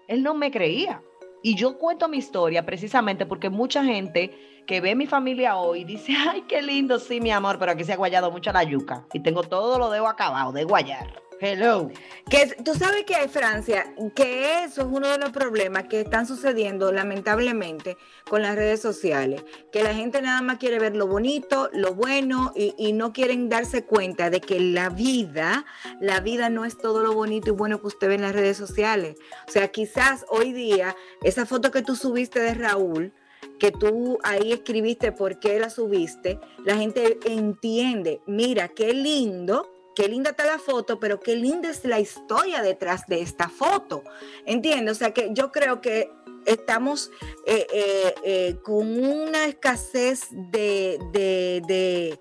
Él 0.09 0.23
no 0.23 0.35
me 0.35 0.51
creía. 0.51 1.01
Y 1.43 1.55
yo 1.55 1.79
cuento 1.79 2.09
mi 2.09 2.19
historia 2.19 2.67
precisamente 2.67 3.25
porque 3.25 3.49
mucha 3.49 3.85
gente 3.85 4.31
que 4.67 4.81
ve 4.81 4.95
mi 4.95 5.07
familia 5.07 5.57
hoy 5.57 5.85
dice, 5.85 6.15
ay, 6.17 6.45
qué 6.49 6.63
lindo, 6.63 6.99
sí, 6.99 7.21
mi 7.21 7.31
amor, 7.31 7.59
pero 7.59 7.73
aquí 7.73 7.85
se 7.85 7.93
ha 7.93 7.97
guayado 7.97 8.31
mucho 8.31 8.53
la 8.53 8.63
yuca 8.63 9.05
y 9.13 9.21
tengo 9.21 9.43
todo 9.43 9.79
lo 9.79 9.91
dedo 9.91 10.09
acabado 10.09 10.53
de 10.53 10.65
guayar. 10.65 11.25
Hello. 11.41 11.91
Que 12.31 12.47
tú 12.65 12.75
sabes 12.75 13.05
que 13.05 13.29
Francia, 13.29 13.93
que 14.15 14.65
eso 14.65 14.83
es 14.83 14.89
uno 14.91 15.09
de 15.09 15.19
los 15.19 15.31
problemas 15.31 15.85
que 15.85 16.01
están 16.01 16.27
sucediendo 16.27 16.93
lamentablemente 16.93 17.99
con 18.31 18.41
las 18.41 18.55
redes 18.55 18.81
sociales, 18.81 19.45
que 19.73 19.83
la 19.83 19.95
gente 19.95 20.23
nada 20.23 20.41
más 20.43 20.59
quiere 20.59 20.79
ver 20.79 20.97
lo 20.97 21.07
bonito, 21.07 21.69
lo 21.73 21.95
bueno 21.95 22.53
y, 22.55 22.75
y 22.79 22.93
no 22.93 23.13
quieren 23.13 23.49
darse 23.49 23.85
cuenta 23.85 24.31
de 24.31 24.41
que 24.41 24.61
la 24.61 24.89
vida, 24.89 25.67
la 26.01 26.21
vida 26.21 26.49
no 26.49 26.65
es 26.65 26.79
todo 26.79 27.03
lo 27.03 27.13
bonito 27.13 27.51
y 27.51 27.53
bueno 27.53 27.81
que 27.81 27.89
usted 27.89 28.09
ve 28.09 28.15
en 28.15 28.23
las 28.23 28.33
redes 28.33 28.57
sociales. 28.57 29.17
O 29.47 29.51
sea, 29.51 29.69
quizás 29.69 30.25
hoy 30.29 30.53
día 30.53 30.97
esa 31.23 31.47
foto 31.47 31.71
que 31.71 31.83
tú 31.83 31.97
subiste 31.97 32.41
de 32.41 32.55
Raúl, 32.55 33.13
que 33.59 33.71
tú 33.73 34.19
ahí 34.23 34.53
escribiste 34.53 35.13
por 35.13 35.39
qué 35.39 35.59
la 35.61 35.71
subiste, 35.71 36.39
la 36.65 36.77
gente 36.77 37.19
entiende, 37.25 38.21
mira, 38.27 38.69
qué 38.69 38.93
lindo 38.93 39.71
qué 39.97 40.09
linda 40.09 40.31
está 40.31 40.45
la 40.45 40.59
foto, 40.59 40.99
pero 40.99 41.21
qué 41.21 41.37
linda 41.37 41.71
es 41.71 41.85
la 41.85 42.01
historia 42.01 42.63
detrás 42.63 43.07
de 43.07 43.21
esta 43.21 43.49
foto. 43.49 44.03
¿Entiendes? 44.45 44.97
O 44.97 44.99
sea 44.99 45.15
que 45.15 45.31
yo 45.33 45.53
creo 45.53 45.81
que 45.81 46.11
estamos 46.47 47.13
eh, 47.47 47.65
eh, 47.73 48.15
eh, 48.25 48.57
con 48.65 49.01
una 49.01 49.45
escasez 49.47 50.27
de, 50.33 50.99
de, 51.13 51.63
de 51.69 52.19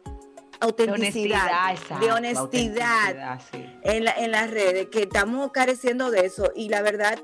autenticidad, 0.60 1.76
de 2.00 2.12
honestidad 2.12 3.41
sí. 3.52 3.65
en, 3.82 4.04
la- 4.04 4.13
en 4.19 4.32
las 4.32 4.52
redes, 4.52 4.89
que 4.89 5.02
estamos 5.02 5.52
careciendo 5.52 6.12
de 6.12 6.28
eso 6.28 6.52
y 6.56 6.69
la 6.69 6.84
verdad 6.84 7.17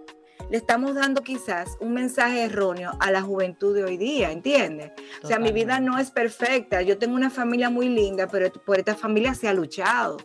le 0.50 0.58
estamos 0.58 0.96
dando 0.96 1.22
quizás 1.22 1.78
un 1.80 1.94
mensaje 1.94 2.44
erróneo 2.44 2.92
a 3.00 3.12
la 3.12 3.22
juventud 3.22 3.76
de 3.76 3.84
hoy 3.84 3.98
día, 3.98 4.32
¿entiendes? 4.32 4.92
O 5.24 5.28
sea, 5.28 5.40
mi 5.40 5.52
vida 5.52 5.80
no 5.80 5.98
es 5.98 6.12
perfecta, 6.12 6.82
yo 6.82 6.98
tengo 6.98 7.16
una 7.16 7.30
familia 7.30 7.70
muy 7.70 7.90
linda, 7.90 8.28
pero 8.28 8.52
por 8.52 8.80
esta 8.80 8.96
familia 8.96 9.34
se 9.34 9.48
ha 9.48 9.54
luchado. 9.54 10.18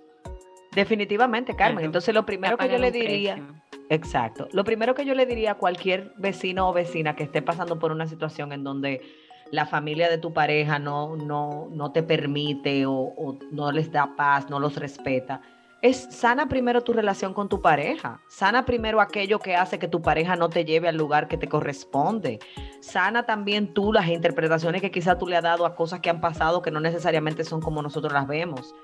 Definitivamente, 0.74 1.54
Carmen. 1.54 1.84
Entonces, 1.84 2.14
lo 2.14 2.26
primero 2.26 2.56
que 2.56 2.68
yo 2.68 2.78
le 2.78 2.90
diría, 2.90 3.34
precio. 3.34 3.86
exacto, 3.90 4.48
lo 4.52 4.64
primero 4.64 4.94
que 4.94 5.04
yo 5.04 5.14
le 5.14 5.26
diría 5.26 5.52
a 5.52 5.54
cualquier 5.54 6.12
vecino 6.16 6.68
o 6.68 6.72
vecina 6.72 7.14
que 7.14 7.24
esté 7.24 7.42
pasando 7.42 7.78
por 7.78 7.92
una 7.92 8.06
situación 8.06 8.52
en 8.52 8.64
donde 8.64 9.02
la 9.50 9.66
familia 9.66 10.08
de 10.08 10.18
tu 10.18 10.32
pareja 10.32 10.78
no, 10.78 11.16
no, 11.16 11.68
no 11.70 11.92
te 11.92 12.02
permite 12.02 12.86
o, 12.86 12.92
o 12.92 13.38
no 13.52 13.70
les 13.70 13.92
da 13.92 14.16
paz, 14.16 14.48
no 14.50 14.58
los 14.58 14.76
respeta, 14.76 15.42
es 15.84 16.08
sana 16.08 16.48
primero 16.48 16.82
tu 16.82 16.94
relación 16.94 17.34
con 17.34 17.50
tu 17.50 17.60
pareja. 17.60 18.22
Sana 18.26 18.64
primero 18.64 19.02
aquello 19.02 19.38
que 19.38 19.54
hace 19.54 19.78
que 19.78 19.86
tu 19.86 20.00
pareja 20.00 20.34
no 20.34 20.48
te 20.48 20.64
lleve 20.64 20.88
al 20.88 20.96
lugar 20.96 21.28
que 21.28 21.36
te 21.36 21.46
corresponde. 21.46 22.38
Sana 22.80 23.26
también 23.26 23.74
tú 23.74 23.92
las 23.92 24.08
interpretaciones 24.08 24.80
que 24.80 24.90
quizás 24.90 25.18
tú 25.18 25.26
le 25.26 25.36
has 25.36 25.42
dado 25.42 25.66
a 25.66 25.74
cosas 25.76 26.00
que 26.00 26.08
han 26.08 26.22
pasado 26.22 26.62
que 26.62 26.70
no 26.70 26.80
necesariamente 26.80 27.44
son 27.44 27.60
como 27.60 27.82
nosotros 27.82 28.14
las 28.14 28.26
vemos 28.26 28.74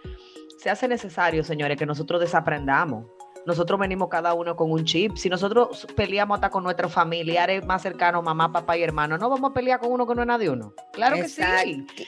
se 0.61 0.69
hace 0.69 0.89
necesario, 0.89 1.43
señores, 1.43 1.79
que 1.79 1.87
nosotros 1.87 2.21
desaprendamos. 2.21 3.07
Nosotros 3.46 3.81
venimos 3.81 4.09
cada 4.09 4.35
uno 4.35 4.55
con 4.55 4.70
un 4.70 4.85
chip. 4.85 5.16
Si 5.16 5.29
nosotros 5.29 5.87
peleamos 5.96 6.37
hasta 6.37 6.50
con 6.50 6.62
nuestros 6.62 6.92
familiares 6.92 7.64
más 7.64 7.83
cercanos, 7.83 8.22
mamá, 8.22 8.53
papá 8.53 8.76
y 8.76 8.83
hermano, 8.83 9.16
no 9.16 9.31
vamos 9.31 9.50
a 9.50 9.55
pelear 9.55 9.81
con 9.81 9.92
uno 9.92 10.07
que 10.07 10.14
no 10.14 10.22
es 10.22 10.29
nadie 10.29 10.50
uno. 10.50 10.74
Claro 10.92 11.16
que 11.16 11.29
sí. 11.29 11.42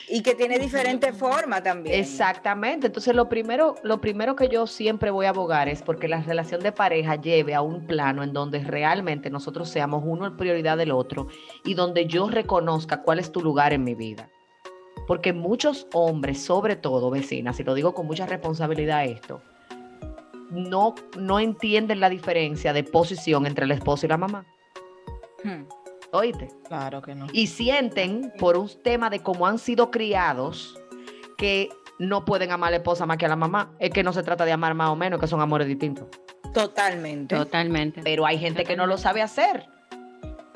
Y 0.09 0.21
que 0.21 0.35
tiene 0.35 0.59
diferentes 0.59 1.17
formas 1.17 1.63
también. 1.63 1.99
Exactamente. 1.99 2.87
Entonces, 2.87 3.15
lo 3.15 3.29
primero, 3.29 3.75
lo 3.83 3.99
primero 3.99 4.35
que 4.35 4.47
yo 4.47 4.67
siempre 4.67 5.11
voy 5.11 5.25
a 5.25 5.29
abogar 5.29 5.67
es 5.69 5.81
porque 5.81 6.07
la 6.07 6.21
relación 6.21 6.61
de 6.61 6.71
pareja 6.71 7.15
lleve 7.15 7.55
a 7.55 7.61
un 7.61 7.87
plano 7.87 8.23
en 8.23 8.33
donde 8.33 8.59
realmente 8.59 9.29
nosotros 9.29 9.69
seamos 9.69 10.03
uno 10.05 10.27
en 10.27 10.37
prioridad 10.37 10.77
del 10.77 10.91
otro 10.91 11.27
y 11.65 11.73
donde 11.73 12.05
yo 12.05 12.29
reconozca 12.29 13.01
cuál 13.01 13.19
es 13.19 13.31
tu 13.31 13.41
lugar 13.41 13.73
en 13.73 13.83
mi 13.83 13.95
vida. 13.95 14.29
Porque 15.07 15.33
muchos 15.33 15.87
hombres, 15.93 16.41
sobre 16.43 16.75
todo 16.75 17.09
vecinas, 17.09 17.59
y 17.59 17.63
lo 17.63 17.73
digo 17.73 17.93
con 17.93 18.05
mucha 18.05 18.25
responsabilidad 18.25 19.03
esto, 19.05 19.41
no, 20.51 20.95
no 21.17 21.39
entienden 21.39 21.99
la 21.99 22.09
diferencia 22.09 22.73
de 22.73 22.83
posición 22.83 23.45
entre 23.45 23.65
el 23.65 23.71
esposo 23.71 24.05
y 24.05 24.09
la 24.09 24.17
mamá. 24.17 24.45
Hmm. 25.43 25.63
Oíste. 26.11 26.47
Claro 26.67 27.01
que 27.01 27.15
no. 27.15 27.27
Y 27.33 27.47
sienten 27.47 28.31
por 28.37 28.55
un 28.55 28.69
tema 28.83 29.09
de 29.09 29.19
cómo 29.19 29.47
han 29.47 29.57
sido 29.57 29.89
criados 29.89 30.79
que 31.37 31.69
no 31.97 32.23
pueden 32.23 32.51
amar 32.51 32.67
a 32.67 32.71
la 32.71 32.77
esposa 32.77 33.05
más 33.05 33.17
que 33.17 33.25
a 33.25 33.29
la 33.29 33.35
mamá. 33.35 33.73
Es 33.79 33.89
que 33.89 34.03
no 34.03 34.13
se 34.13 34.21
trata 34.23 34.45
de 34.45 34.51
amar 34.51 34.75
más 34.75 34.89
o 34.89 34.95
menos, 34.95 35.19
que 35.19 35.27
son 35.27 35.41
amores 35.41 35.67
distintos. 35.67 36.07
Totalmente. 36.53 37.35
Totalmente. 37.35 38.01
Pero 38.03 38.25
hay 38.25 38.37
gente 38.37 38.63
que 38.63 38.75
no 38.75 38.85
lo 38.85 38.97
sabe 38.97 39.21
hacer. 39.23 39.65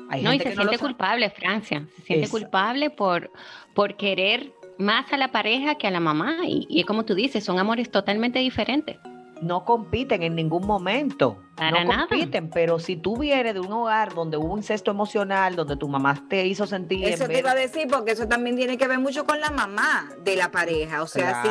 Hay 0.08 0.22
No, 0.22 0.32
y 0.32 0.38
se 0.38 0.44
que 0.44 0.50
no 0.50 0.62
lo 0.62 0.62
siente 0.70 0.78
sabe. 0.78 0.88
culpable, 0.90 1.30
Francia. 1.30 1.86
Se 1.96 2.02
siente 2.02 2.28
culpable 2.28 2.90
por, 2.90 3.30
por 3.74 3.96
querer 3.96 4.52
más 4.78 5.12
a 5.12 5.16
la 5.16 5.32
pareja 5.32 5.74
que 5.74 5.88
a 5.88 5.90
la 5.90 6.00
mamá. 6.00 6.36
Y, 6.44 6.66
y 6.70 6.84
como 6.84 7.04
tú 7.04 7.14
dices, 7.16 7.44
son 7.44 7.58
amores 7.58 7.90
totalmente 7.90 8.38
diferentes. 8.38 8.96
No 9.40 9.64
compiten 9.64 10.22
en 10.22 10.34
ningún 10.34 10.66
momento. 10.66 11.38
Para 11.54 11.70
no 11.82 11.84
nada. 11.84 12.06
compiten, 12.08 12.50
pero 12.50 12.78
si 12.78 12.96
tú 12.96 13.16
vienes 13.16 13.54
de 13.54 13.60
un 13.60 13.72
hogar 13.72 14.14
donde 14.14 14.36
hubo 14.36 14.52
un 14.52 14.60
incesto 14.60 14.90
emocional, 14.90 15.56
donde 15.56 15.76
tu 15.76 15.88
mamá 15.88 16.24
te 16.28 16.46
hizo 16.46 16.66
sentir. 16.66 17.04
en 17.04 17.14
Eso 17.14 17.26
te 17.26 17.40
iba 17.40 17.50
a 17.50 17.54
decir, 17.54 17.88
porque 17.88 18.12
eso 18.12 18.28
también 18.28 18.56
tiene 18.56 18.78
que 18.78 18.86
ver 18.86 19.00
mucho 19.00 19.26
con 19.26 19.40
la 19.40 19.50
mamá 19.50 20.08
de 20.22 20.36
la 20.36 20.50
pareja. 20.50 21.02
O 21.02 21.06
sea, 21.06 21.42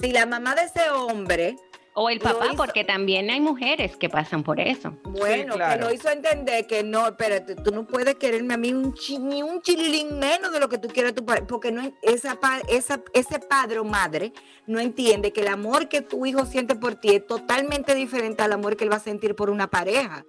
si, 0.00 0.12
la 0.12 0.26
mamá 0.26 0.54
de 0.54 0.62
ese 0.62 0.90
hombre, 0.90 1.56
O 2.00 2.08
el 2.10 2.20
papá, 2.20 2.46
hizo- 2.46 2.56
porque 2.56 2.84
también 2.84 3.28
hay 3.28 3.40
mujeres 3.40 3.96
que 3.96 4.08
pasan 4.08 4.42
por 4.44 4.60
eso. 4.60 4.92
bueno, 5.04 5.54
claro. 5.54 5.80
que 5.80 5.84
lo 5.84 5.92
hizo 5.92 6.08
entender 6.10 6.66
que 6.66 6.82
no, 6.84 7.06
espérate, 7.08 7.56
tú 7.56 7.72
no 7.72 7.86
puedes 7.86 8.14
quererme 8.14 8.54
a 8.54 8.56
mí 8.56 8.72
un 8.72 8.94
chi- 8.94 9.18
ni 9.18 9.42
un 9.42 9.60
chilín 9.62 10.18
menos 10.18 10.52
de 10.52 10.60
lo 10.60 10.68
que 10.68 10.78
tú 10.78 10.86
quieras 10.88 11.12
a 11.12 11.14
tu 11.16 11.24
padre, 11.24 11.42
porque 11.48 11.72
no, 11.72 11.82
esa, 12.02 12.38
esa, 12.68 13.00
ese 13.12 13.38
padre 13.40 13.80
o 13.80 13.84
madre 13.84 14.32
no 14.66 14.78
entiende 14.78 15.32
que 15.32 15.40
el 15.40 15.48
amor 15.48 15.88
que 15.88 16.00
tu 16.02 16.24
hijo 16.24 16.46
siente 16.46 16.76
por 16.76 16.94
ti 16.94 17.16
es 17.16 17.26
totalmente 17.26 17.94
diferente 17.94 18.42
al 18.42 18.52
amor 18.52 18.76
que 18.76 18.84
él 18.84 18.92
va 18.92 18.96
a 18.96 19.00
sentir 19.00 19.34
por 19.34 19.50
una 19.50 19.66
pareja. 19.68 20.24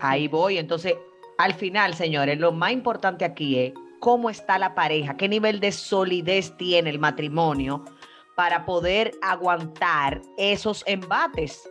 Ahí 0.00 0.28
voy. 0.28 0.58
Entonces, 0.58 0.94
al 1.38 1.54
final, 1.54 1.94
señores, 1.94 2.38
lo 2.38 2.52
más 2.52 2.72
importante 2.72 3.24
aquí 3.24 3.58
es 3.58 3.72
cómo 4.00 4.30
está 4.30 4.58
la 4.58 4.74
pareja, 4.74 5.16
qué 5.16 5.28
nivel 5.28 5.60
de 5.60 5.72
solidez 5.72 6.56
tiene 6.56 6.90
el 6.90 6.98
matrimonio 6.98 7.84
para 8.40 8.64
poder 8.64 9.12
aguantar 9.20 10.22
esos 10.38 10.82
embates. 10.86 11.68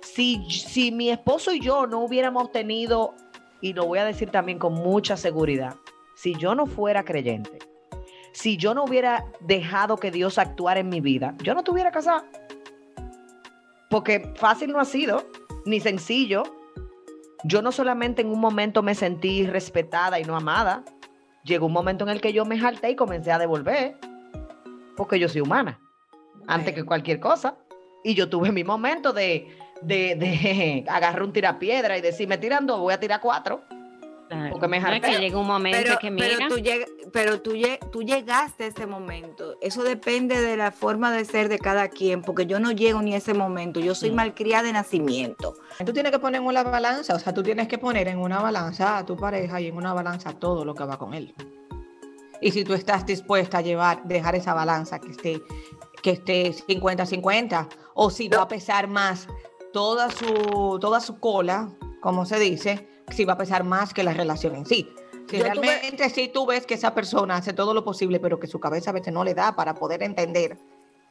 Si, 0.00 0.48
si 0.48 0.92
mi 0.92 1.10
esposo 1.10 1.52
y 1.52 1.58
yo 1.58 1.88
no 1.88 2.04
hubiéramos 2.04 2.52
tenido, 2.52 3.16
y 3.60 3.72
lo 3.72 3.86
voy 3.86 3.98
a 3.98 4.04
decir 4.04 4.30
también 4.30 4.60
con 4.60 4.74
mucha 4.74 5.16
seguridad, 5.16 5.74
si 6.14 6.36
yo 6.36 6.54
no 6.54 6.66
fuera 6.66 7.04
creyente, 7.04 7.58
si 8.30 8.56
yo 8.56 8.74
no 8.74 8.84
hubiera 8.84 9.24
dejado 9.40 9.96
que 9.96 10.12
Dios 10.12 10.38
actuara 10.38 10.78
en 10.78 10.88
mi 10.88 11.00
vida, 11.00 11.34
yo 11.42 11.52
no 11.52 11.62
estuviera 11.62 11.90
casada. 11.90 12.24
Porque 13.90 14.32
fácil 14.36 14.70
no 14.70 14.78
ha 14.78 14.84
sido, 14.84 15.26
ni 15.66 15.80
sencillo. 15.80 16.44
Yo 17.42 17.60
no 17.60 17.72
solamente 17.72 18.22
en 18.22 18.28
un 18.28 18.38
momento 18.38 18.84
me 18.84 18.94
sentí 18.94 19.48
respetada 19.48 20.20
y 20.20 20.24
no 20.24 20.36
amada, 20.36 20.84
llegó 21.42 21.66
un 21.66 21.72
momento 21.72 22.04
en 22.04 22.10
el 22.10 22.20
que 22.20 22.32
yo 22.32 22.44
me 22.44 22.56
jalté 22.56 22.90
y 22.90 22.94
comencé 22.94 23.32
a 23.32 23.38
devolver, 23.40 23.96
porque 24.96 25.18
yo 25.18 25.28
soy 25.28 25.40
humana, 25.40 25.80
antes 26.46 26.74
que 26.74 26.84
cualquier 26.84 27.20
cosa. 27.20 27.56
Y 28.02 28.14
yo 28.14 28.28
tuve 28.28 28.52
mi 28.52 28.64
momento 28.64 29.12
de, 29.12 29.48
de, 29.82 30.14
de 30.16 30.84
agarrar 30.88 31.22
un 31.22 31.32
tirapiedra 31.32 31.96
y 31.96 32.00
decir, 32.00 32.28
me 32.28 32.38
tirando, 32.38 32.78
voy 32.78 32.92
a 32.94 33.00
tirar 33.00 33.20
cuatro. 33.20 33.62
Claro. 34.28 34.52
Porque 34.52 34.68
me 34.68 34.80
No, 34.80 34.88
es 34.88 35.02
que 35.02 35.18
llega 35.18 35.38
un 35.38 35.46
momento 35.46 35.78
Pero, 35.82 35.98
que 35.98 36.10
pero, 36.10 36.34
mira, 36.36 36.48
tú, 36.48 36.56
lleg- 36.56 36.86
pero 37.12 37.42
tú, 37.42 37.52
lle- 37.52 37.78
tú 37.90 38.02
llegaste 38.02 38.64
a 38.64 38.66
ese 38.68 38.86
momento. 38.86 39.56
Eso 39.60 39.82
depende 39.84 40.40
de 40.40 40.56
la 40.56 40.72
forma 40.72 41.12
de 41.12 41.26
ser 41.26 41.50
de 41.50 41.58
cada 41.58 41.88
quien, 41.88 42.22
porque 42.22 42.46
yo 42.46 42.58
no 42.58 42.72
llego 42.72 43.02
ni 43.02 43.12
a 43.14 43.18
ese 43.18 43.34
momento. 43.34 43.80
Yo 43.80 43.94
soy 43.94 44.10
Mm. 44.10 44.14
malcriada 44.14 44.62
de 44.64 44.72
nacimiento. 44.72 45.54
Tú 45.84 45.92
tienes 45.92 46.10
que 46.10 46.18
poner 46.18 46.40
en 46.40 46.46
una 46.46 46.62
balanza, 46.62 47.14
o 47.14 47.18
sea, 47.18 47.34
tú 47.34 47.42
tienes 47.42 47.68
que 47.68 47.76
poner 47.76 48.08
en 48.08 48.18
una 48.18 48.40
balanza 48.40 48.96
a 48.96 49.04
tu 49.06 49.14
pareja 49.14 49.60
y 49.60 49.68
en 49.68 49.76
una 49.76 49.92
balanza 49.92 50.32
todo 50.32 50.64
lo 50.64 50.74
que 50.74 50.84
va 50.84 50.98
con 50.98 51.12
él. 51.12 51.34
Y 52.44 52.50
si 52.52 52.62
tú 52.62 52.74
estás 52.74 53.06
dispuesta 53.06 53.58
a 53.58 53.60
llevar, 53.62 54.04
dejar 54.04 54.34
esa 54.34 54.52
balanza 54.52 54.98
que 54.98 55.12
esté, 55.12 55.42
que 56.02 56.10
esté 56.10 56.52
50-50, 56.52 57.68
o 57.94 58.10
si 58.10 58.28
va 58.28 58.42
a 58.42 58.48
pesar 58.48 58.86
más 58.86 59.26
toda 59.72 60.10
su, 60.10 60.78
toda 60.78 61.00
su 61.00 61.18
cola, 61.18 61.70
como 62.02 62.26
se 62.26 62.38
dice, 62.38 62.86
si 63.08 63.24
va 63.24 63.32
a 63.32 63.38
pesar 63.38 63.64
más 63.64 63.94
que 63.94 64.02
la 64.02 64.12
relación 64.12 64.54
en 64.56 64.66
sí. 64.66 64.86
Si 65.30 65.38
Yo 65.38 65.44
tuve- 65.46 65.54
realmente 65.62 66.10
si 66.10 66.28
tú 66.28 66.44
ves 66.44 66.66
que 66.66 66.74
esa 66.74 66.92
persona 66.94 67.36
hace 67.36 67.54
todo 67.54 67.72
lo 67.72 67.82
posible, 67.82 68.20
pero 68.20 68.38
que 68.38 68.46
su 68.46 68.60
cabeza 68.60 68.90
a 68.90 68.92
veces 68.92 69.14
no 69.14 69.24
le 69.24 69.32
da 69.32 69.56
para 69.56 69.74
poder 69.74 70.02
entender 70.02 70.58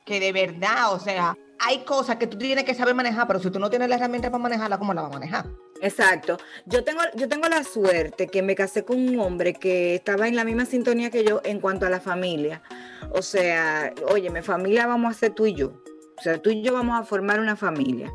que 0.05 0.19
de 0.19 0.31
verdad, 0.33 0.93
o 0.93 0.99
sea, 0.99 1.35
hay 1.59 1.79
cosas 1.79 2.17
que 2.17 2.27
tú 2.27 2.37
tienes 2.37 2.63
que 2.63 2.75
saber 2.75 2.93
manejar, 2.93 3.25
pero 3.25 3.39
si 3.39 3.49
tú 3.49 3.57
no 3.57 3.71
tienes 3.71 3.89
la 3.89 3.95
herramienta 3.95 4.29
para 4.29 4.43
manejarla, 4.43 4.77
¿cómo 4.77 4.93
la 4.93 5.01
vas 5.01 5.09
a 5.09 5.13
manejar? 5.15 5.45
Exacto. 5.83 6.37
Yo 6.65 6.83
tengo, 6.85 7.01
yo 7.15 7.27
tengo 7.27 7.47
la 7.49 7.63
suerte 7.65 8.27
que 8.27 8.41
me 8.41 8.55
casé 8.55 8.85
con 8.85 8.97
un 8.97 9.19
hombre 9.19 9.53
que 9.53 9.95
estaba 9.95 10.29
en 10.29 10.35
la 10.37 10.45
misma 10.45 10.65
sintonía 10.65 11.09
que 11.11 11.25
yo 11.25 11.41
en 11.43 11.59
cuanto 11.59 11.85
a 11.85 11.89
la 11.89 11.99
familia. 11.99 12.63
O 13.11 13.21
sea, 13.21 13.93
oye, 14.09 14.29
mi 14.29 14.41
familia 14.41 14.87
vamos 14.87 15.13
a 15.13 15.19
ser 15.19 15.31
tú 15.33 15.45
y 15.45 15.53
yo. 15.55 15.73
O 16.17 16.21
sea, 16.21 16.41
tú 16.41 16.51
y 16.51 16.61
yo 16.63 16.73
vamos 16.73 16.97
a 16.99 17.03
formar 17.03 17.41
una 17.41 17.57
familia. 17.57 18.11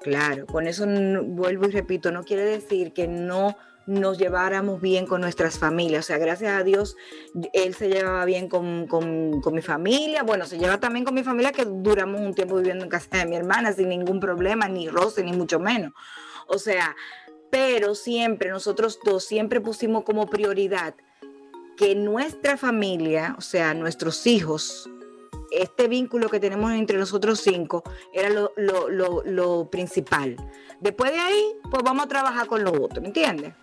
Claro, 0.00 0.46
con 0.46 0.66
eso 0.66 0.86
no- 0.86 1.22
vuelvo 1.22 1.66
y 1.66 1.70
repito, 1.70 2.10
no 2.10 2.24
quiere 2.24 2.44
decir 2.44 2.92
que 2.92 3.06
no 3.06 3.56
nos 3.86 4.18
lleváramos 4.18 4.80
bien 4.82 5.06
con 5.06 5.20
nuestras 5.20 5.58
familias. 5.58 6.04
O 6.04 6.06
sea, 6.08 6.18
gracias 6.18 6.52
a 6.52 6.62
Dios, 6.62 6.96
él 7.54 7.74
se 7.74 7.88
llevaba 7.88 8.24
bien 8.24 8.48
con, 8.48 8.86
con- 8.86 9.40
con 9.40 9.54
mi 9.54 9.62
familia. 9.62 10.24
Bueno, 10.24 10.46
se 10.46 10.58
lleva 10.58 10.78
también 10.78 11.04
con 11.04 11.14
mi 11.14 11.22
familia, 11.22 11.52
que 11.52 11.64
duramos 11.64 12.20
un 12.20 12.34
tiempo 12.34 12.56
viviendo 12.56 12.84
en 12.84 12.90
casa 12.90 13.18
de 13.18 13.26
mi 13.26 13.36
hermana 13.36 13.72
sin 13.72 13.88
ningún 13.88 14.20
problema, 14.20 14.68
ni 14.68 14.88
roce, 14.88 15.22
ni 15.24 15.32
mucho 15.32 15.58
menos. 15.58 15.92
O 16.48 16.58
sea, 16.58 16.96
pero 17.50 17.94
siempre, 17.94 18.50
nosotros 18.50 18.98
dos 19.04 19.24
siempre 19.24 19.60
pusimos 19.60 20.04
como 20.04 20.26
prioridad 20.26 20.94
que 21.76 21.94
nuestra 21.94 22.56
familia, 22.56 23.34
o 23.38 23.40
sea, 23.40 23.72
nuestros 23.74 24.26
hijos, 24.26 24.88
este 25.50 25.88
vínculo 25.88 26.28
que 26.28 26.40
tenemos 26.40 26.72
entre 26.72 26.98
nosotros 26.98 27.40
cinco, 27.40 27.82
era 28.12 28.28
lo, 28.30 28.52
lo- 28.56 28.88
lo- 28.88 29.22
lo 29.24 29.70
principal. 29.70 30.36
Después 30.80 31.12
de 31.12 31.18
ahí, 31.18 31.42
pues 31.70 31.82
vamos 31.82 32.04
a 32.04 32.08
trabajar 32.08 32.46
con 32.48 32.64
lo 32.64 32.72
otro, 32.82 33.02
¿entiendes? 33.04 33.54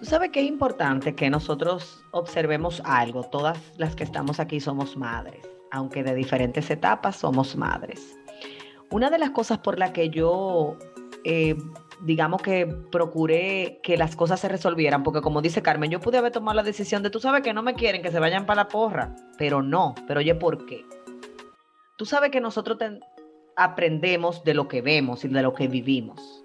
Tú 0.00 0.04
sabes 0.06 0.30
que 0.30 0.40
es 0.40 0.46
importante 0.46 1.14
que 1.14 1.28
nosotros 1.28 2.04
observemos 2.12 2.80
algo. 2.84 3.24
Todas 3.24 3.58
las 3.76 3.94
que 3.96 4.04
estamos 4.04 4.38
aquí 4.40 4.60
somos 4.60 4.96
madres, 4.96 5.44
aunque 5.70 6.02
de 6.02 6.14
diferentes 6.14 6.70
etapas 6.70 7.16
somos 7.16 7.56
madres. 7.56 8.16
Una 8.90 9.10
de 9.10 9.18
las 9.18 9.30
cosas 9.30 9.58
por 9.58 9.78
la 9.78 9.92
que 9.92 10.08
yo, 10.08 10.76
eh, 11.24 11.56
digamos 12.00 12.42
que 12.42 12.66
procuré 12.66 13.80
que 13.82 13.96
las 13.96 14.16
cosas 14.16 14.40
se 14.40 14.48
resolvieran, 14.48 15.02
porque 15.02 15.20
como 15.20 15.42
dice 15.42 15.62
Carmen, 15.62 15.90
yo 15.90 16.00
pude 16.00 16.18
haber 16.18 16.32
tomado 16.32 16.56
la 16.56 16.62
decisión 16.62 17.02
de, 17.02 17.10
tú 17.10 17.20
sabes 17.20 17.42
que 17.42 17.52
no 17.52 17.62
me 17.62 17.74
quieren, 17.74 18.02
que 18.02 18.10
se 18.10 18.20
vayan 18.20 18.46
para 18.46 18.62
la 18.62 18.68
porra, 18.68 19.14
pero 19.36 19.62
no, 19.62 19.94
pero 20.06 20.20
oye, 20.20 20.34
¿por 20.34 20.66
qué? 20.66 20.84
Tú 21.96 22.04
sabes 22.04 22.30
que 22.30 22.40
nosotros 22.40 22.78
aprendemos 23.56 24.44
de 24.44 24.54
lo 24.54 24.68
que 24.68 24.82
vemos 24.82 25.24
y 25.24 25.28
de 25.28 25.42
lo 25.42 25.52
que 25.52 25.66
vivimos. 25.66 26.44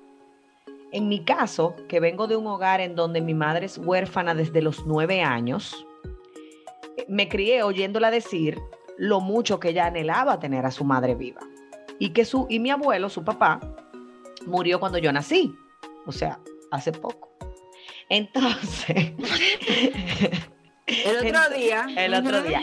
En 0.91 1.09
mi 1.09 1.23
caso, 1.23 1.75
que 1.87 1.99
vengo 1.99 2.27
de 2.27 2.35
un 2.35 2.47
hogar 2.47 2.81
en 2.81 2.95
donde 2.95 3.21
mi 3.21 3.33
madre 3.33 3.65
es 3.65 3.77
huérfana 3.77 4.35
desde 4.35 4.61
los 4.61 4.85
nueve 4.85 5.21
años, 5.21 5.85
me 7.07 7.27
crié 7.27 7.63
oyéndola 7.63 8.11
decir 8.11 8.59
lo 8.97 9.19
mucho 9.19 9.59
que 9.59 9.69
ella 9.69 9.87
anhelaba 9.87 10.39
tener 10.39 10.65
a 10.65 10.71
su 10.71 10.83
madre 10.83 11.15
viva. 11.15 11.41
Y 11.99 12.09
que 12.09 12.25
su, 12.25 12.47
y 12.49 12.59
mi 12.59 12.69
abuelo, 12.69 13.09
su 13.09 13.23
papá, 13.23 13.59
murió 14.45 14.79
cuando 14.79 14.97
yo 14.97 15.11
nací. 15.11 15.55
O 16.05 16.11
sea, 16.11 16.39
hace 16.71 16.91
poco. 16.91 17.31
Entonces, 18.09 19.13
El 20.85 21.27
otro 21.27 21.55
día. 21.55 21.87
el 21.95 22.13
otro 22.13 22.41
día. 22.41 22.61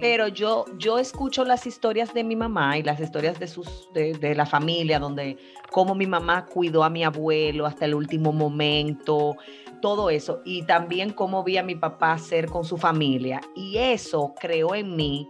Pero, 0.00 0.28
yo, 0.28 0.64
yo 0.78 0.98
escucho 0.98 1.44
las 1.44 1.66
historias 1.66 2.12
de 2.12 2.24
mi 2.24 2.34
mamá 2.34 2.76
y 2.76 2.82
las 2.82 3.00
historias 3.00 3.38
de 3.38 3.46
sus, 3.46 3.88
de, 3.94 4.14
de 4.14 4.34
la 4.34 4.46
familia, 4.46 4.98
donde 4.98 5.36
cómo 5.70 5.94
mi 5.94 6.06
mamá 6.06 6.46
cuidó 6.46 6.82
a 6.82 6.90
mi 6.90 7.04
abuelo 7.04 7.66
hasta 7.66 7.84
el 7.84 7.94
último 7.94 8.32
momento, 8.32 9.36
todo 9.80 10.10
eso. 10.10 10.42
Y 10.44 10.62
también 10.62 11.12
cómo 11.12 11.44
vi 11.44 11.56
a 11.56 11.62
mi 11.62 11.76
papá 11.76 12.18
ser 12.18 12.46
con 12.46 12.64
su 12.64 12.76
familia. 12.76 13.40
Y 13.54 13.78
eso 13.78 14.34
creó 14.38 14.74
en 14.74 14.96
mí 14.96 15.28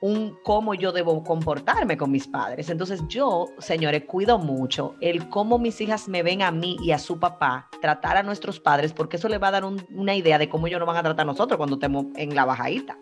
un 0.00 0.38
cómo 0.44 0.74
yo 0.74 0.92
debo 0.92 1.24
comportarme 1.24 1.96
con 1.96 2.10
mis 2.12 2.28
padres. 2.28 2.70
Entonces 2.70 3.02
yo, 3.08 3.46
señores, 3.58 4.04
cuido 4.06 4.38
mucho 4.38 4.94
el 5.00 5.28
cómo 5.28 5.58
mis 5.58 5.80
hijas 5.80 6.08
me 6.08 6.22
ven 6.22 6.42
a 6.42 6.50
mí 6.52 6.76
y 6.82 6.92
a 6.92 6.98
su 6.98 7.18
papá 7.18 7.68
tratar 7.80 8.16
a 8.16 8.22
nuestros 8.22 8.60
padres, 8.60 8.92
porque 8.92 9.16
eso 9.16 9.28
les 9.28 9.42
va 9.42 9.48
a 9.48 9.52
dar 9.52 9.64
un- 9.64 9.84
una 9.92 10.14
idea 10.14 10.38
de 10.38 10.48
cómo 10.48 10.66
ellos 10.68 10.78
nos 10.78 10.86
van 10.86 10.98
a 10.98 11.02
tratar 11.02 11.24
a 11.24 11.32
nosotros 11.32 11.56
cuando 11.56 11.76
estemos 11.76 12.06
en 12.14 12.34
la 12.34 12.44
bajadita. 12.44 12.96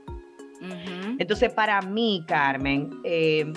Entonces, 1.19 1.53
para 1.53 1.81
mí, 1.83 2.25
Carmen, 2.27 2.91
eh, 3.05 3.53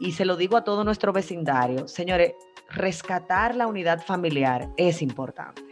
y 0.00 0.12
se 0.12 0.24
lo 0.24 0.36
digo 0.36 0.56
a 0.56 0.64
todo 0.64 0.82
nuestro 0.82 1.12
vecindario, 1.12 1.86
señores, 1.86 2.32
rescatar 2.68 3.54
la 3.54 3.68
unidad 3.68 4.02
familiar 4.04 4.68
es 4.76 5.02
importante, 5.02 5.62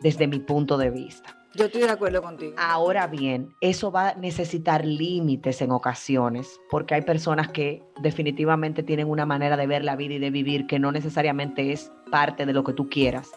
desde 0.00 0.26
mi 0.26 0.38
punto 0.40 0.78
de 0.78 0.90
vista. 0.90 1.36
Yo 1.54 1.66
estoy 1.66 1.82
de 1.82 1.90
acuerdo 1.90 2.22
contigo. 2.22 2.54
Ahora 2.56 3.06
bien, 3.06 3.54
eso 3.60 3.92
va 3.92 4.10
a 4.10 4.14
necesitar 4.14 4.86
límites 4.86 5.60
en 5.60 5.70
ocasiones, 5.70 6.58
porque 6.70 6.94
hay 6.94 7.02
personas 7.02 7.48
que 7.48 7.82
definitivamente 8.00 8.82
tienen 8.82 9.10
una 9.10 9.26
manera 9.26 9.58
de 9.58 9.66
ver 9.66 9.84
la 9.84 9.94
vida 9.94 10.14
y 10.14 10.18
de 10.18 10.30
vivir 10.30 10.66
que 10.66 10.78
no 10.78 10.92
necesariamente 10.92 11.72
es 11.72 11.92
parte 12.10 12.46
de 12.46 12.54
lo 12.54 12.64
que 12.64 12.72
tú 12.72 12.88
quieras. 12.88 13.30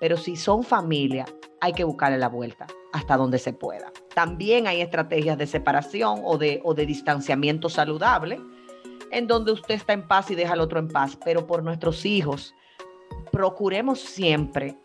Pero 0.00 0.18
si 0.18 0.36
son 0.36 0.64
familia, 0.64 1.24
hay 1.62 1.72
que 1.72 1.84
buscarle 1.84 2.18
la 2.18 2.28
vuelta 2.28 2.66
hasta 2.92 3.16
donde 3.16 3.38
se 3.38 3.54
pueda. 3.54 3.90
También 4.14 4.66
hay 4.66 4.82
estrategias 4.82 5.38
de 5.38 5.46
separación 5.46 6.20
o 6.24 6.36
de, 6.36 6.60
o 6.64 6.74
de 6.74 6.84
distanciamiento 6.84 7.70
saludable, 7.70 8.38
en 9.10 9.26
donde 9.26 9.52
usted 9.52 9.76
está 9.76 9.94
en 9.94 10.06
paz 10.06 10.30
y 10.30 10.34
deja 10.34 10.52
al 10.52 10.60
otro 10.60 10.78
en 10.78 10.88
paz, 10.88 11.16
pero 11.24 11.46
por 11.46 11.62
nuestros 11.62 12.04
hijos, 12.04 12.54
procuremos 13.30 14.00
siempre 14.00 14.76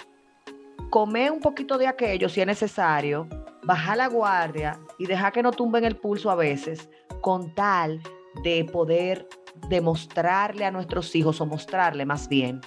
comer 0.89 1.31
un 1.31 1.39
poquito 1.39 1.77
de 1.77 1.87
aquello 1.87 2.29
si 2.29 2.41
es 2.41 2.47
necesario, 2.47 3.27
bajar 3.63 3.97
la 3.97 4.07
guardia 4.07 4.79
y 4.97 5.05
dejar 5.05 5.33
que 5.33 5.43
no 5.43 5.51
tumben 5.51 5.83
el 5.83 5.97
pulso 5.97 6.31
a 6.31 6.35
veces 6.35 6.89
con 7.21 7.53
tal 7.53 8.01
de 8.43 8.65
poder 8.65 9.27
demostrarle 9.69 10.65
a 10.65 10.71
nuestros 10.71 11.15
hijos 11.15 11.41
o 11.41 11.45
mostrarle 11.45 12.05
más 12.05 12.29
bien 12.29 12.61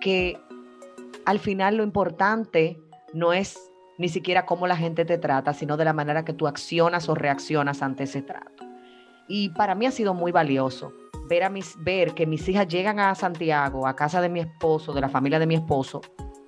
que 0.00 0.38
al 1.24 1.38
final 1.38 1.76
lo 1.76 1.84
importante 1.84 2.78
no 3.12 3.32
es 3.32 3.58
ni 3.96 4.08
siquiera 4.08 4.44
cómo 4.44 4.66
la 4.66 4.76
gente 4.76 5.04
te 5.04 5.18
trata, 5.18 5.54
sino 5.54 5.76
de 5.76 5.84
la 5.84 5.92
manera 5.92 6.24
que 6.24 6.32
tú 6.32 6.46
accionas 6.46 7.08
o 7.08 7.14
reaccionas 7.14 7.80
ante 7.80 8.04
ese 8.04 8.22
trato. 8.22 8.64
Y 9.28 9.50
para 9.50 9.74
mí 9.74 9.86
ha 9.86 9.92
sido 9.92 10.14
muy 10.14 10.32
valioso 10.32 10.92
ver, 11.28 11.44
a 11.44 11.48
mis, 11.48 11.76
ver 11.82 12.12
que 12.14 12.26
mis 12.26 12.46
hijas 12.48 12.68
llegan 12.68 12.98
a 12.98 13.14
Santiago, 13.14 13.86
a 13.86 13.96
casa 13.96 14.20
de 14.20 14.28
mi 14.28 14.40
esposo, 14.40 14.92
de 14.92 15.00
la 15.00 15.08
familia 15.08 15.38
de 15.38 15.46
mi 15.46 15.54
esposo, 15.54 16.02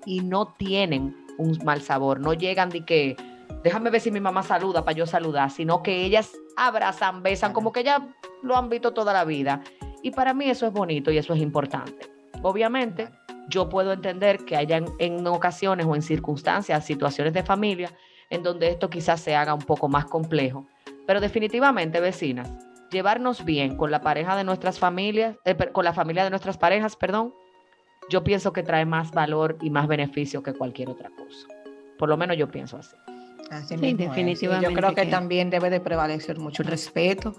y 0.07 0.21
no 0.21 0.55
tienen 0.55 1.15
un 1.37 1.59
mal 1.65 1.83
sabor, 1.83 2.21
no 2.21 2.33
llegan 2.33 2.71
de 2.71 2.85
que, 2.87 3.17
déjame 3.63 3.91
ver 3.91 4.01
si 4.01 4.11
mi 4.11 4.21
mamá 4.21 4.43
saluda 4.43 4.85
para 4.85 4.97
yo 4.97 5.07
saludar, 5.07 5.51
sino 5.51 5.83
que 5.83 6.05
ellas 6.05 6.33
abrazan, 6.57 7.23
besan, 7.23 7.53
como 7.53 7.73
que 7.73 7.85
ya 7.85 8.09
lo 8.43 8.57
han 8.57 8.71
visto 8.71 8.95
toda 8.95 9.13
la 9.13 9.25
vida. 9.25 9.63
Y 10.03 10.13
para 10.13 10.33
mí 10.33 10.49
eso 10.49 10.67
es 10.67 10.73
bonito 10.73 11.11
y 11.11 11.19
eso 11.19 11.35
es 11.35 11.43
importante. 11.43 12.09
Obviamente, 12.43 13.11
yo 13.49 13.69
puedo 13.69 13.93
entender 13.93 14.45
que 14.45 14.57
hayan 14.57 14.87
en 14.99 15.27
ocasiones 15.27 15.87
o 15.87 15.95
en 15.95 16.03
circunstancias, 16.03 16.85
situaciones 16.85 17.35
de 17.35 17.43
familia, 17.43 17.91
en 18.31 18.43
donde 18.43 18.69
esto 18.69 18.89
quizás 18.89 19.21
se 19.21 19.35
haga 19.35 19.55
un 19.55 19.63
poco 19.63 19.89
más 19.89 20.07
complejo. 20.07 20.67
Pero 21.07 21.21
definitivamente, 21.21 22.01
vecinas, 22.01 22.53
llevarnos 22.91 23.45
bien 23.45 23.77
con 23.77 23.91
la 23.91 24.01
pareja 24.01 24.37
de 24.37 24.45
nuestras 24.45 24.79
familias, 24.79 25.37
eh, 25.45 25.57
con 25.73 25.85
la 25.85 25.93
familia 25.93 26.25
de 26.25 26.31
nuestras 26.31 26.59
parejas, 26.59 26.97
perdón, 26.97 27.35
yo 28.09 28.25
pienso 28.25 28.53
que 28.53 28.63
trae 28.63 28.85
más 28.85 29.11
valor 29.11 29.57
y 29.61 29.71
más 29.71 29.89
beneficio 29.89 30.43
que 30.43 30.53
cualquier 30.53 30.91
otra 30.91 31.11
cosa. 31.11 31.49
Por 31.99 32.09
lo 32.09 32.17
menos 32.17 32.37
yo 32.37 32.49
pienso 32.49 32.77
así. 32.77 32.97
Así 33.51 33.77
sí, 33.79 33.95
definitivamente. 33.95 34.69
Yo 34.69 34.75
creo 34.75 34.95
que, 34.95 35.07
también 35.07 35.51
debe 35.51 35.71
de 35.71 35.81
prevalecer 35.81 36.39
mucho 36.39 36.63
el 36.63 36.69
respeto 36.69 37.37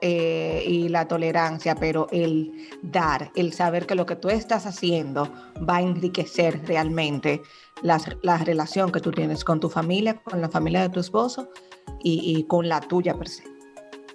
eh, 0.00 0.64
y 0.66 0.88
la 0.88 1.06
tolerancia, 1.06 1.74
pero 1.74 2.08
el 2.10 2.52
dar, 2.82 3.30
el 3.36 3.52
saber 3.52 3.86
que 3.86 3.94
lo 3.94 4.06
que 4.06 4.16
tú 4.16 4.28
estás 4.28 4.66
haciendo 4.66 5.30
va 5.68 5.76
a 5.76 5.82
enriquecer 5.82 6.66
realmente 6.66 7.42
la, 7.82 8.00
la 8.22 8.38
relación 8.38 8.90
que 8.90 9.00
tú 9.00 9.12
tienes 9.12 9.44
con 9.44 9.60
tu 9.60 9.68
familia, 9.68 10.16
con 10.22 10.40
la 10.40 10.48
familia 10.48 10.82
de 10.82 10.88
tu 10.88 11.00
esposo 11.00 11.50
y, 12.02 12.36
y 12.36 12.44
con 12.44 12.68
la 12.68 12.80
tuya 12.80 13.14
per 13.14 13.28
se. 13.28 13.44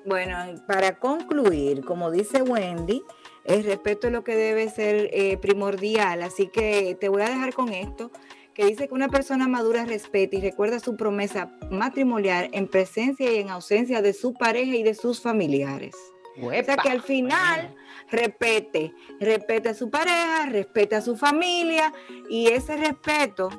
Bueno, 0.05 0.37
para 0.67 0.97
concluir, 0.99 1.83
como 1.83 2.09
dice 2.09 2.41
Wendy, 2.41 3.03
el 3.47 3.63
respeto 3.63 4.07
es 4.07 4.13
lo 4.13 4.23
que 4.23 4.35
debe 4.35 4.69
ser 4.69 5.09
eh, 5.13 5.37
primordial, 5.37 6.21
así 6.21 6.47
que 6.47 6.95
te 6.99 7.09
voy 7.09 7.23
a 7.23 7.29
dejar 7.29 7.53
con 7.53 7.69
esto 7.69 8.11
que 8.53 8.65
dice 8.65 8.87
que 8.87 8.93
una 8.93 9.07
persona 9.07 9.47
madura 9.47 9.85
respeta 9.85 10.35
y 10.35 10.41
recuerda 10.41 10.79
su 10.79 10.97
promesa 10.97 11.51
matrimonial 11.69 12.49
en 12.53 12.67
presencia 12.67 13.31
y 13.31 13.37
en 13.37 13.49
ausencia 13.49 14.01
de 14.01 14.13
su 14.13 14.33
pareja 14.33 14.75
y 14.75 14.81
de 14.81 14.95
sus 14.95 15.21
familiares. 15.21 15.95
o 16.41 16.49
sea 16.49 16.77
que 16.77 16.89
al 16.89 17.01
final 17.01 17.75
respete, 18.09 18.93
respete 19.19 19.69
a 19.69 19.73
su 19.75 19.91
pareja, 19.91 20.47
respete 20.47 20.95
a 20.95 21.01
su 21.01 21.15
familia 21.15 21.93
y 22.29 22.47
ese 22.47 22.77
respeto 22.77 23.49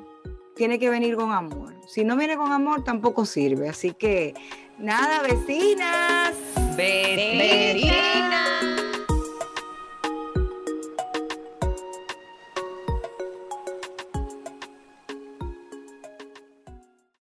tiene 0.55 0.77
que 0.77 0.89
venir 0.89 1.15
con 1.15 1.31
amor. 1.31 1.73
Si 1.87 2.03
no 2.03 2.17
viene 2.17 2.35
con 2.35 2.51
amor 2.51 2.83
tampoco 2.83 3.25
sirve. 3.25 3.69
Así 3.69 3.93
que 3.93 4.33
nada, 4.77 5.21
vecinas. 5.21 6.35
Vecinas. 6.75 8.68